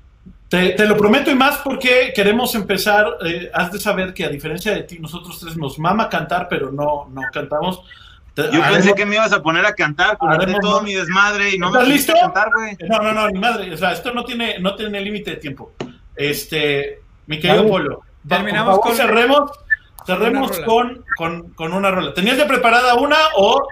[0.48, 3.18] Te, lo prometo y más porque queremos empezar.
[3.24, 6.70] Eh, has de saber que a diferencia de ti, nosotros tres nos mama cantar, pero
[6.70, 7.80] no, no cantamos.
[8.36, 11.70] Yo pensé que me ibas a poner a cantar, con todo mi desmadre y no
[11.70, 12.12] me listo?
[12.16, 12.76] A cantar, güey.
[12.86, 13.72] No, no, no, ni madre.
[13.72, 15.72] O sea, esto no tiene, no tiene límite de tiempo.
[16.14, 18.02] Este, mi querido Polo.
[18.28, 18.94] Terminamos con.
[18.94, 19.50] Cerremos,
[20.06, 22.12] cerremos con, con, con, una rola.
[22.12, 23.66] ¿Tenías de preparada una o,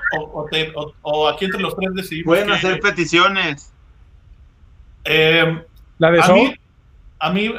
[1.03, 2.27] o, aquí entre los tres decidimos?
[2.27, 3.71] Pueden hacer peticiones.
[5.05, 5.63] Eh,
[5.99, 6.59] ¿La de Soul?
[7.25, 7.53] A mí,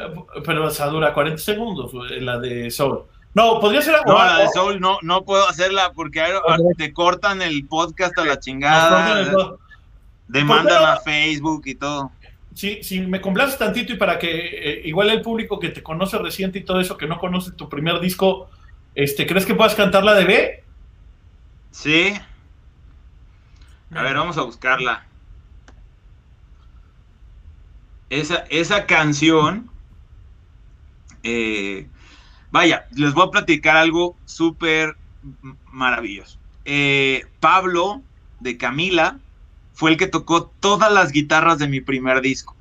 [0.44, 3.02] pero esa dura 40 segundos, la de Soul.
[3.34, 3.96] No, podría ser.
[4.06, 6.22] No, la de Soul no, no puedo hacerla porque
[6.78, 9.56] te cortan el podcast a la chingada.
[10.28, 12.10] Demandan a Facebook y todo
[12.56, 16.16] si, si me complaces tantito y para que eh, igual el público que te conoce
[16.16, 18.48] reciente y todo eso, que no conoce tu primer disco,
[18.94, 20.64] este, ¿crees que puedas cantar la de B?
[21.70, 22.14] Sí.
[23.94, 25.06] A ver, vamos a buscarla.
[28.10, 29.68] Esa, esa canción,
[31.22, 31.88] eh,
[32.50, 34.96] vaya, les voy a platicar algo súper
[35.72, 36.38] maravilloso.
[36.64, 38.02] Eh, Pablo
[38.40, 39.18] de Camila
[39.72, 42.56] fue el que tocó todas las guitarras de mi primer disco.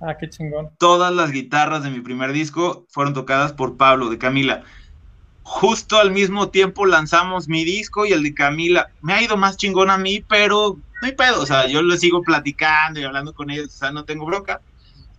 [0.00, 0.70] Ah, qué chingón.
[0.78, 4.62] Todas las guitarras de mi primer disco fueron tocadas por Pablo de Camila.
[5.42, 8.88] Justo al mismo tiempo lanzamos mi disco y el de Camila.
[9.00, 11.42] Me ha ido más chingón a mí, pero no hay pedo.
[11.42, 14.60] O sea, yo le sigo platicando y hablando con ellos, o sea, no tengo bronca.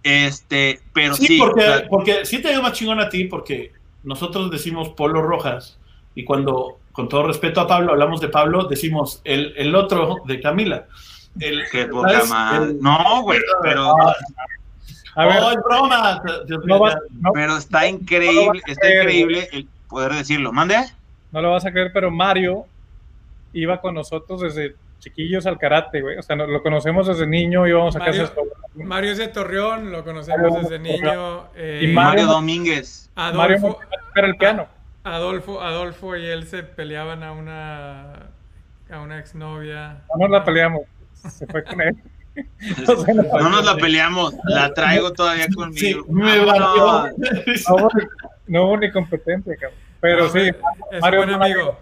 [0.04, 1.28] Este, pero sí.
[1.28, 3.74] sí porque, porque sí te ha ido más chingón a ti, porque
[4.04, 5.78] nosotros decimos Polo Rojas
[6.16, 10.40] y cuando, con todo respeto a Pablo, hablamos de Pablo, decimos el, el otro de
[10.40, 10.88] Camila.
[11.40, 12.74] El, Qué poca madre.
[12.80, 13.94] No, güey, pero.
[15.16, 16.22] A ver, oh, broma.
[17.34, 20.54] pero está increíble, está increíble el poder decirlo.
[20.54, 20.78] ¿Mande?
[21.32, 22.66] No lo vas a creer, pero Mario
[23.54, 26.18] iba con nosotros desde chiquillos al karate, güey.
[26.18, 28.34] O sea, lo conocemos desde niño, íbamos a Mario, casa.
[28.76, 31.48] Mario es de Torreón, lo conocemos desde niño.
[31.56, 33.10] Eh, y Mario, Domínguez.
[33.16, 34.68] Adolfo, Mario era el piano.
[35.04, 38.30] Adolfo, Adolfo y él se peleaban a una
[38.90, 40.02] a una exnovia.
[40.16, 40.82] No nos la peleamos
[41.30, 41.96] se fue con él.
[43.34, 46.06] no, nos la peleamos, la traigo todavía conmigo.
[46.08, 47.10] me no,
[48.48, 49.80] no, hubo ni competencia, cabrón.
[50.00, 50.52] Pero sí,
[50.92, 51.78] es Mario buen amigo.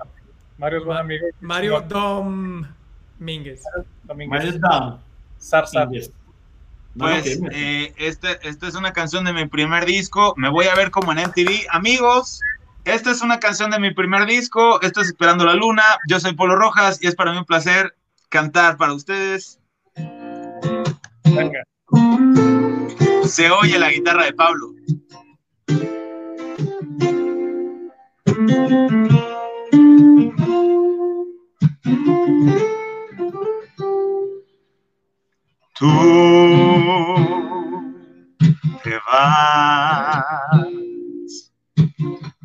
[0.57, 1.27] Mario es buen amigo.
[1.41, 1.83] Mario
[3.17, 3.63] Domínguez.
[4.07, 4.99] Mario Dom.
[5.39, 5.65] Zar,
[6.97, 10.33] Pues eh, esta este es una canción de mi primer disco.
[10.37, 11.67] Me voy a ver como en MTV.
[11.69, 12.41] Amigos,
[12.85, 14.81] esta es una canción de mi primer disco.
[14.81, 15.83] Esto es Esperando la Luna.
[16.07, 17.95] Yo soy Polo Rojas y es para mí un placer
[18.29, 19.59] cantar para ustedes.
[21.23, 21.63] Venga.
[23.25, 24.75] Se oye la guitarra de Pablo.
[35.86, 35.94] Tú
[38.84, 40.26] te vas,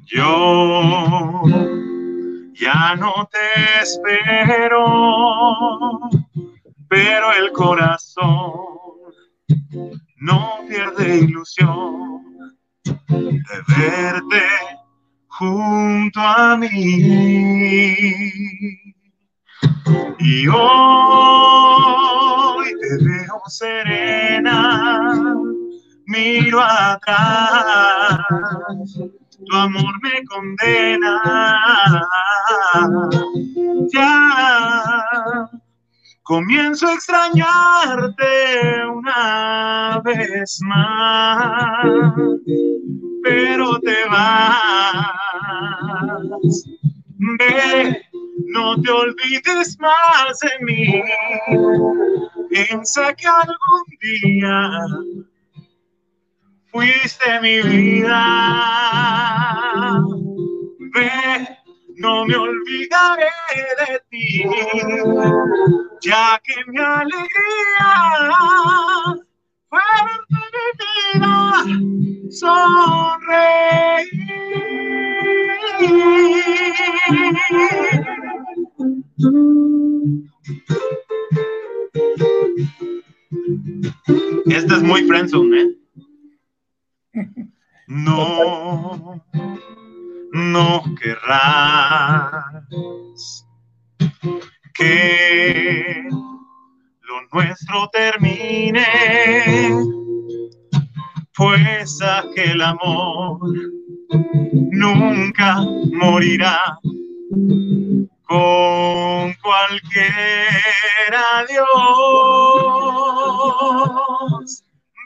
[0.05, 1.43] yo
[2.53, 4.85] ya no te espero,
[6.87, 8.53] pero el corazón
[10.19, 12.21] no pierde ilusión
[13.09, 14.43] de verte
[15.29, 16.69] junto a mí.
[20.19, 25.13] Y hoy te veo serena,
[26.07, 28.21] miro atrás,
[29.47, 32.03] tu amor me condena.
[33.93, 35.05] Ya
[36.23, 41.87] comienzo a extrañarte una vez más,
[43.23, 45.07] pero te vas.
[47.39, 48.11] Ve
[48.53, 51.03] no te olvides más de mí.
[52.51, 54.81] Piensa que algún día
[56.73, 58.23] fuiste mi vida.
[60.93, 61.49] Ve,
[61.99, 63.31] no me olvidaré
[63.79, 64.45] de ti,
[66.03, 67.89] ya que mi alegría
[69.69, 71.45] fue verte mi vida
[72.31, 73.61] sonreír.
[84.47, 85.77] Esta es muy friendzone, ¿eh?
[87.87, 89.25] No,
[90.33, 92.45] no querrás
[94.75, 98.87] que lo nuestro termine,
[101.37, 103.41] pues aquel amor
[104.71, 105.61] nunca
[105.93, 106.59] morirá
[108.31, 111.67] con cualquier adiós.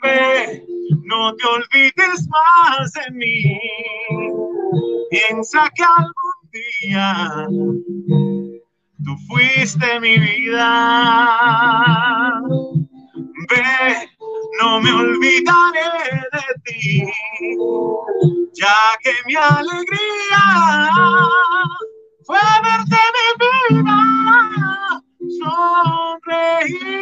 [0.03, 0.63] Ve,
[1.05, 3.59] no te olvides más de mí.
[5.09, 7.47] Piensa que algún día
[9.03, 10.69] tú fuiste mi vida.
[13.49, 14.07] Ve,
[14.61, 15.89] no me olvidaré
[16.31, 17.03] de ti,
[18.53, 20.43] ya que mi alegría
[22.25, 23.99] fue verte mi vida
[25.39, 26.95] sonreír.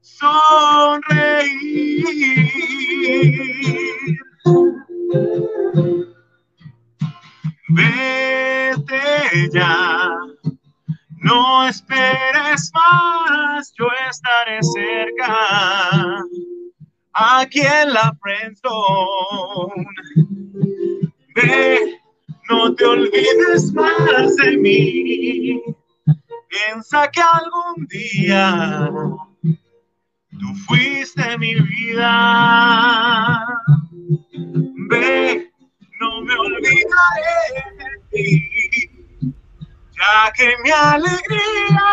[0.00, 1.38] Sonreír.
[7.70, 9.04] Vete
[9.52, 10.10] ya,
[11.22, 16.24] no esperes más, yo estaré cerca
[17.12, 19.86] aquí en la friendzone.
[21.34, 22.00] Ve,
[22.48, 25.62] no te olvides más de mí.
[26.48, 28.90] Piensa que algún día
[30.30, 33.46] tú fuiste mi vida.
[34.90, 35.50] Ve,
[36.00, 37.40] no me olvidaré
[37.76, 39.34] de ti,
[39.92, 41.88] ya que mi alegría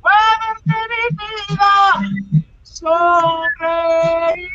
[0.00, 2.47] fue verte mi vida
[2.78, 4.48] sonreír.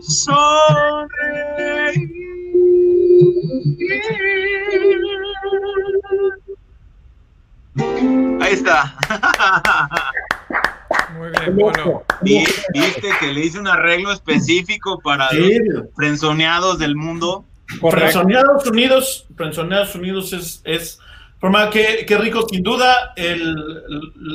[0.00, 1.14] Sonreír.
[8.40, 8.96] Ahí está.
[11.18, 12.02] Muy bien, bueno.
[12.22, 17.44] ¿Viste que le hice un arreglo específico para los frenzoneados del mundo?
[17.90, 20.98] Frenzoneados Unidos, Frenzoneados Unidos es, es
[21.44, 23.54] forma que, rico, sin duda, el,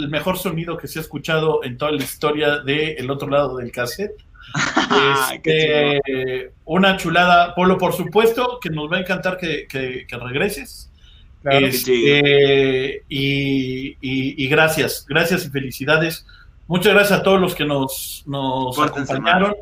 [0.09, 3.71] mejor sonido que se ha escuchado en toda la historia del el otro lado del
[3.71, 4.13] cassette.
[5.33, 10.91] Este, una chulada, Polo, por supuesto, que nos va a encantar que, regreses.
[11.45, 16.27] Este, y, y, gracias, gracias y felicidades.
[16.67, 19.55] Muchas gracias a todos los que nos, nos acompañaron.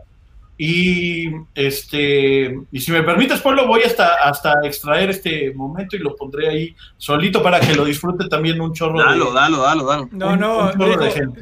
[0.60, 6.16] Y este, y si me permites, Pablo, voy hasta, hasta extraer este momento y lo
[6.16, 10.10] pondré ahí solito para que lo disfrute también un chorro dalo, de Dalo, dalo, dalo.
[10.12, 10.72] No, no,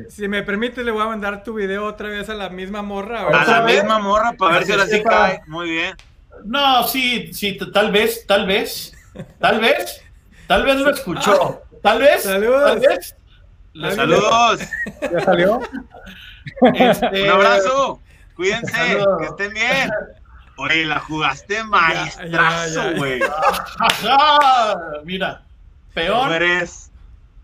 [0.09, 3.21] si me permite, le voy a mandar tu video otra vez a la misma morra.
[3.21, 5.41] A, la misma morra para ver si ahora sí cae.
[5.47, 5.95] Muy bien.
[6.43, 8.93] No, sí, sí, tal vez, tal vez,
[9.39, 10.01] tal vez,
[10.45, 11.61] tal vez lo escuchó.
[11.81, 12.65] Tal vez, Saludos.
[12.65, 13.15] tal vez.
[13.95, 14.59] Saludos.
[15.01, 15.61] ¿Ya salió?
[16.75, 17.99] Este, Un abrazo.
[18.35, 18.71] Cuídense.
[18.71, 19.17] Saludos.
[19.19, 19.89] Que estén bien.
[20.57, 23.21] Oye, la jugaste maestrazo, güey.
[23.79, 25.43] Ajá, mira,
[25.93, 26.23] peor.
[26.23, 26.91] ¿Cómo eres?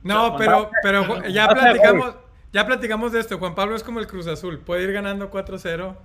[0.03, 2.15] No, pero, pero ya platicamos,
[2.53, 3.37] ya platicamos de esto.
[3.37, 4.59] Juan Pablo es como el Cruz Azul.
[4.59, 5.95] Puede ir ganando 4-0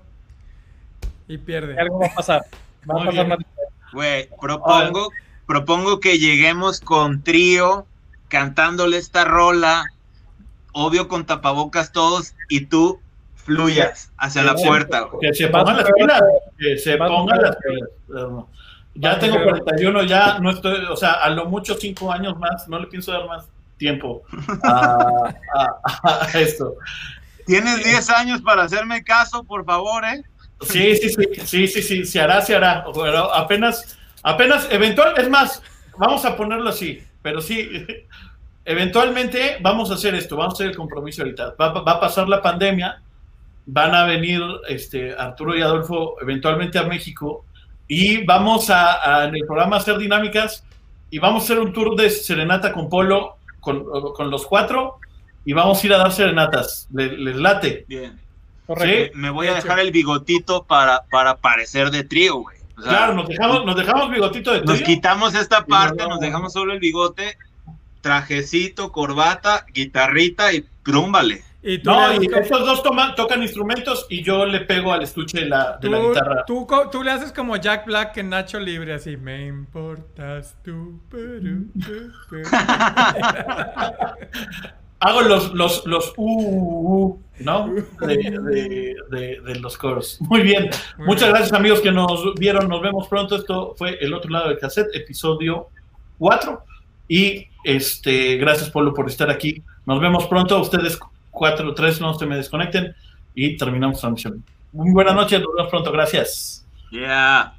[1.29, 1.79] y pierde.
[1.79, 2.43] Algo va a pasar.
[2.91, 3.39] Va a pasar.
[3.93, 5.11] Güey, propongo,
[5.47, 7.87] propongo que lleguemos con trío
[8.29, 9.85] cantándole esta rola,
[10.73, 13.01] obvio con tapabocas todos, y tú
[13.47, 15.07] fluyas hacia la puerta.
[15.21, 16.23] Que se pongan las pilas.
[16.59, 18.45] Que se pongan las pilas.
[18.95, 19.49] Ya tengo ver.
[19.63, 23.13] 41, ya no estoy, o sea, a lo mucho 5 años más, no le pienso
[23.13, 23.47] dar más
[23.77, 24.23] tiempo
[24.63, 26.75] a, a- a esto.
[27.47, 30.23] Tienes 10 años para hacerme caso, por favor, ¿eh?
[30.63, 32.85] Sí, sí, sí, sí, sí, sí, se hará, se hará.
[32.95, 35.63] Pero apenas, apenas, eventual, es más,
[35.99, 37.69] vamos a ponerlo así, pero sí,
[38.65, 41.55] eventualmente vamos a hacer esto, vamos a hacer el compromiso ahorita.
[41.61, 43.03] Va, va a pasar la pandemia,
[43.67, 47.45] van a venir este, Arturo y Adolfo eventualmente a México
[47.89, 50.65] y vamos a, a en el programa hacer dinámicas
[51.11, 53.85] y vamos a hacer un tour de serenata con Polo, con,
[54.15, 54.99] con los cuatro
[55.45, 56.89] y vamos a ir a dar serenatas.
[56.93, 57.85] ¿Les, les late?
[57.89, 58.19] Bien.
[58.67, 59.13] Correcto.
[59.15, 59.19] Sí.
[59.21, 62.57] Me voy a dejar el bigotito para, para parecer de trío, güey.
[62.77, 64.87] O sea, Claro, nos dejamos, nos dejamos bigotito de nos trío.
[64.87, 67.37] quitamos esta parte, no- nos dejamos solo el bigote,
[68.01, 71.43] trajecito, corbata, guitarrita y prúmbale.
[71.69, 72.83] Y tú, No, y estos dos
[73.17, 76.45] tocan instrumentos y yo le pego al estuche de la, de la tú- guitarra.
[76.93, 79.17] tú le haces como Jack Black en Nacho Libre, así.
[79.17, 81.01] Me importas tú.
[81.11, 82.43] peru, pe, pe".
[85.01, 87.69] Hago los, los, los uh, uh, ¿no?
[88.01, 90.19] De, de- de- de los coros.
[90.21, 90.71] Muy bien.
[90.99, 91.31] Muy Muchas bien.
[91.33, 92.69] gracias, amigos, que nos vieron.
[92.69, 93.37] Nos vemos pronto.
[93.37, 95.69] Esto fue El Otro Lado del Cassette, episodio
[96.19, 96.63] 4.
[97.09, 99.63] Y este, gracias, Polo, por estar aquí.
[99.85, 100.61] Nos vemos pronto.
[100.61, 100.99] Ustedes,
[101.37, 102.95] cuatro, tres, no se me desconecten.
[103.35, 104.43] Y terminamos transmisión.
[104.73, 105.41] Muy buenas noches.
[105.41, 105.93] Nos vemos pronto.
[105.93, 106.67] Gracias.
[106.91, 107.55] Yeah.